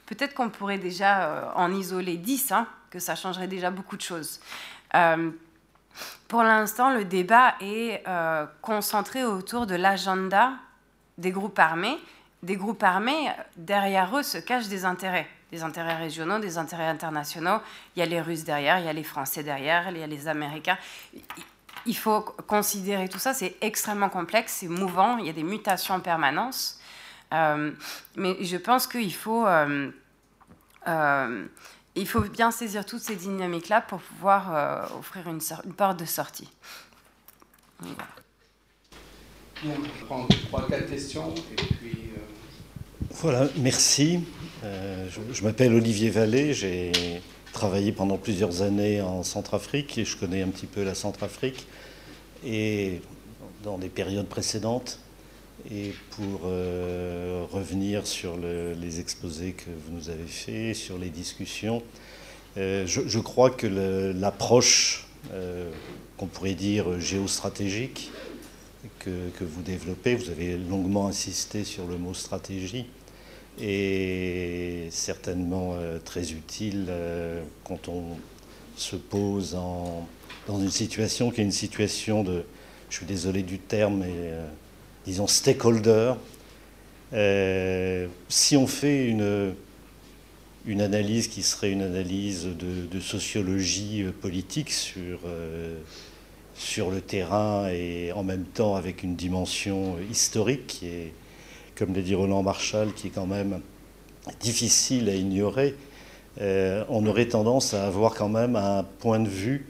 [0.07, 4.41] peut-être qu'on pourrait déjà en isoler 10, hein, que ça changerait déjà beaucoup de choses.
[6.29, 10.53] Pour l'instant, le débat est euh, concentré autour de l'agenda
[11.19, 11.99] des groupes armés.
[12.43, 17.59] Des groupes armés, derrière eux se cachent des intérêts, des intérêts régionaux, des intérêts internationaux.
[17.95, 20.07] Il y a les Russes derrière, il y a les Français derrière, il y a
[20.07, 20.79] les Américains.
[21.85, 25.95] Il faut considérer tout ça, c'est extrêmement complexe, c'est mouvant, il y a des mutations
[25.95, 26.81] en permanence.
[27.35, 27.73] Euh,
[28.17, 29.47] mais je pense qu'il faut...
[29.47, 29.91] Euh,
[31.97, 36.05] il faut bien saisir toutes ces dynamiques-là pour pouvoir euh, offrir une, une, porte de
[36.05, 36.49] sortie.
[37.81, 37.97] Voilà.
[39.65, 42.11] on va prendre trois, quatre questions et puis.
[42.17, 42.21] Euh...
[43.11, 44.21] Voilà, merci.
[44.63, 46.93] Euh, je, je m'appelle Olivier Vallée, j'ai
[47.53, 51.67] travaillé pendant plusieurs années en Centrafrique et je connais un petit peu la Centrafrique.
[52.45, 53.03] Et
[53.63, 54.99] dans des périodes précédentes,
[55.71, 61.11] et pour euh, revenir sur le, les exposés que vous nous avez faits, sur les
[61.11, 61.83] discussions,
[62.57, 65.07] je, crois que l'approche
[66.17, 68.11] qu'on pourrait dire géostratégique
[68.99, 72.87] que, vous développez, vous avez longuement insisté sur le mot stratégie,
[73.61, 76.93] est certainement très utile
[77.63, 78.17] quand on
[78.77, 82.45] se pose dans une situation qui est une situation de,
[82.91, 84.47] je suis désolé du terme, mais euh,
[85.07, 86.15] disons stakeholder.
[87.13, 89.55] Euh, si on fait une,
[90.67, 95.21] une analyse qui serait une analyse de, sociologie euh, politique sur,
[96.55, 101.13] sur le terrain et en même temps avec une dimension historique qui est,
[101.75, 103.61] comme l'a dit Roland Marshall, qui est quand même
[104.39, 105.75] difficile à ignorer,
[106.39, 109.67] on aurait tendance à avoir quand même un point de vue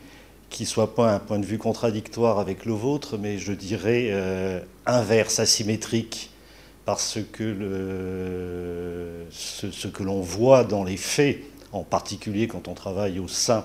[0.51, 4.61] qui soit pas un point de vue contradictoire avec le vôtre, mais je dirais euh,
[4.85, 6.31] inverse, asymétrique,
[6.85, 7.55] parce que
[9.31, 11.39] ce, que l'on voit dans les faits,
[11.73, 13.65] en particulier quand on travaille au sein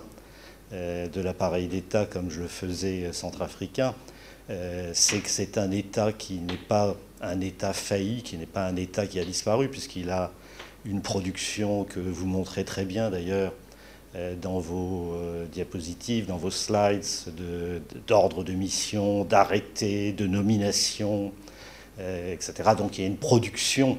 [0.74, 3.96] euh, de l'appareil d'État comme je le faisais centrafricain,
[4.52, 8.68] euh, c'est que c'est un État qui n'est pas un État failli, qui n'est pas
[8.68, 10.32] un État qui a disparu, puisqu'il a
[10.86, 13.54] une production que vous montrez très bien d'ailleurs,
[14.42, 17.04] dans vos euh, diapositives, dans vos slides
[18.08, 21.34] d'ordre de, mission, d'arrêté, de nomination,
[22.00, 22.72] euh, etc.
[22.78, 23.98] Donc il y a une production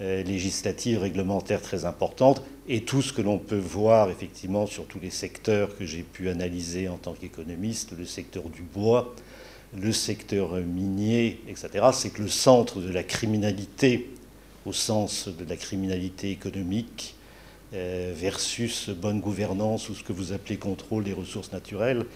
[0.00, 5.10] législative, réglementaire très importante, et tout ce que l'on peut voir effectivement sur tous les
[5.10, 9.12] secteurs que j'ai pu analyser en tant qu'économiste, le secteur du bois,
[9.76, 14.08] le secteur minier, etc., c'est que le centre de la criminalité,
[14.66, 17.17] au sens de la criminalité économique, euh,
[17.72, 22.06] versus bonne gouvernance ou ce que vous appelez contrôle des ressources naturelles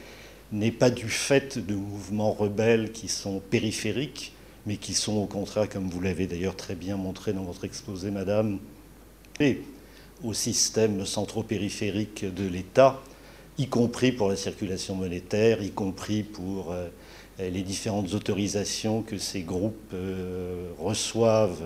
[0.53, 4.33] n'est pas du fait de mouvements rebelles qui sont périphériques,
[4.67, 8.11] mais qui sont au contraire, comme vous l'avez d'ailleurs très bien montré dans votre exposé,
[8.11, 8.59] Madame,
[10.23, 13.01] au système centro-périphérique de l'État,
[13.59, 16.89] y compris pour la circulation monétaire, y compris pour euh,
[17.39, 21.63] les différentes autorisations que ces groupes euh, reçoivent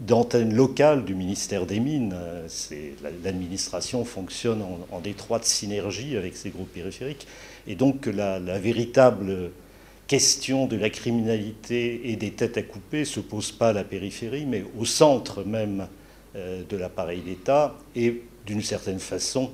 [0.00, 2.14] d'antenne locale du ministère des Mines.
[3.24, 7.26] L'administration fonctionne en, étroite synergie avec ces groupes périphériques.
[7.66, 9.50] Et donc la, véritable
[10.06, 14.46] question de la criminalité et des têtes à couper se pose pas à la périphérie,
[14.46, 15.86] mais au centre même
[16.34, 17.76] euh, de l'appareil d'État.
[17.94, 19.50] Et d'une certaine façon,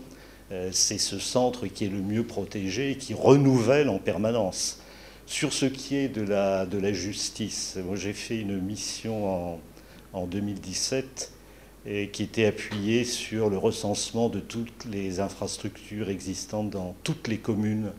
[0.53, 4.81] euh, c'est ce centre qui est le mieux protégé et qui renouvelle en permanence.
[5.27, 9.61] Sur ce qui est de la, de la justice, moi j'ai fait une mission en
[10.15, 11.33] en 2017
[11.87, 17.39] et qui était appuyé sur le recensement de toutes les infrastructures existantes dans toutes les
[17.39, 17.93] communes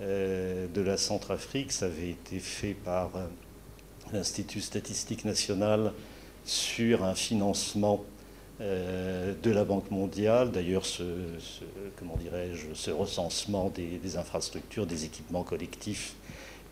[0.00, 1.70] euh, de la Centrafrique.
[1.70, 3.26] Ça avait été fait par euh,
[4.12, 5.92] l'Institut statistique national
[6.44, 8.04] sur un financement
[8.60, 10.50] euh, de la Banque mondiale.
[10.50, 11.02] D'ailleurs, ce,
[11.96, 16.16] comment dirais-je, ce recensement des, infrastructures, des équipements collectifs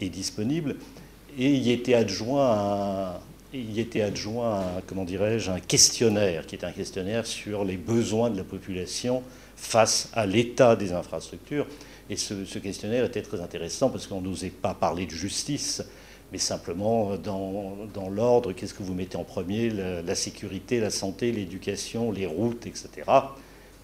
[0.00, 0.76] est disponible.
[1.38, 3.20] Et il y était adjoint un,
[3.52, 8.36] il était adjoint, comment dirais-je, un questionnaire, qui est un questionnaire sur les besoins de
[8.36, 9.22] la population
[9.56, 11.66] face à l'état des infrastructures.
[12.10, 15.82] Et ce, questionnaire était très intéressant parce qu'on n'osait pas parler de justice,
[16.32, 21.30] mais simplement dans, dans l'ordre, qu'est-ce que vous mettez en premier la, sécurité, la santé,
[21.30, 22.88] l'éducation, les routes, etc.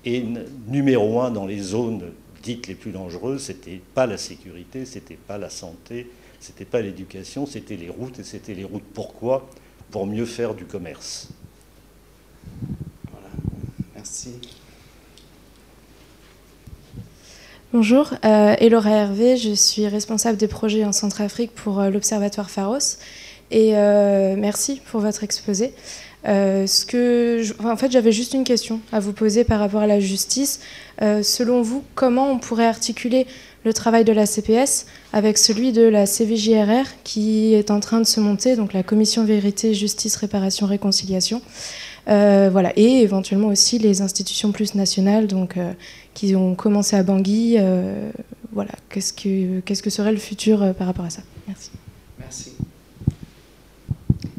[0.04, 0.24] Et
[0.66, 2.12] numéro un dans les zones
[2.42, 6.08] dites les plus dangereuses, c'était pas la sécurité, c'était pas la santé,
[6.40, 8.18] c'était pas l'éducation, c'était les routes.
[8.18, 9.48] Et c'était les routes pourquoi
[9.90, 11.28] Pour mieux faire du commerce.
[13.10, 13.28] Voilà.
[13.94, 14.34] Merci.
[17.70, 22.96] Bonjour, euh, Elora Hervé, je suis responsable des projets en Centrafrique pour euh, l'Observatoire Pharos.
[23.50, 25.74] Et euh, merci pour votre exposé.
[26.24, 26.66] En
[27.76, 30.60] fait, j'avais juste une question à vous poser par rapport à la justice.
[30.98, 33.26] selon vous, comment on pourrait articuler
[33.68, 38.06] le travail de la CPS avec celui de la CVJRR qui est en train de
[38.06, 41.42] se monter, donc la Commission Vérité, Justice, Réparation, Réconciliation.
[42.08, 45.74] Euh, voilà, et éventuellement aussi les institutions plus nationales, donc euh,
[46.14, 47.56] qui ont commencé à Bangui.
[47.58, 48.10] Euh,
[48.52, 51.20] voilà, qu'est-ce que qu'est-ce que serait le futur par rapport à ça?
[51.46, 51.70] Merci.
[52.18, 52.52] Merci.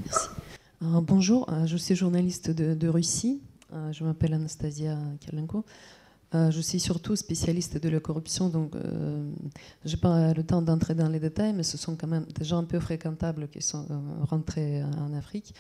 [0.04, 0.28] Merci.
[0.82, 3.40] bonjour, je suis journaliste de, de Russie.
[3.92, 5.64] je m'appelle Anastasia Kalenko.
[6.36, 9.32] Euh, je suis surtout spécialiste de la corruption, donc euh,
[9.84, 12.46] je n'ai pas le temps d'entrer dans les détails, mais ce sont quand même des
[12.46, 15.56] gens un peu fréquentables qui sont euh, rentrés en Afrique.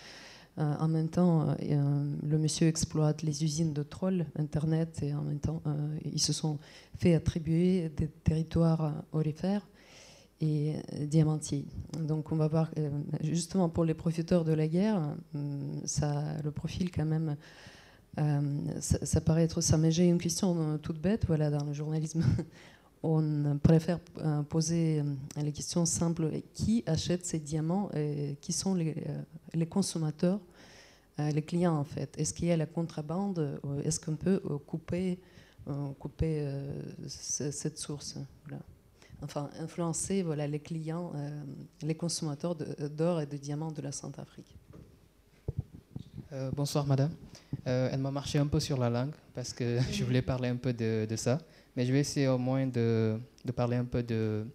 [0.57, 5.61] en même temps, le monsieur exploite les usines de trolls, Internet, et en même temps,
[6.03, 6.59] ils se sont
[6.97, 9.65] fait attribuer des territoires orifères
[10.41, 10.73] et
[11.07, 11.65] diamantiers.
[11.97, 12.71] Donc on va voir,
[13.21, 15.15] justement pour les profiteurs de la guerre,
[15.85, 17.37] ça, le profil quand même
[18.79, 21.25] ça, paraît être ça, mais j'ai une question toute bête.
[21.27, 22.23] Voilà, dans le journalisme,
[23.03, 23.99] on préfère
[24.49, 25.03] poser
[25.41, 26.29] les questions simples.
[26.53, 28.95] Qui achète ces diamants et Qui sont les,
[29.69, 30.39] consommateurs
[31.17, 32.13] les clients en fait?
[32.17, 35.19] Est-ce qu'il y a la contrebande Est-ce qu'on peut couper,
[37.07, 38.17] cette source
[39.21, 41.43] enfin influencer voilà, les clients, euh,
[41.81, 44.55] les consommateurs d'or et de diamants de la Centrafrique.
[46.31, 47.11] Euh, bonsoir madame.
[47.67, 50.55] Euh, elle m'a marché un peu sur la langue parce que je voulais parler un
[50.55, 51.39] peu de, ça,
[51.75, 53.19] mais je vais essayer au moins de,
[53.55, 54.45] parler un peu de,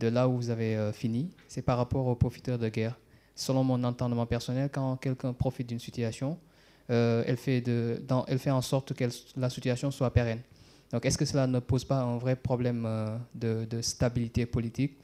[0.00, 1.30] là où vous avez fini.
[1.48, 2.98] C'est par rapport aux profiteurs de guerre.
[3.34, 6.38] Selon mon entendement personnel, quand quelqu'un profite d'une situation,
[6.88, 9.04] elle, fait de, dans, elle fait en sorte que
[9.36, 10.40] la situation soit pérenne.
[10.92, 14.96] Donc, est-ce que cela ne pose pas un vrai problème euh, de, stabilité politique?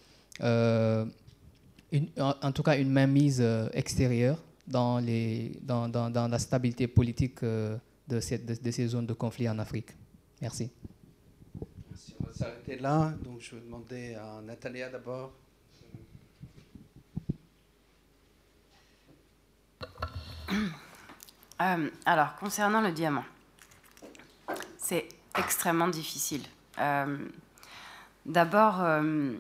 [0.43, 1.05] Euh,
[2.19, 8.21] en, tout cas, une mainmise euh, extérieure dans, les, dans, dans, la stabilité politique de,
[8.21, 9.91] cette, de, ces zones de conflit en Afrique
[10.41, 10.71] Merci.
[11.89, 12.15] Merci.
[12.21, 13.15] On va s'arrêter là.
[13.25, 15.33] Donc, je vais demander à Natalia d'abord.
[22.05, 23.25] alors, concernant le diamant,
[24.79, 26.43] c'est extrêmement difficile.
[26.79, 27.19] Euh,
[28.25, 29.33] d'abord, euh,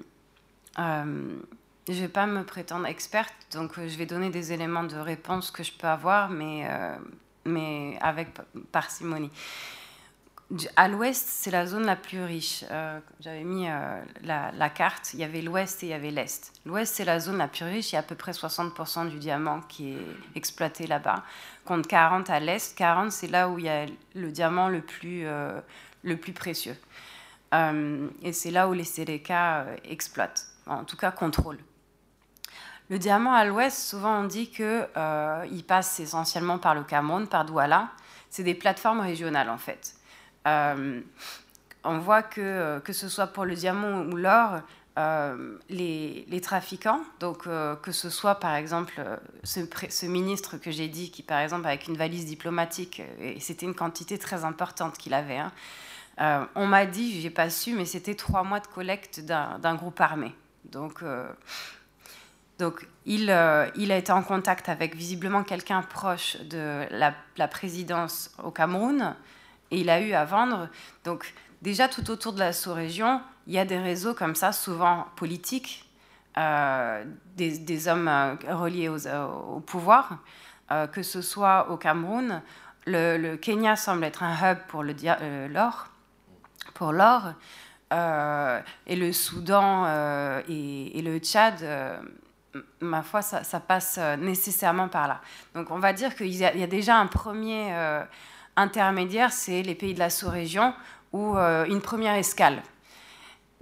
[0.78, 1.36] euh,
[1.88, 5.50] je ne vais pas me prétendre experte, donc je vais donner des éléments de réponse
[5.50, 6.68] que je peux avoir, mais,
[7.44, 8.28] mais avec
[8.72, 9.30] parcimonie.
[10.76, 12.64] À l'ouest, c'est la zone la plus riche.
[13.20, 13.66] J'avais mis
[14.22, 16.52] la, carte, il y avait l'ouest et il y avait l'est.
[16.64, 19.18] L'ouest, c'est la zone la plus riche, il y a à peu près 60% du
[19.18, 21.22] diamant qui est exploité là-bas,
[21.64, 22.76] contre 40 à l'est.
[22.76, 25.24] 40, c'est là où il y a le diamant le plus,
[26.02, 26.76] le plus précieux.
[27.54, 31.60] Euh, et c'est là où les Séléka euh, exploitent, en tout cas contrôlent.
[32.88, 34.64] Le diamant à l'ouest, souvent on dit qu'il
[34.96, 37.88] euh, passe essentiellement par le Cameroun, par Douala.
[38.30, 39.94] C'est des plateformes régionales en fait.
[40.44, 44.60] on voit que, que ce soit pour le diamant ou l'or,
[45.68, 49.00] les, les, trafiquants, donc que ce soit par exemple
[49.44, 53.74] ce, ministre que j'ai dit, qui par exemple avec une valise diplomatique, et c'était une
[53.74, 55.52] quantité très importante qu'il avait, hein,
[56.20, 60.00] euh, on m'a dit, j'ai pas su, mais c'était trois mois de collecte d'un groupe
[60.00, 60.34] armé.
[60.64, 61.28] Donc, euh,
[62.58, 68.34] donc il, euh, il, a été en contact avec visiblement quelqu'un proche de la, présidence
[68.42, 69.14] au Cameroun
[69.70, 70.68] et il a eu à vendre.
[71.04, 75.06] Donc déjà tout autour de la sous-région, il y a des réseaux comme ça, souvent
[75.16, 75.88] politiques,
[77.36, 80.18] des, hommes reliés au pouvoir,
[80.92, 82.42] que ce soit au Cameroun.
[82.86, 85.88] Le, Kenya semble être un hub pour l'or
[86.74, 87.32] pour l'or.
[87.92, 91.98] Euh, et le Soudan euh, et, le Tchad, euh,
[92.80, 95.20] ma foi, ça, passe nécessairement par là.
[95.54, 97.74] Donc on va dire qu'il y, a déjà un premier
[98.56, 100.74] intermédiaire, c'est les pays de la sous-région,
[101.12, 102.62] ou une première escale.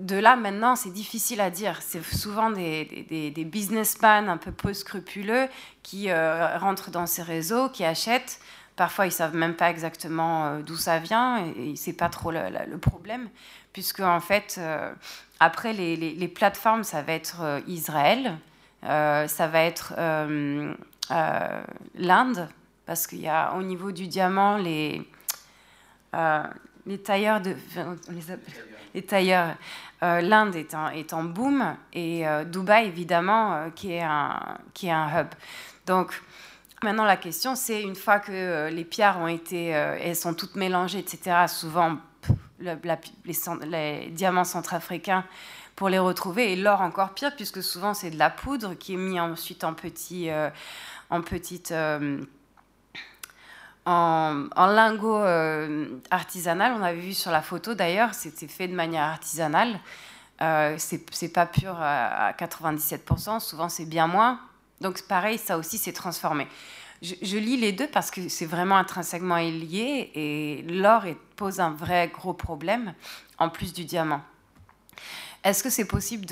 [0.01, 1.81] De là, maintenant, c'est difficile à dire.
[1.81, 5.49] C'est souvent des, businessmen un peu peu scrupuleux
[5.83, 8.41] qui rentrent dans ces réseaux, qui achètent
[8.77, 12.77] Parfois, ils savent même pas exactement euh, d'où ça vient et, c'est pas trop le,
[12.79, 13.29] problème,
[13.73, 14.93] puisque en fait, euh,
[15.39, 18.37] après les, plateformes, ça va être euh, Israël,
[18.85, 19.95] ça va être
[21.95, 22.49] l'Inde,
[22.87, 25.03] parce qu'il y a au niveau du diamant les
[26.87, 27.57] les tailleurs de
[28.95, 29.55] les, tailleurs.
[30.03, 35.29] L'Inde est en, boom et Dubaï évidemment qui est un qui est un hub.
[35.87, 36.21] Donc
[36.85, 40.35] Maintenant, la question, c'est une fois que euh, les pierres ont été, euh, elles sont
[40.35, 41.47] toutes mélangées, etc.
[41.49, 41.97] Souvent,
[42.61, 45.25] les, diamants centrafricains
[45.77, 48.97] pour les retrouver et l'or encore pire puisque souvent c'est de la poudre qui est
[48.97, 50.51] mise ensuite en petit, euh,
[51.11, 52.21] en petite, en,
[54.57, 55.23] en, lingot
[56.11, 56.75] artisanal.
[56.79, 59.81] On avait vu sur la photo d'ailleurs, c'était fait de manière artisanale.
[60.39, 64.41] c'est pas pur à 97%, souvent c'est bien moins.
[64.81, 66.49] Donc pareil, ça aussi s'est transformé.
[67.03, 71.05] Je, lis les deux parce que c'est vraiment intrinsèquement lié et l'or
[71.37, 72.95] pose un vrai gros problème
[73.39, 74.23] en plus du diamant.
[75.45, 76.25] Est-ce que c'est possible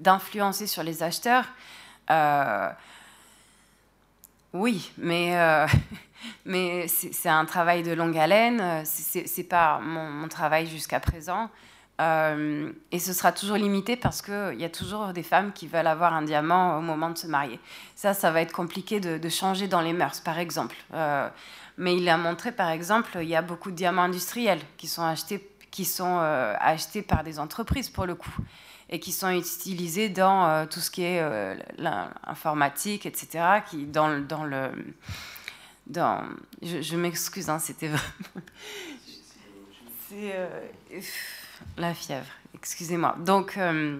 [0.00, 1.46] d'influencer de, sur les acheteurs?
[2.10, 2.68] Euh,
[4.52, 5.66] Oui, mais, euh,
[6.44, 8.82] mais c'est un travail de longue haleine.
[8.84, 11.48] C'est pas mon, travail jusqu'à présent.
[12.00, 15.86] Euh, et ce sera toujours limité parce qu'il y a toujours des femmes qui veulent
[15.86, 17.60] avoir un diamant au moment de se marier.
[17.94, 20.74] Ça, ça va être compliqué de, changer dans les mœurs, par exemple.
[20.92, 21.28] Euh,
[21.78, 25.02] mais il a montré, par exemple, il y a beaucoup de diamants industriels qui sont
[25.02, 25.38] achetés,
[25.74, 28.36] qui sont, euh, achetés par des entreprises, pour le coup,
[28.88, 31.20] et qui sont utilisés dans tout ce qui est
[31.78, 34.70] l'informatique, etc., qui, dans, dans le
[35.88, 36.22] dans.
[36.62, 38.46] Je, m'excuse, hein, c'était vraiment.
[40.08, 40.46] C'est euh,
[41.76, 43.16] la fièvre, excusez-moi.
[43.18, 43.96] Donc, euh,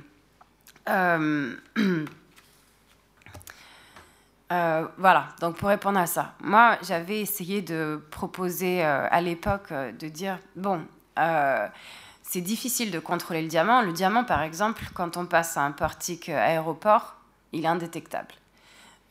[4.97, 10.39] voilà, donc pour répondre à ça, moi j'avais essayé de proposer à l'époque de dire,
[10.55, 13.83] bon, c'est difficile de contrôler le diamant.
[13.83, 17.17] Le diamant, par exemple, quand on passe à un portique aéroport,
[17.53, 18.35] il est indétectable.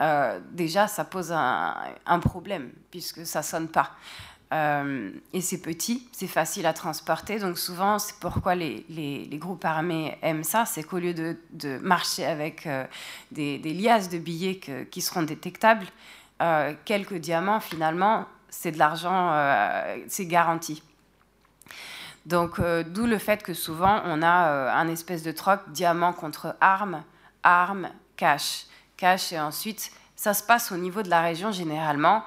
[0.01, 3.91] Euh, déjà, ça pose un, problème, puisque ça sonne pas.
[4.53, 7.39] Euh, et c'est petit, c'est facile à transporter.
[7.39, 12.67] Donc souvent, c'est pourquoi les, groupes armés aiment ça, c'est qu'au lieu de, marcher avec
[12.67, 12.85] euh,
[13.31, 14.59] des, liasses de billets
[14.91, 15.88] qui seront détectables,
[16.84, 19.31] quelques diamants, finalement, c'est de l'argent,
[20.07, 20.84] c'est garanti.
[22.26, 27.04] Donc d'où le fait que souvent, on a un espèce de troc diamant contre arme,
[27.44, 28.66] arme, cash
[29.32, 32.24] et ensuite ça se passe au niveau de la région généralement.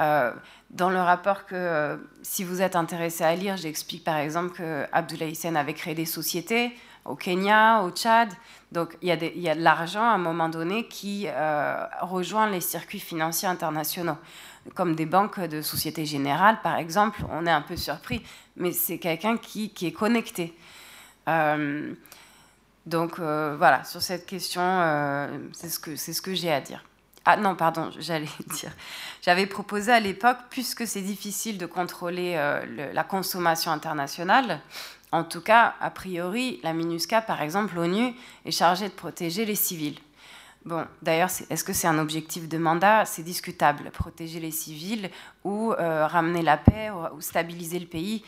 [0.00, 0.32] Euh,
[0.70, 4.84] dans le rapport que, euh, si vous êtes intéressé à lire, j'explique par exemple que
[4.92, 8.28] Abdoulaye Hissène avait créé des sociétés au Kenya, au Tchad.
[8.70, 12.50] Donc il y, a y a de l'argent à un moment donné qui euh, rejoint
[12.50, 14.18] les circuits financiers internationaux,
[14.74, 17.24] comme des banques de Société Générale par exemple.
[17.30, 18.22] On est un peu surpris,
[18.58, 20.54] mais c'est quelqu'un qui, qui, est connecté.
[22.88, 26.82] Donc euh, voilà, sur cette question, euh, c'est ce que, ce que j'ai à dire.
[27.26, 28.72] Ah non, pardon, j'allais dire.
[29.20, 34.60] J'avais proposé à l'époque, puisque c'est difficile de contrôler euh, la consommation internationale,
[35.12, 38.14] en tout cas, a priori, la MINUSCA, par exemple, l'ONU,
[38.46, 39.98] est chargée de protéger les civils.
[40.64, 43.04] Bon, d'ailleurs, est-ce que c'est un objectif de mandat?
[43.04, 45.10] C'est discutable, protéger les civils
[45.44, 48.22] ou ramener la paix ou, stabiliser le pays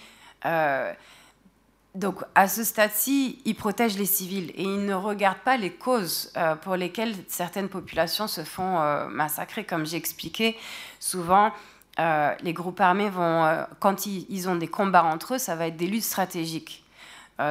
[1.95, 6.33] donc à ce stade-ci, il protège les civils et il ne regarde pas les causes
[6.37, 9.65] euh, pour lesquelles certaines populations se font euh, massacrer.
[9.65, 10.57] Comme j'ai expliqué,
[11.01, 11.53] souvent,
[11.99, 15.77] euh, les groupes armés vont, quand ils, ont des combats entre eux, ça va être
[15.77, 16.85] des luttes stratégiques.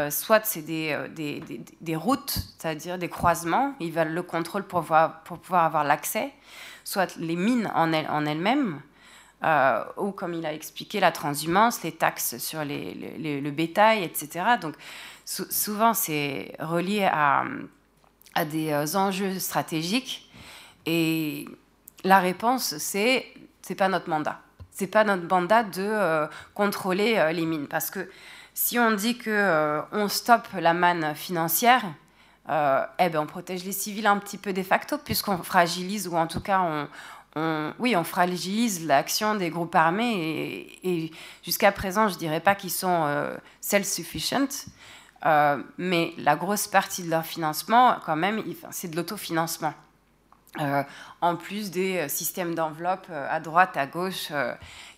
[0.10, 0.96] soit c'est des,
[1.82, 4.86] des, routes, c'est-à-dire des croisements, ils veulent le contrôle pour,
[5.26, 6.32] pour pouvoir avoir l'accès,
[6.86, 8.82] soit les mines en elles-mêmes,
[9.42, 14.46] euh, ou comme il a expliqué, la transhumance, les taxes sur le bétail, etc.
[14.60, 14.76] Donc
[15.24, 17.46] souvent c'est relié à,
[18.52, 20.30] des euh, enjeux stratégiques
[20.86, 21.46] et
[22.04, 23.28] la réponse c'est
[23.62, 24.42] c'est pas notre mandat.
[24.72, 28.10] C'est pas notre mandat de euh, contrôler les mines parce que
[28.54, 31.84] si on dit que on stoppe la manne financière,
[32.50, 36.28] eh ben on protège les civils un petit peu de facto puisqu'on fragilise ou en
[36.28, 36.88] tout cas on,
[37.80, 41.12] oui, on fragilise l'action des groupes armés et,
[41.44, 44.68] jusqu'à présent, je ne dirais pas qu'ils sont euh, self-sufficient,
[45.26, 49.74] euh, mais la grosse partie de leur financement, quand même, c'est de l'autofinancement.
[50.60, 50.84] Euh,
[51.22, 54.32] en plus des systèmes d'enveloppe à droite, à gauche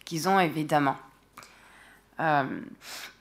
[0.06, 0.96] qu'ils ont évidemment.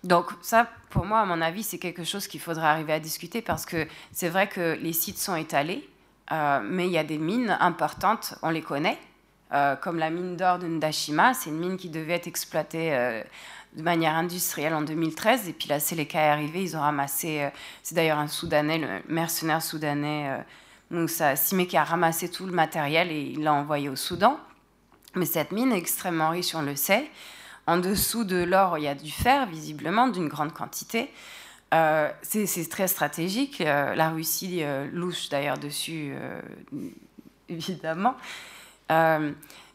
[0.05, 3.43] donc ça, pour moi, à mon avis, c'est quelque chose qu'il faudra arriver à discuter
[3.43, 5.89] parce que c'est vrai que les sites sont étalés,
[6.31, 8.99] mais il y a des mines importantes, on les connaît,
[9.53, 11.35] euh, comme la mine d'or de Ndashima.
[11.35, 13.23] C'est une mine qui devait être exploitée euh,
[13.77, 15.49] de manière industrielle en 2013.
[15.49, 17.49] Et puis la Seleka est arrivée, ils ont ramassé.
[17.83, 20.45] c'est d'ailleurs un Soudanais, le mercenaire soudanais
[20.91, 24.39] Moussa Sime, qui a ramassé tout le matériel et il l'a envoyé au Soudan.
[25.15, 27.09] Mais cette mine est extrêmement riche, on le sait.
[27.67, 31.11] En dessous de l'or, il y a du fer, visiblement, d'une grande quantité.
[31.73, 33.61] Euh, c'est très stratégique.
[33.61, 36.13] Euh, la Russie euh, louche d'ailleurs dessus,
[37.49, 38.17] évidemment.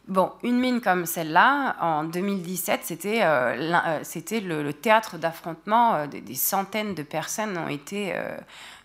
[0.08, 6.06] Bon, une mine comme celle-là, en 2017, c'était le, théâtre d'affrontement.
[6.06, 8.14] Des, centaines de personnes ont été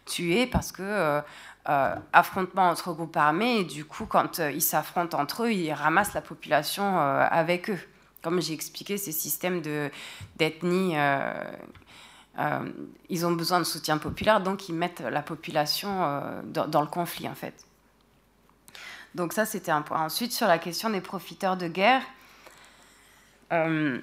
[0.06, 1.22] tuées parce que
[1.66, 6.22] affrontement entre groupes armés, et du coup, quand ils s'affrontent entre eux, ils ramassent la
[6.22, 7.80] population avec eux.
[8.22, 9.62] Comme j'ai expliqué, ces systèmes
[10.38, 10.95] d'ethnie
[12.40, 12.60] euh,
[13.10, 17.28] ils ont besoin de soutien populaire, donc ils mettent la population euh, dans, le conflit,
[17.28, 17.53] en fait.
[19.16, 20.02] Donc ça, c'était un point.
[20.02, 22.02] Ensuite, sur la question des profiteurs de guerre,
[23.52, 24.00] euh,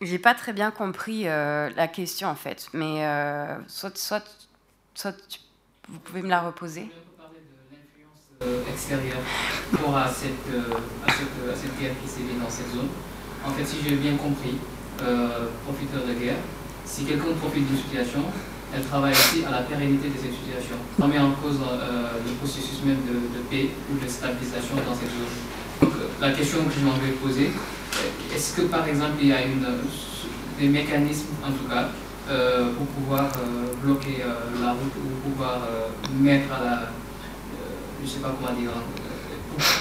[0.00, 2.68] j'ai pas très bien compris euh, la question, en fait.
[2.72, 3.04] Mais
[3.68, 4.24] soit, soit,
[4.94, 5.14] soit
[5.88, 6.90] vous pouvez me la reposer.
[8.70, 9.18] extérieure
[9.72, 10.32] pour à cette,
[11.06, 12.88] à cette, à cette guerre qui s'est dans cette zone.
[13.44, 14.58] En fait, si j'ai bien compris,
[15.64, 16.36] profiteurs de guerre,
[16.84, 18.24] si quelqu'un profite d'une situation,
[18.74, 20.76] elle travaille aussi à la pérennité de cette situation.
[20.98, 25.10] Ça met en cause euh, le processus même de, paix ou de stabilisation dans cette
[25.10, 25.34] zone.
[25.80, 26.92] Donc euh, la question que je m'en
[27.22, 29.66] poser, euh, est-ce que par exemple il y a une,
[30.58, 31.88] des mécanismes en tout cas
[32.76, 33.30] pour pouvoir
[33.82, 34.22] bloquer
[34.60, 35.60] la route ou pouvoir
[36.20, 36.82] mettre à la,
[38.04, 38.68] je sais pas comment dire,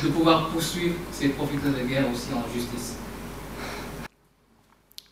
[0.02, 2.96] de pouvoir poursuivre ces profiteurs de guerre aussi en justice?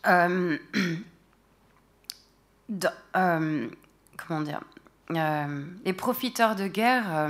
[2.70, 3.68] euh, euh,
[4.16, 4.60] Comment dire
[5.84, 7.28] Les profiteurs de guerre,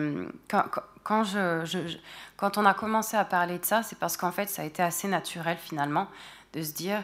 [0.48, 0.64] quand,
[1.02, 1.24] quand,
[2.36, 4.82] quand, on a commencé à parler de ça, c'est parce qu'en fait, ça a été
[4.82, 6.08] assez naturel finalement
[6.52, 7.02] de se dire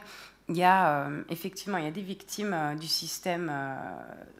[0.49, 3.53] il y a effectivement il y a des victimes du système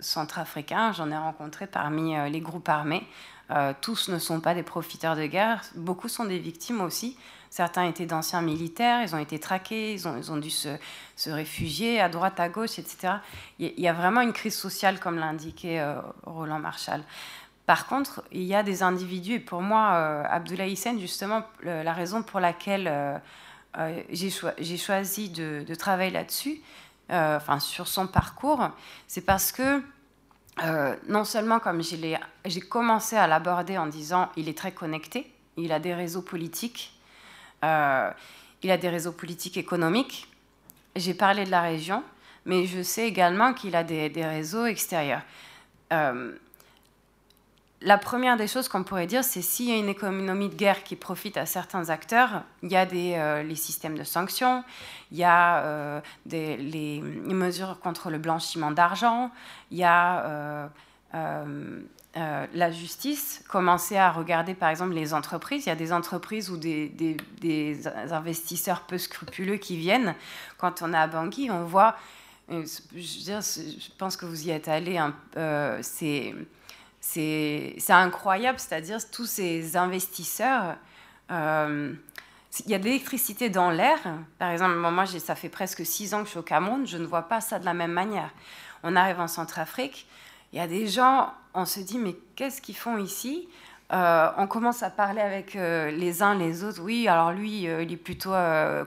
[0.01, 0.93] centrafricain.
[0.93, 3.07] J'en ai rencontré parmi les groupes armés.
[3.53, 7.17] Euh, tous ne sont pas des profiteurs de guerre, beaucoup sont des victimes aussi.
[7.53, 10.71] Certains étaient d'anciens militaires, ils ont été traqués, ils ont, dû se,
[11.17, 13.17] se, réfugier à droite, à gauche, etc.
[13.59, 17.03] Il y a vraiment une crise sociale, comme l'indiquait euh, Roland Marshall.
[17.67, 21.93] Par contre, il y a des individus, et pour moi, euh, Abdoulaye Hissène, justement, la
[21.93, 23.21] raison pour laquelle
[24.09, 26.59] j'ai choisi de, de travailler là-dessus,
[27.11, 28.71] enfin sur son parcours,
[29.07, 29.83] c'est parce que
[30.63, 35.73] euh, non seulement comme j'ai commencé à l'aborder en disant il est très connecté, il
[35.73, 36.99] a des réseaux politiques,
[37.65, 38.11] euh,
[38.63, 40.29] il a des réseaux politiques économiques,
[40.97, 42.03] j'ai parlé de la région,
[42.45, 45.23] mais je sais également qu'il a des, réseaux extérieurs.
[45.93, 46.37] Euh,
[47.81, 50.85] la première des choses qu'on pourrait dire, c'est s'il y a une économie de guerre
[50.85, 54.63] qui profite à certains acteurs, il y a euh, les systèmes de sanctions,
[55.11, 59.31] il y a les, mesures contre le blanchiment d'argent,
[59.73, 60.71] il y a
[62.17, 63.43] euh, la justice.
[63.49, 65.67] Commencer à regarder par exemple les entreprises.
[65.67, 67.81] Il y a des entreprises ou des,
[68.11, 70.15] investisseurs peu scrupuleux qui viennent.
[70.59, 71.97] Quand on est à Bangui, on voit,
[72.49, 72.57] je,
[72.97, 75.01] je pense que vous y êtes allé,
[75.83, 76.35] c'est
[77.03, 80.77] c'est incroyable, c'est-à-dire tous ces investisseurs.
[81.31, 81.93] Euh,
[82.65, 83.99] il y a de l'électricité dans l'air.
[84.39, 87.07] Par exemple, moi, ça fait presque six ans que je suis au Cameroun, je ne
[87.07, 88.31] vois pas ça de la même manière.
[88.83, 90.07] On arrive en Centrafrique,
[90.53, 93.49] il y a des gens, on se dit, mais qu'est-ce qu'ils font ici?
[93.93, 96.81] Euh, on commence à parler avec euh, les uns les autres.
[96.81, 98.33] Oui, alors lui, il est plutôt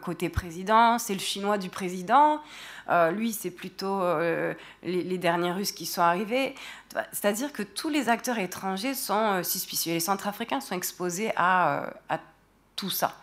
[0.01, 2.41] côté président, c'est le chinois du président.
[2.89, 6.55] Euh, lui, c'est plutôt euh, les, derniers Russes qui sont arrivés.
[7.11, 9.93] C'est-à-dire que tous les acteurs étrangers sont euh, suspicieux.
[9.93, 11.91] Les Centrafricains sont exposés à,
[12.75, 13.15] tout ça.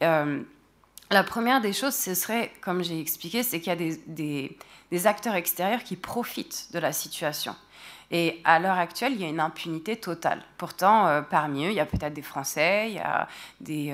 [0.00, 4.56] la première des choses, ce serait, comme j'ai expliqué, c'est qu'il y a
[4.90, 7.56] des, acteurs extérieurs qui profitent de la situation.
[8.12, 10.42] Et à l'heure actuelle, il y a une impunité totale.
[10.58, 13.26] Pourtant, parmi eux, il y a peut-être des Français, il y a
[13.58, 13.90] des,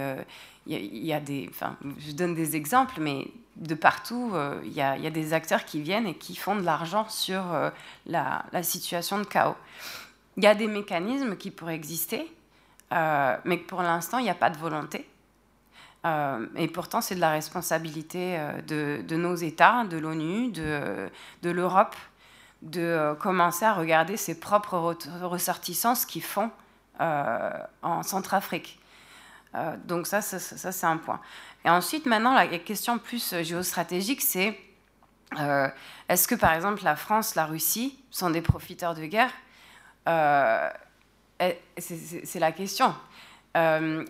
[0.69, 4.81] il y a, des, enfin, je donne des exemples, mais de partout, euh, il, y
[4.81, 7.71] a, des acteurs qui viennent et qui font de l'argent sur euh,
[8.07, 9.57] la, situation de chaos.
[10.37, 12.31] Il y a des mécanismes qui pourraient exister,
[12.93, 15.07] euh, mais pour l'instant, il n'y a pas de volonté.
[16.57, 21.97] et pourtant, c'est de la responsabilité de, nos États, de l'ONU, de l'Europe,
[22.63, 26.51] de commencer à regarder ses propres ressortissants, ce qu'ils font
[26.99, 28.81] en Centrafrique.
[29.85, 31.21] donc ça, ça c'est un point.
[31.65, 34.59] Et ensuite, maintenant, la question plus euh, géostratégique, c'est
[35.39, 35.69] euh,
[36.09, 39.33] est-ce que, par exemple, la France, la Russie sont des profiteurs de guerre?
[40.09, 40.71] Euh,
[41.79, 42.95] C'est la question.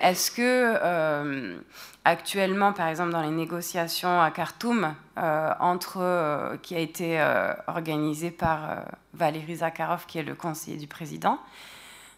[0.01, 1.59] Est-ce que
[2.05, 7.23] actuellement, par exemple, dans les négociations à Khartoum, entre, qui a été
[7.67, 8.85] organisée par
[9.15, 11.39] Valéry Zakharov, qui est le conseiller du président,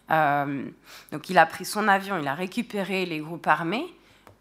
[0.09, 3.85] donc il a pris son avion, il a récupéré les groupes armés,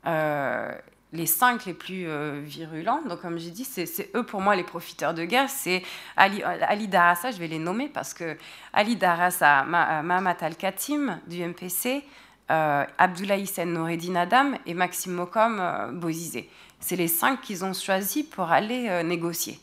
[0.06, 0.72] euh,
[1.12, 4.62] les cinq les plus euh, virulents, donc comme j'ai dit, c'est eux pour moi les
[4.62, 5.50] profiteurs de guerre.
[5.50, 5.82] C'est
[6.16, 8.36] Ali, Ali, Darassa, je vais les nommer parce que
[8.72, 12.04] Ali Darassa, Mahamat Al-Khatim du MPC,
[12.51, 16.51] euh, Abdoulaye Hissène Noureddin Adam et Maxime Mokom euh, Bozizé.
[16.81, 19.60] C'est les cinq qu'ils ont choisis pour aller négocier.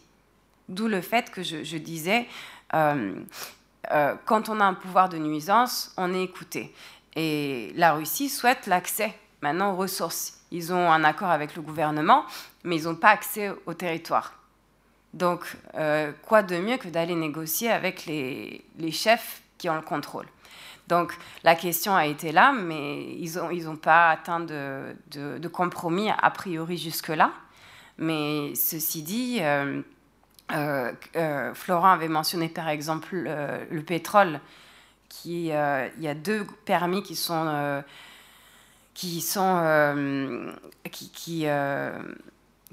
[0.69, 2.27] D'où le fait que je, disais,
[2.71, 6.71] quand on a un pouvoir de nuisance, on est écouté.
[7.15, 10.41] Et la Russie souhaite l'accès maintenant aux ressources.
[10.51, 12.25] Ils ont un accord avec le gouvernement,
[12.63, 14.33] mais ils n'ont pas accès au territoire.
[15.13, 20.27] Donc, euh, quoi de mieux que d'aller négocier avec les, chefs qui ont le contrôle?
[20.87, 26.09] Donc, la question a été là, mais ils n'ont ils pas atteint de, de, compromis
[26.09, 27.31] a priori jusque-là.
[27.97, 29.81] Mais ceci dit, euh,
[30.51, 34.39] euh, Florent avait mentionné par exemple le, pétrole,
[35.09, 37.83] qui, il y a deux permis qui sont
[38.97, 40.51] qui sont euh,
[40.91, 41.91] qui, euh,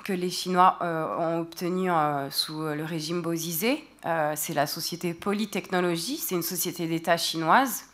[0.05, 1.90] que les Chinois euh, ont obtenu
[2.31, 3.82] sous le régime Bozizé.
[4.36, 7.86] c'est la société Polytechnologie, c'est une société d'État chinoise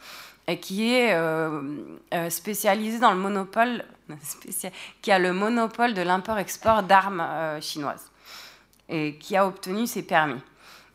[0.60, 1.16] qui est
[2.28, 3.84] spécialisée dans le monopole,
[5.02, 7.24] qui a le monopole de l'import-export d'armes
[7.60, 8.10] chinoises
[8.88, 10.40] et qui a obtenu ses permis.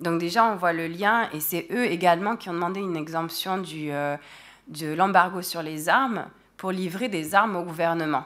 [0.02, 3.58] Donc déjà, on voit le lien, et c'est eux également qui ont demandé une exemption
[3.58, 3.92] du,
[4.68, 6.26] de l'embargo sur les armes
[6.58, 8.26] pour livrer des armes au gouvernement.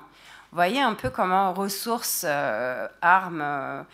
[0.52, 2.26] Voyez un peu comment ressources,
[3.02, 3.86] armes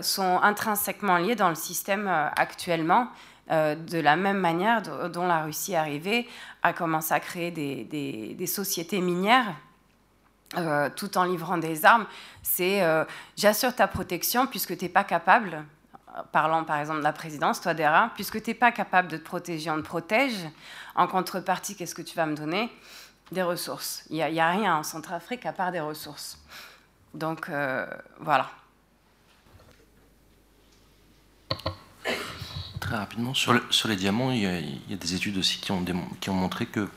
[0.00, 3.08] sont intrinsèquement liées dans le système actuellement.
[3.48, 6.28] de la même manière dont la Russie est arrivée
[6.62, 9.54] à commencer à créer des sociétés minières
[10.56, 12.06] euh, tout en livrant des armes,
[12.42, 13.04] c'est euh,
[13.36, 15.62] j'assure ta protection puisque tu n'es pas capable,
[16.16, 19.18] euh, parlant par exemple de la présidence, toi Dera, puisque tu n'es pas capable de
[19.18, 20.38] te protéger, on te protège.
[20.94, 22.72] En contrepartie, qu'est-ce que tu vas me donner?
[23.32, 24.04] Des ressources.
[24.10, 26.38] Il n'y a, rien en Centrafrique à part des ressources.
[27.14, 27.50] Donc
[28.20, 28.50] voilà.
[32.80, 33.52] Très rapidement, sur,
[33.86, 34.40] les diamants, il
[34.88, 35.84] y, a, des études aussi qui ont,
[36.28, 36.88] montré que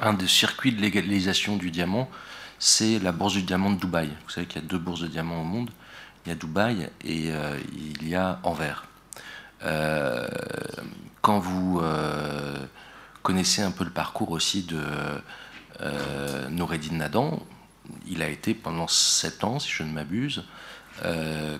[0.00, 2.08] un des circuits de légalisation du diamant,
[2.58, 4.08] c'est la bourse du diamant de Dubaï.
[4.24, 5.70] Vous savez qu'il y a deux bourses de diamants au monde.
[6.24, 8.86] Il y a Dubaï et euh, il y a Anvers.
[9.62, 10.26] Euh,
[11.20, 12.56] quand vous euh,
[13.24, 14.80] connaissez un peu le parcours aussi de
[15.80, 17.42] euh, Noureddin Nadan,
[18.06, 20.44] il a été pendant sept ans, si je ne m'abuse,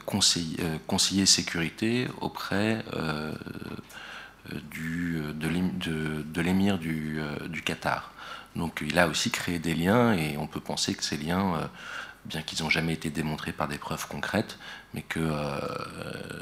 [0.07, 2.85] conseiller, sécurité auprès
[4.71, 8.15] du, de l'émir du, du Qatar.
[8.57, 11.67] Donc il a aussi créé des liens et on peut penser que ces liens, euh,
[12.25, 14.59] bien qu'ils n'ont jamais été démontrés par des preuves concrètes,
[14.95, 15.59] mais que euh,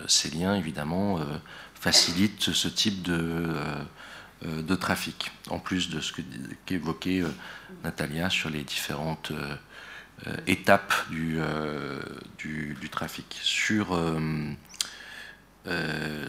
[0.07, 1.25] ces liens, évidemment, euh,
[1.75, 3.47] facilitent ce type de,
[4.45, 6.13] de trafic, en plus de ce
[6.67, 7.23] qu'évoquait
[7.85, 9.33] Natalia sur les différentes
[10.47, 11.39] étapes du,
[12.91, 13.39] trafic.
[13.43, 13.99] Sur,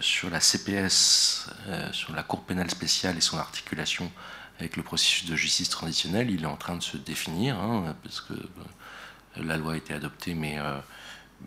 [0.02, 1.50] sur la CPS,
[1.92, 4.12] sur la Cour pénale spéciale et son articulation
[4.60, 8.22] avec le processus de justice traditionnel, il est en train de se définir, hein, parce
[8.22, 10.78] que euh, la loi a été adoptée, mais, euh,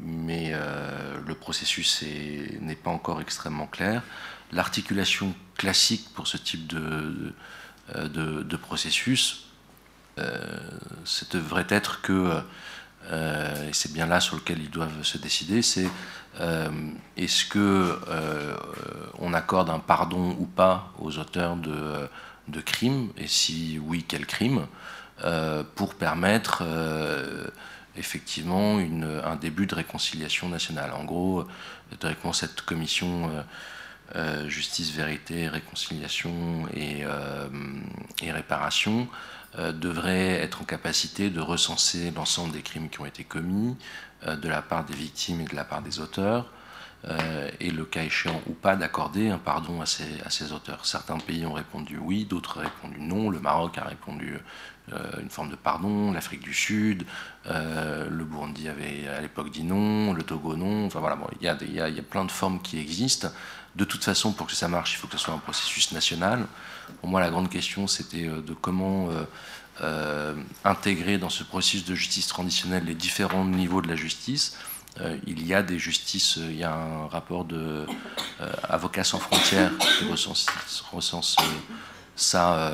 [0.01, 2.05] mais euh, le processus
[2.61, 4.03] n'est pas encore extrêmement clair.
[4.53, 7.33] L'articulation classique pour ce type de,
[7.95, 9.49] de, processus,
[10.17, 12.41] ce devrait être que,
[13.11, 15.89] et c'est bien là sur lequel ils doivent se décider, c'est
[17.17, 17.99] est-ce que
[19.19, 22.09] on accorde un pardon ou pas aux auteurs de
[22.49, 24.67] de crimes, et si oui, quel crime,
[25.25, 27.47] euh, pour permettre euh,
[27.97, 30.93] effectivement une, un début de réconciliation nationale.
[30.93, 31.45] En gros,
[32.01, 33.31] directement cette commission
[34.15, 37.05] euh, justice, vérité, réconciliation et,
[38.23, 39.09] et réparation
[39.59, 43.75] devrait être en capacité de recenser l'ensemble des crimes qui ont été commis
[44.27, 46.51] de la part des victimes et de la part des auteurs,
[47.09, 50.87] euh, et le cas échéant ou pas d'accorder un pardon à ces, auteurs.
[50.87, 53.31] Certains pays ont répondu oui, d'autres ont répondu non.
[53.31, 54.39] Le Maroc a répondu
[54.93, 57.07] euh, une forme de pardon, l'Afrique du Sud,
[57.47, 60.87] euh, le Burundi avait à l'époque dit non, le Togo non.
[60.87, 63.29] Enfin voilà, il y, a plein de formes qui existent.
[63.77, 66.47] De toute façon, pour que ça marche, il faut que ce soit un processus national.
[67.01, 69.11] Pour moi, la grande question, c'était de comment
[70.65, 74.57] intégrer dans ce processus de justice traditionnelle les différents niveaux de la justice
[75.01, 77.87] euh, il y a des justices, euh, il y a un rapport de
[78.41, 80.47] euh, Avocats sans frontières qui recense,
[82.17, 82.73] ça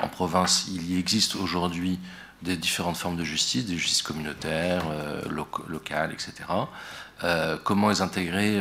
[0.00, 0.66] en province.
[0.68, 1.98] Il y existe aujourd'hui
[2.42, 4.84] des différentes formes de justice, des justices communautaires,
[5.68, 6.32] locales, etc.
[7.62, 8.60] comment les intégrer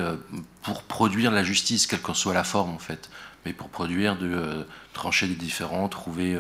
[0.62, 3.10] pour produire la justice, quelle que soit la forme en fait,
[3.46, 6.38] mais pour produire, de trancher des différends, trouver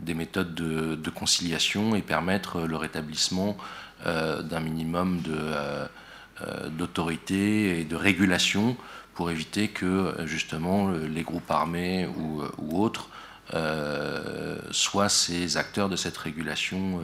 [0.00, 3.56] des méthodes de, conciliation et permettre le rétablissement
[4.06, 5.86] euh, d'un minimum euh,
[6.42, 8.76] euh, d'autorité et de régulation
[9.14, 12.42] pour éviter que justement les groupes armés ou,
[12.80, 13.08] autres
[14.70, 17.00] soient ces acteurs de cette régulation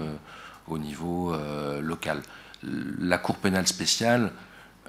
[0.69, 1.35] au niveau
[1.81, 2.23] local.
[2.63, 4.31] La Cour pénale spéciale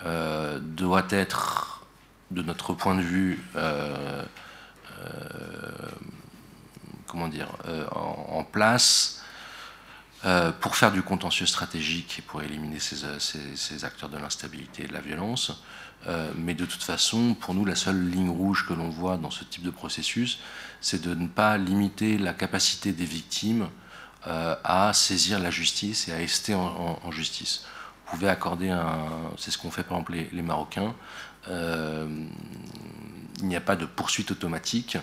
[0.05, 1.85] doit être,
[2.31, 3.43] de notre point de vue,
[7.07, 7.49] comment dire,
[7.91, 9.25] en, place
[10.25, 14.93] euh, pour faire du contentieux stratégique et pour éliminer ces, acteurs de l'instabilité et de
[14.93, 15.61] la violence.
[16.07, 19.29] Euh, mais de toute façon, pour nous, la seule ligne rouge que l'on voit dans
[19.29, 20.39] ce type de processus,
[20.81, 23.69] c'est de ne pas limiter la capacité des victimes
[24.25, 27.65] euh, à saisir la justice et à rester en, justice.
[28.05, 29.07] Vous pouvez accorder un...
[29.37, 30.93] C'est ce qu'ont fait par exemple les, Marocains.
[31.47, 32.27] il
[33.41, 34.97] n'y a pas de poursuite automatique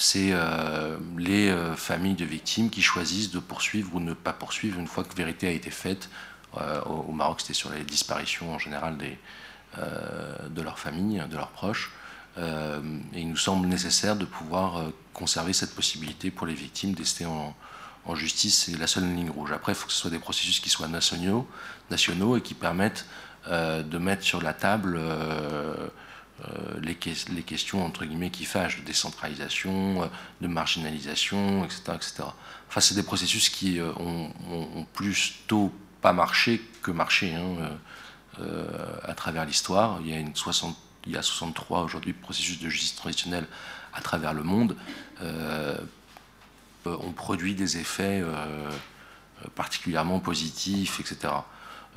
[0.00, 4.80] c'est euh, les euh, familles de victimes qui choisissent de poursuivre ou ne pas poursuivre
[4.80, 6.08] une fois que vérité a été faite.
[6.56, 11.92] Euh, au, Maroc, c'était sur les disparitions en général de leurs familles, de leurs proches.
[12.38, 14.82] et il nous semble nécessaire de pouvoir
[15.14, 17.54] conserver cette possibilité pour les victimes d'ester en,
[18.10, 18.64] en, justice.
[18.64, 19.52] C'est la seule ligne rouge.
[19.52, 21.48] Après, il faut que ce soit des processus qui soient nationaux,
[21.90, 23.06] nationaux et qui permettent
[23.48, 25.00] de mettre sur la table
[26.82, 26.96] les,
[27.34, 30.10] les, questions entre guillemets qui fâchent de décentralisation,
[30.40, 31.82] de marginalisation, etc.
[31.94, 32.14] etc.
[32.68, 35.72] Enfin, c'est des processus qui ont, ont, plus tôt
[36.02, 38.44] pas marché que marché hein,
[39.04, 40.00] à travers l'histoire.
[40.02, 40.76] Il y a une 60
[41.06, 43.46] il y a 63 aujourd'hui processus de justice traditionnelle
[43.92, 44.76] à travers le monde,
[45.22, 45.76] euh,
[46.86, 48.70] ont produit des effets euh,
[49.54, 51.34] particulièrement positifs, etc.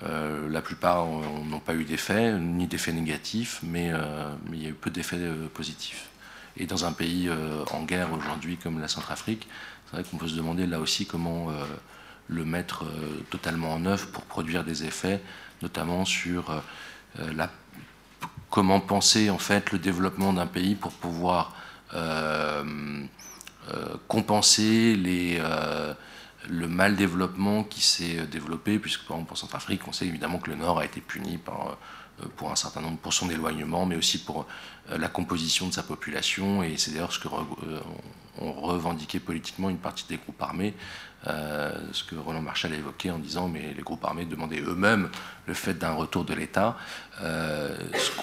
[0.03, 3.91] Euh, la plupart n'ont pas eu d'effet, ni d'effets négatifs, mais,
[4.51, 5.19] il y a eu peu d'effets
[5.53, 6.09] positifs.
[6.57, 7.29] Et dans un pays
[7.71, 9.47] en guerre aujourd'hui comme la Centrafrique,
[9.85, 11.51] c'est vrai qu'on peut se demander là aussi comment
[12.27, 12.85] le mettre
[13.29, 15.21] totalement en œuvre pour produire des effets,
[15.61, 16.61] notamment sur
[17.17, 17.49] la
[18.53, 21.55] comment penser en fait le développement d'un pays pour pouvoir
[21.95, 23.05] euh, euh,
[24.07, 25.93] compenser les, euh,
[26.49, 30.49] le mal développement qui s'est développé, puisque par exemple en Centrafrique, on sait évidemment que
[30.49, 31.77] le Nord a été puni par,
[32.37, 34.45] pour un certain nombre, pour son éloignement, mais aussi pour
[34.89, 37.27] la composition de sa population, et c'est d'ailleurs ce que
[38.39, 40.73] ont revendiqué politiquement une partie des groupes armés,
[41.27, 45.09] euh, ce que Roland Marshall a évoqué en disant mais les groupes armés demandaient eux-mêmes
[45.45, 46.77] le fait d'un retour de l'État.
[47.21, 47.77] Euh,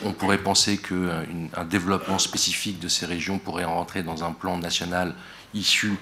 [0.05, 5.15] on pourrait penser qu'un développement spécifique de ces régions pourrait rentrer dans un plan national
[5.55, 5.97] issu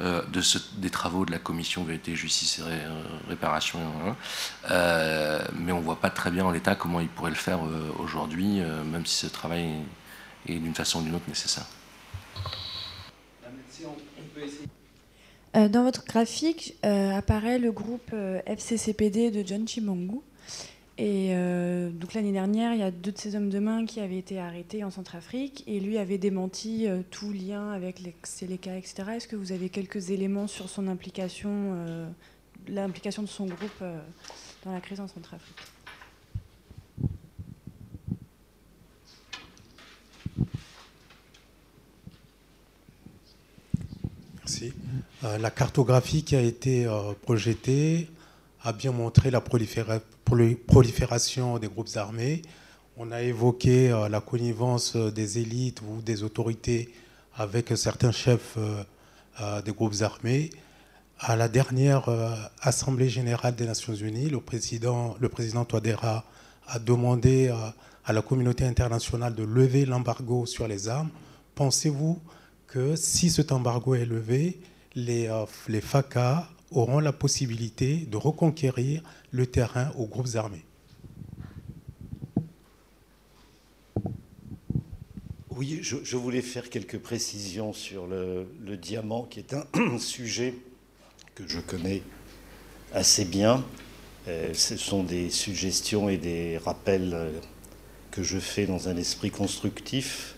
[0.00, 0.40] euh, de
[0.76, 3.78] des travaux de la commission vérité, justice et réparation.
[3.78, 4.16] Hein.
[5.58, 7.60] mais on ne voit pas très bien en l'État comment il pourrait le faire
[7.98, 8.60] aujourd'hui,
[8.90, 9.68] même si ce travail
[10.46, 11.66] est d'une façon ou d'une autre nécessaire.
[15.56, 20.20] Euh, dans votre graphique euh, apparaît le groupe euh, FCCPD de John Chimongu.
[20.96, 21.34] Et
[21.92, 24.38] donc l'année dernière, il y a deux de ces hommes de main qui avaient été
[24.38, 29.02] arrêtés en Centrafrique et lui avait démenti tout lien avec les Seleka, etc.
[29.16, 31.74] Est-ce que vous avez quelques éléments sur son implication,
[32.68, 33.82] l'implication de son groupe
[34.64, 35.58] dans la crise en Centrafrique?
[45.24, 48.08] Euh, la cartographie qui a été euh, projetée
[48.64, 52.42] a bien montré la prolifération des groupes armés.
[52.96, 56.92] On a évoqué euh, la connivence des élites ou des autorités
[57.36, 58.56] avec certains chefs
[59.64, 60.50] des groupes armés.
[61.18, 62.08] À la dernière
[62.60, 66.24] Assemblée générale des Nations Unies, le président, le président Touadéra
[66.68, 67.52] a demandé
[68.04, 71.10] à la communauté internationale de lever l'embargo sur les armes.
[71.54, 72.20] Pensez-vous
[72.66, 74.60] que si cet embargo est levé,
[74.94, 80.64] les, euh, les FACA auront la possibilité de reconquérir le terrain aux groupes armés.
[85.56, 90.54] Oui, je, voulais faire quelques précisions sur le, diamant, qui est un sujet
[91.36, 92.02] que je connais
[92.92, 93.64] assez bien.
[94.26, 97.30] Euh, ce sont des suggestions et des rappels euh,
[98.10, 100.33] que je fais dans un esprit constructif.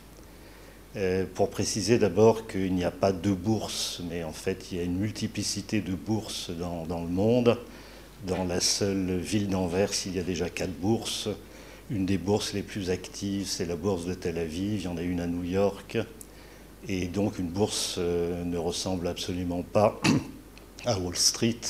[0.97, 4.81] Euh, pour préciser d'abord qu'il n'y a pas deux bourses, mais en fait il y
[4.81, 7.59] a une multiplicité de bourses dans, le monde.
[8.27, 11.29] Dans la seule ville d'Anvers, il y a déjà quatre bourses.
[11.91, 14.81] Une des bourses les plus actives, c'est la bourse de Tel Aviv.
[14.81, 15.99] Il y en a une à New York.
[16.89, 20.01] Et donc une bourse euh, ne ressemble absolument pas
[20.87, 21.61] à Wall Street.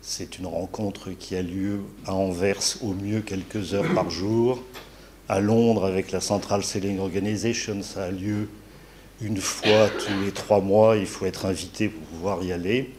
[0.00, 4.62] C'est une rencontre qui a lieu à Anvers au mieux quelques heures par jour
[5.28, 7.82] à Londres avec la Central Selling Organization.
[7.82, 8.48] Ça a lieu
[9.20, 10.96] une fois tous les trois mois.
[10.96, 12.90] Il faut être invité pour pouvoir y aller.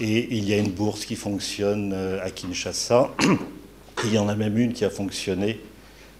[0.00, 3.10] Et il y a une bourse qui fonctionne euh, à Kinshasa.
[4.04, 5.60] il y en a même une qui a fonctionné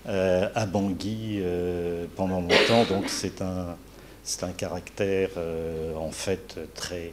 [0.09, 2.85] euh, à Bangui euh, pendant longtemps.
[2.89, 3.77] Donc c'est un,
[4.43, 5.31] un caractère
[5.97, 7.13] en fait très,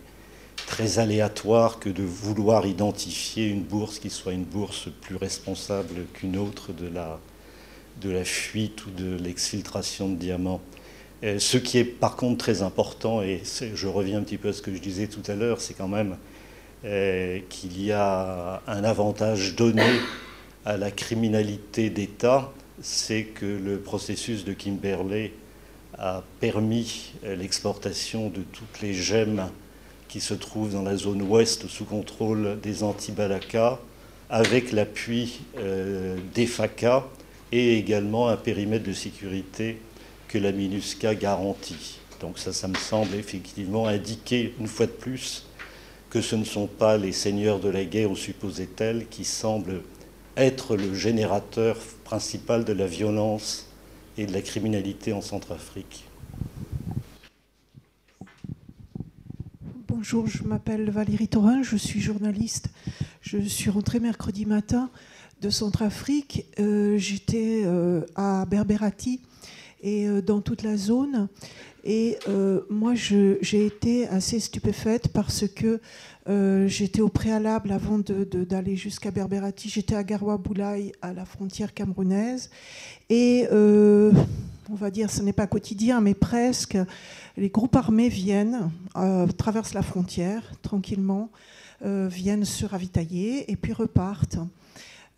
[0.65, 6.38] très aléatoire que de vouloir identifier une bourse qui soit une bourse plus responsable qu'une
[6.38, 7.19] autre de la,
[8.02, 10.61] de la fuite ou de l'exfiltration de diamants.
[11.24, 13.41] ce qui est par contre très important, et
[13.74, 15.88] je reviens un petit peu à ce que je disais tout à l'heure, c'est quand
[15.88, 16.18] même
[16.86, 19.88] euh, qu'il y a un avantage donné
[20.65, 22.52] à la criminalité d'État,
[22.82, 25.32] c'est que le processus de Kimberley
[25.98, 29.49] a permis euh, l'exportation de toutes les gemmes
[30.10, 33.80] qui se trouvent dans la zone ouest sous contrôle des anti-Balaka,
[34.30, 37.06] avec l'appui euh, des FACA,
[37.54, 39.80] et également un périmètre de sécurité
[40.28, 42.00] que la MINUSCA garantit.
[42.20, 45.46] Donc ça, ça me semble effectivement indiquer une fois de plus
[46.10, 49.84] que ce ne sont pas les seigneurs de la guerre, ou supposait-elle, qui semblent
[50.36, 53.68] être le générateur principal de la violence
[54.18, 56.06] et de la criminalité en Centrafrique.
[59.88, 62.72] Bonjour, je m'appelle Valérie Thorin, je suis journaliste.
[63.22, 64.90] Je suis rentrée mercredi matin
[65.44, 69.20] de Centrafrique, euh, j'étais euh, à Berberati
[69.82, 71.28] et dans toute la zone.
[71.84, 72.18] Et
[72.70, 75.82] moi, j'ai été assez stupéfaite parce que
[76.68, 79.68] j'étais au préalable avant d'aller jusqu'à Berberati.
[79.68, 82.49] J'étais à Garoua Boulaye, à la frontière camerounaise.
[83.10, 86.78] Et on va dire, ce n'est pas quotidien, mais presque,
[87.36, 88.72] les groupes armés viennent,
[89.38, 91.30] traversent la frontière tranquillement,
[91.84, 94.38] viennent se ravitailler et puis repartent.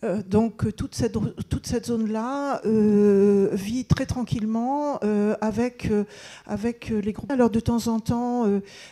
[0.06, 1.18] Euh, donc toute cette,
[1.50, 5.90] toute cette zone-là euh, vit très tranquillement euh, avec,
[6.46, 7.32] avec les groupes.
[7.32, 8.46] Alors de temps en temps,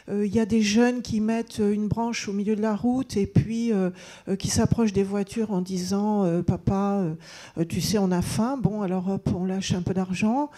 [0.10, 3.28] il y a des jeunes qui mettent une branche au milieu de la route et
[3.28, 3.72] puis
[4.40, 7.04] qui s'approchent des voitures en disant Papa,
[7.70, 8.58] tu sais, on a faim.
[8.62, 10.50] Bon, alors hop, on lâche un peu d'argent.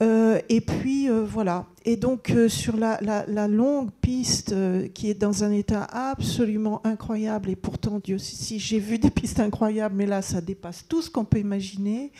[0.00, 1.66] et puis voilà.
[1.88, 4.52] Et donc sur la, la, longue piste
[4.92, 9.38] qui est dans un état absolument incroyable, et pourtant, Dieu, si j'ai vu des pistes
[9.38, 12.10] incroyables, mais là, ça dépasse tout ce qu'on peut imaginer.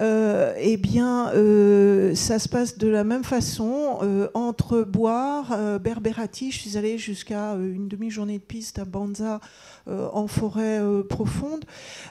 [0.00, 3.98] Euh, eh bien, euh, ça se passe de la même façon.
[4.02, 9.40] Euh, entre Boire, Berberati, je suis allée jusqu'à une demi-journée de piste à Banza,
[9.86, 11.64] en forêt profonde.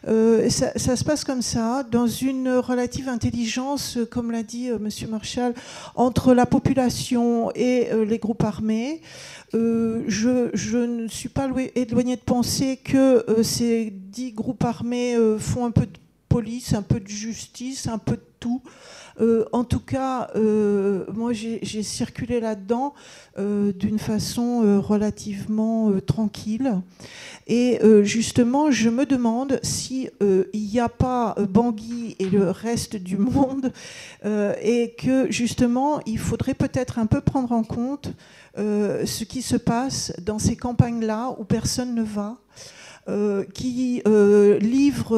[0.06, 4.90] Ça, se passe comme ça, dans une relative intelligence, comme l'a dit M.
[5.10, 5.54] Marshall,
[5.96, 9.02] entre la population et les groupes armés.
[9.56, 15.38] Euh, je, ne suis pas éloignée de penser que euh, ces dix groupes armés euh,
[15.38, 15.92] font un peu de
[16.34, 18.62] police, un peu de justice, un peu de tout.
[19.52, 20.30] en tout cas,
[21.14, 22.94] moi j'ai circulé là-dedans
[23.38, 26.82] d'une façon relativement tranquille.
[27.48, 33.18] Et justement, je me demande si il n'y a pas Bangui et le reste du
[33.18, 33.72] monde,
[34.26, 38.10] et que justement, il faudrait peut-être un peu prendre en compte
[38.60, 42.38] euh, ce qui se passe dans ces campagnes-là où personne ne va,
[43.10, 45.18] euh, qui euh, livrent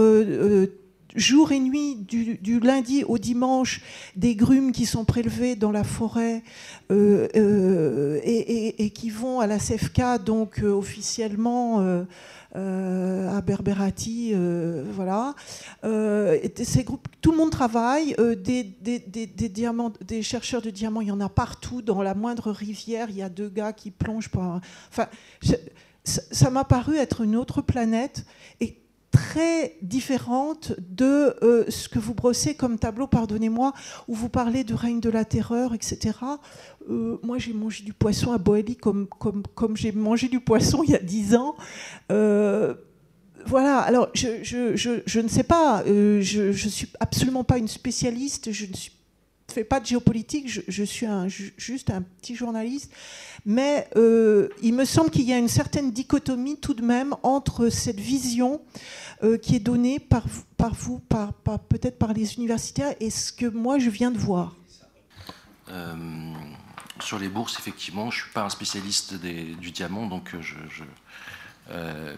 [1.16, 3.82] jour et nuit, du, lundi au dimanche,
[4.16, 6.44] des grumes qui sont prélevées dans la forêt
[6.90, 12.06] et, qui vont à la CFK, donc officiellement
[12.56, 15.36] euh, à Berberati, euh, voilà.
[15.84, 18.16] Euh, ces groupes, tout le monde travaille.
[18.38, 21.82] Des, chercheurs de diamants, il y en a partout.
[21.82, 24.30] Dans la moindre rivière, il y a deux gars qui plongent.
[24.90, 25.08] Enfin,
[26.04, 28.26] ça m'a paru être une autre planète.
[29.16, 33.72] Très différente de euh, ce que vous brossez comme tableau, pardonnez-moi,
[34.10, 36.18] où vous parlez du règne de la terreur, etc.
[36.90, 40.84] Euh, moi, j'ai mangé du poisson à Boélie comme, comme, comme j'ai mangé du poisson
[40.84, 41.56] il y a dix ans.
[42.12, 42.74] Euh,
[43.46, 47.68] voilà, alors je, je, je, je, ne sais pas, je ne suis absolument pas une
[47.70, 48.74] spécialiste, je ne
[49.48, 52.92] fais pas de géopolitique, je, suis un, juste un petit journaliste,
[53.46, 57.70] mais euh, il me semble qu'il y a une certaine dichotomie tout de même entre
[57.70, 58.62] cette vision
[59.24, 60.24] euh, qui est donnée par,
[60.58, 61.34] par vous, par,
[61.70, 64.56] peut-être par les universitaires, et ce que moi je viens de voir.
[65.70, 66.34] Euh,
[67.00, 70.56] sur les bourses, effectivement, je ne suis pas un spécialiste du diamant, donc je,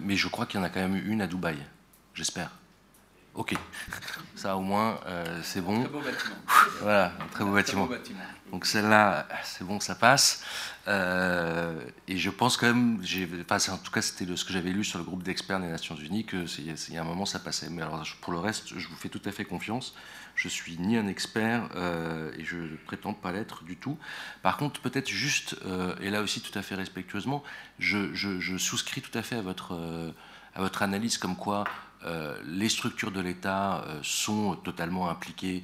[0.02, 1.58] mais je crois qu'il y en a quand même une à Dubaï,
[2.14, 2.52] j'espère.
[3.38, 3.54] Ok,
[4.36, 5.00] ça au moins
[5.44, 5.80] c'est bon.
[5.80, 6.36] Très beau bâtiment.
[6.82, 7.90] Voilà, un très beau, bâtiment.
[8.52, 10.44] Donc celle-là, c'est bon, ça passe.
[10.88, 13.02] Euh, et je pense quand même,
[13.50, 15.96] enfin, en tout cas c'était ce que j'avais lu sur le groupe d'experts des Nations
[15.96, 17.70] Unies, que il y a un moment ça passait.
[17.70, 19.94] Mais alors pour le reste, je vous fais tout à fait confiance.
[20.36, 23.98] Je suis ni un expert euh, et je prétends pas l'être du tout.
[24.44, 27.44] Par contre, peut-être juste, euh, et là aussi tout à fait respectueusement,
[27.80, 29.76] je, je souscris tout à fait à votre,
[30.56, 31.87] à votre analyse comme quoi euh,
[32.46, 35.64] les structures de l'État euh, sont totalement impliquées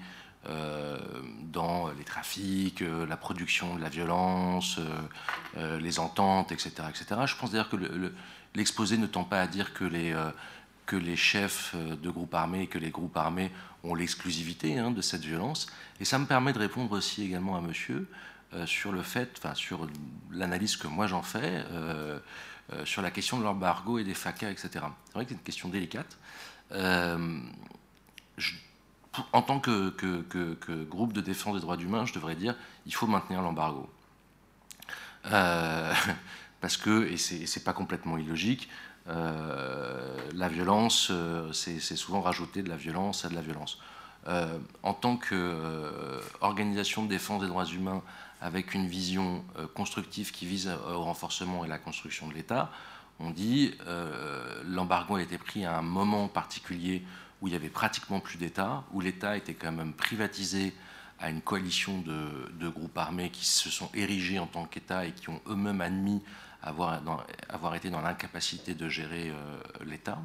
[0.49, 0.97] euh,
[1.43, 4.77] dans les trafics, la production de la violence,
[5.55, 7.21] les ententes, etc., etc.
[7.25, 7.77] Je pense d'ailleurs que
[8.55, 10.13] l'exposé ne tend pas à dire que les,
[10.85, 13.51] que les chefs de groupes armés et que les groupes armés
[13.85, 15.67] ont l'exclusivité hein, de cette violence.
[16.01, 18.09] Et ça me permet de répondre aussi également à monsieur
[18.65, 19.87] sur le fait, enfin sur
[20.29, 21.63] l'analyse que moi j'en fais.
[22.71, 24.69] Euh, sur la question de l'embargo et des FACA, etc.
[24.71, 26.17] C'est vrai que c'est une question délicate.
[26.73, 27.39] Euh,
[29.31, 29.93] en tant que,
[30.85, 32.55] groupe de défense des droits humains, je devrais dire
[32.85, 33.89] il faut maintenir l'embargo.
[35.27, 35.93] Euh,
[36.61, 38.69] parce que, et c'est pas complètement illogique,
[39.05, 41.11] la violence,
[41.51, 43.79] c'est souvent rajouter de la violence à de la violence.
[44.83, 48.01] en tant qu'organisation de défense des droits humains
[48.43, 52.69] avec une vision euh, constructive qui vise au renforcement et la construction de l'État.
[53.25, 57.03] On dit euh, l'embargo a été pris à un moment particulier
[57.41, 60.73] où il y avait pratiquement plus d'État, où l'État était quand même privatisé
[61.19, 65.29] à une coalition de, groupes armés qui se sont érigés en tant qu'État et qui
[65.29, 66.21] ont eux-mêmes admis
[66.61, 67.01] avoir,
[67.75, 70.19] été dans l'incapacité de gérer euh, l'État.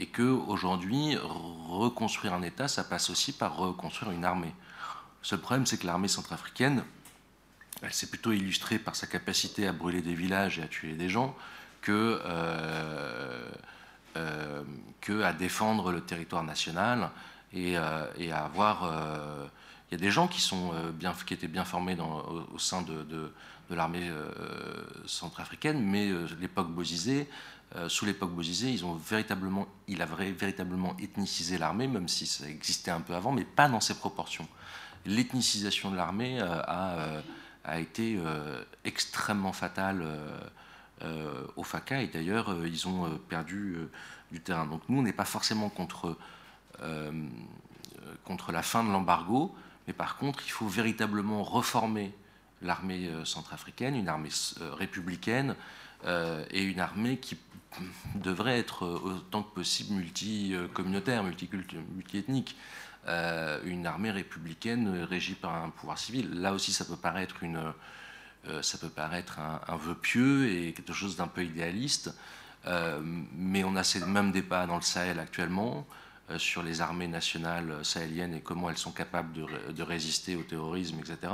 [0.00, 4.54] et que aujourd'hui, reconstruire un État, ça passe aussi par reconstruire une armée.
[5.22, 6.82] Le seul problème, c'est que l'armée centrafricaine,
[7.82, 11.08] elle s'est plutôt illustrée par sa capacité à brûler des villages et à tuer des
[11.08, 11.36] gens
[11.80, 12.20] que,
[15.00, 17.10] que à défendre le territoire national
[17.54, 17.72] et,
[18.18, 19.50] et à avoir
[19.90, 22.82] il y a des gens qui, sont, euh, bien, qui étaient bien formés au, sein
[22.82, 23.32] de,
[23.70, 24.30] l'armée euh,
[25.06, 27.28] centrafricaine, mais euh, l'époque Bozizé,
[27.86, 32.90] sous l'époque Bozizé, ils ont véritablement, il a véritablement ethnicisé l'armée, même si ça existait
[32.90, 34.48] un peu avant, mais pas dans ces proportions.
[35.06, 37.22] L'ethnicisation de l'armée a,
[37.64, 38.18] a, été
[38.84, 40.06] extrêmement fatale
[41.56, 43.76] au FACA, et d'ailleurs, ils ont perdu
[44.32, 44.66] du terrain.
[44.66, 46.16] Donc nous, on n'est pas forcément contre,
[48.24, 49.54] contre la fin de l'embargo,
[49.86, 52.12] mais par contre, il faut véritablement reformer
[52.62, 54.28] l'armée euh, centrafricaine, une armée
[54.60, 55.56] euh, républicaine
[56.04, 57.36] euh, et une armée qui
[58.16, 62.56] devrait être autant que possible multicommunautaire, multiethnique.
[63.06, 66.40] Une armée républicaine régie par un pouvoir civil.
[66.40, 67.36] Là aussi, ça peut paraître,
[68.94, 72.14] paraître un, vœu pieux et quelque chose d'un peu idéaliste,
[72.66, 75.86] mais on a ces mêmes débats dans le Sahel actuellement.
[76.30, 80.98] Euh, sur les armées nationales sahéliennes et comment elles sont capables de, résister au terrorisme,
[81.00, 81.32] etc.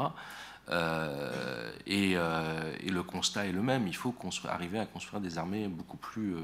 [0.71, 3.87] Euh, euh, et, le constat est le même.
[3.87, 4.15] Il faut
[4.47, 6.37] arriver à construire des armées beaucoup plus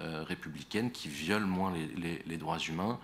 [0.00, 1.72] républicaines qui violent moins
[2.26, 2.98] les, droits humains,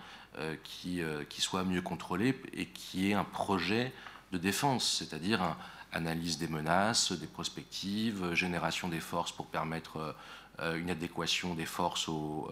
[0.63, 3.91] qui, qui, soient mieux contrôlées et qui aient un projet
[4.31, 5.57] de défense, c'est-à-dire
[5.91, 10.15] analyse des menaces, des prospectives, génération des forces pour permettre
[10.61, 12.49] une adéquation des forces aux,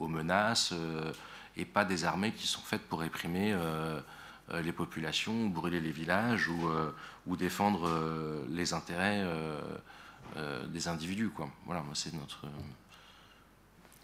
[0.00, 0.74] menaces
[1.58, 4.00] et pas des armées qui sont faites pour réprimer euh,
[4.50, 6.92] euh, les populations, brûler les villages ou, euh,
[7.36, 7.90] défendre
[8.48, 9.22] les intérêts
[10.68, 11.30] des individus.
[11.66, 12.46] Voilà, c'est notre.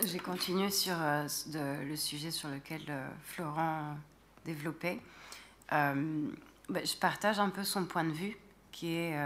[0.03, 2.81] J'ai continué sur le sujet sur lequel
[3.23, 3.97] Florent
[4.45, 4.99] développait.
[5.71, 5.95] Bah,
[6.85, 8.37] je partage un peu son point de vue,
[8.73, 9.17] qui est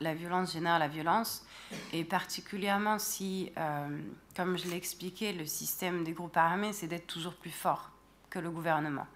[0.00, 1.44] la violence génère la violence,
[1.92, 3.98] et particulièrement si, euh,
[4.34, 7.90] comme je l'ai expliqué, le système des groupes armés, c'est d'être toujours plus fort
[8.30, 9.06] que le gouvernement.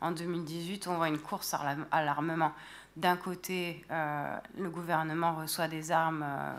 [0.00, 2.52] En 2018, on voit une course à l'armement.
[2.96, 6.54] D'un côté, euh, le gouvernement reçoit des armes euh,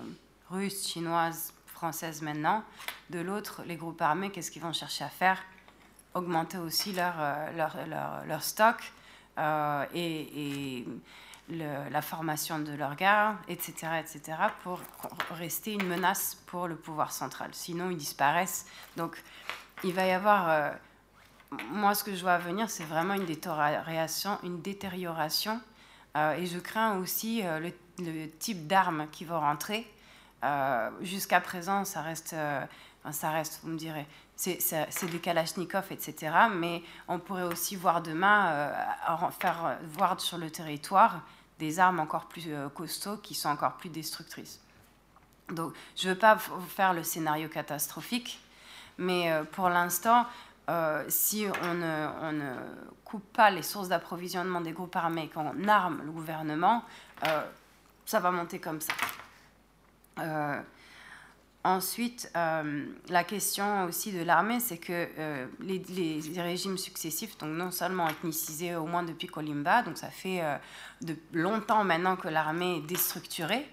[0.49, 1.53] russes, chinoises,
[1.83, 2.63] françaises maintenant.
[3.09, 5.43] De l'autre, les groupes armés, qu'est-ce qu'ils vont chercher à faire?
[6.13, 7.15] Augmenter aussi leur,
[7.57, 7.75] leur,
[8.25, 8.79] leur, stock
[9.93, 10.85] et
[11.49, 14.21] la formation de leurs gardes, etc., etc.,
[14.63, 14.79] pour
[15.31, 17.49] rester une menace pour le pouvoir central.
[17.51, 18.65] Sinon, ils disparaissent.
[18.95, 19.21] Donc,
[19.83, 20.49] il va y avoir...
[20.49, 20.71] Euh,
[21.69, 25.59] moi, ce que je vois venir, c'est vraiment une détérioration, une détérioration
[26.15, 27.59] euh, et je crains aussi euh,
[27.99, 29.87] le, type d'armes qui vont rentrer.
[31.01, 32.35] Jusqu'à présent, ça reste,
[33.11, 34.05] ça reste, vous me direz,
[34.35, 36.31] c'est des kalachnikovs, etc.
[36.53, 38.71] Mais on pourrait aussi voir demain,
[39.39, 41.21] faire voir sur le territoire
[41.59, 44.59] des armes encore plus euh, costauds qui sont encore plus destructrices.
[45.49, 46.37] Donc, je ne veux pas
[46.75, 48.39] faire le scénario catastrophique,
[48.97, 50.25] mais euh, pour l'instant,
[50.69, 52.53] euh, si on ne,
[53.03, 56.83] coupe pas les sources d'approvisionnement des groupes armés, qu'on arme le gouvernement,
[58.05, 58.93] ça va monter comme ça.
[61.65, 65.81] Ensuite, euh, la question aussi de l'armée, c'est que euh, les,
[66.35, 70.57] régimes successifs, donc non seulement ethnicisés au moins depuis Kolimba, donc ça fait euh,
[71.01, 73.65] de longtemps maintenant que l'armée est déstructurée,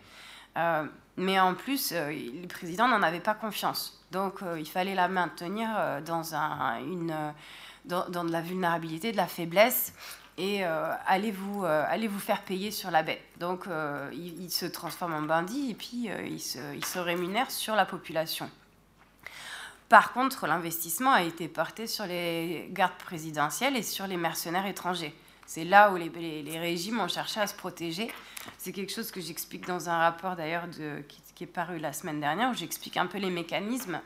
[1.16, 4.04] mais en plus, les présidents n'en avaient pas confiance.
[4.12, 5.68] Donc il fallait la maintenir
[6.04, 7.14] dans, un, une,
[7.84, 9.94] dans, de la vulnérabilité, de la faiblesse,
[10.40, 13.22] et euh, allez, vous, euh, allez vous faire payer sur la bête.
[13.38, 17.76] Donc euh, il, se transforme en bandit et puis il se, il, se, rémunère sur
[17.76, 18.50] la population.
[19.90, 25.14] Par contre, l'investissement a été porté sur les gardes présidentielles et sur les mercenaires étrangers.
[25.44, 26.08] C'est là où les,
[26.42, 28.10] les, régimes ont cherché à se protéger.
[28.56, 30.64] C'est quelque chose que j'explique dans un rapport d'ailleurs
[31.06, 34.00] qui, qui, est paru la semaine dernière, où j'explique un peu les mécanismes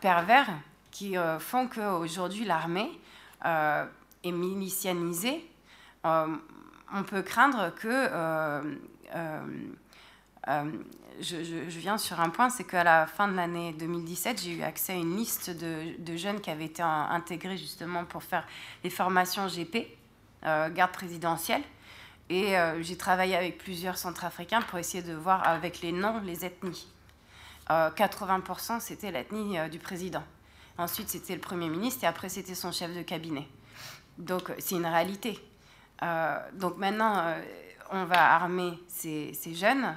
[0.00, 0.48] pervers
[0.90, 2.90] qui font qu'aujourd'hui l'armée
[3.44, 3.86] euh,
[4.22, 5.48] est milicianisé,
[6.04, 6.26] euh,
[6.92, 8.60] on peut craindre que euh,
[11.20, 14.92] je, viens sur un point, c'est qu'à la fin de l'année 2017, j'ai eu accès
[14.92, 18.46] à une liste de, jeunes qui avaient été intégrés justement pour faire
[18.84, 19.86] les formations GP,
[20.42, 21.62] garde présidentielle.
[22.28, 26.88] Et j'ai travaillé avec plusieurs centrafricains pour essayer de voir avec les noms les ethnies.
[27.68, 30.24] 80% c'était l'ethnie du président.
[30.80, 33.46] Ensuite, c'était le Premier ministre et après, c'était son chef de cabinet.
[34.16, 35.38] Donc, c'est une réalité.
[36.02, 37.40] Euh, donc maintenant, euh,
[37.90, 39.94] on va armer ces, jeunes.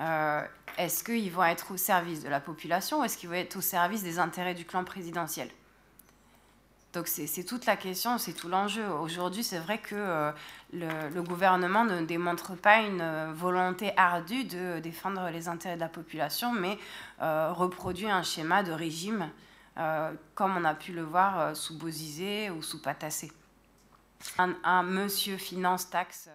[0.00, 0.42] Euh,
[0.78, 3.60] est-ce qu'ils vont être au service de la population ou est-ce qu'ils vont être au
[3.60, 5.48] service des intérêts du clan présidentiel?
[6.94, 8.86] Donc c'est toute la question, c'est tout l'enjeu.
[8.86, 10.32] Aujourd'hui, c'est vrai que
[10.72, 16.52] le, gouvernement ne démontre pas une volonté ardue de défendre les intérêts de la population,
[16.52, 16.78] mais
[17.18, 19.28] reproduit un schéma de régime,
[19.76, 23.32] comme on a pu le voir sous Bozizé ou sous Patassé.
[24.38, 26.28] Un monsieur finance taxe.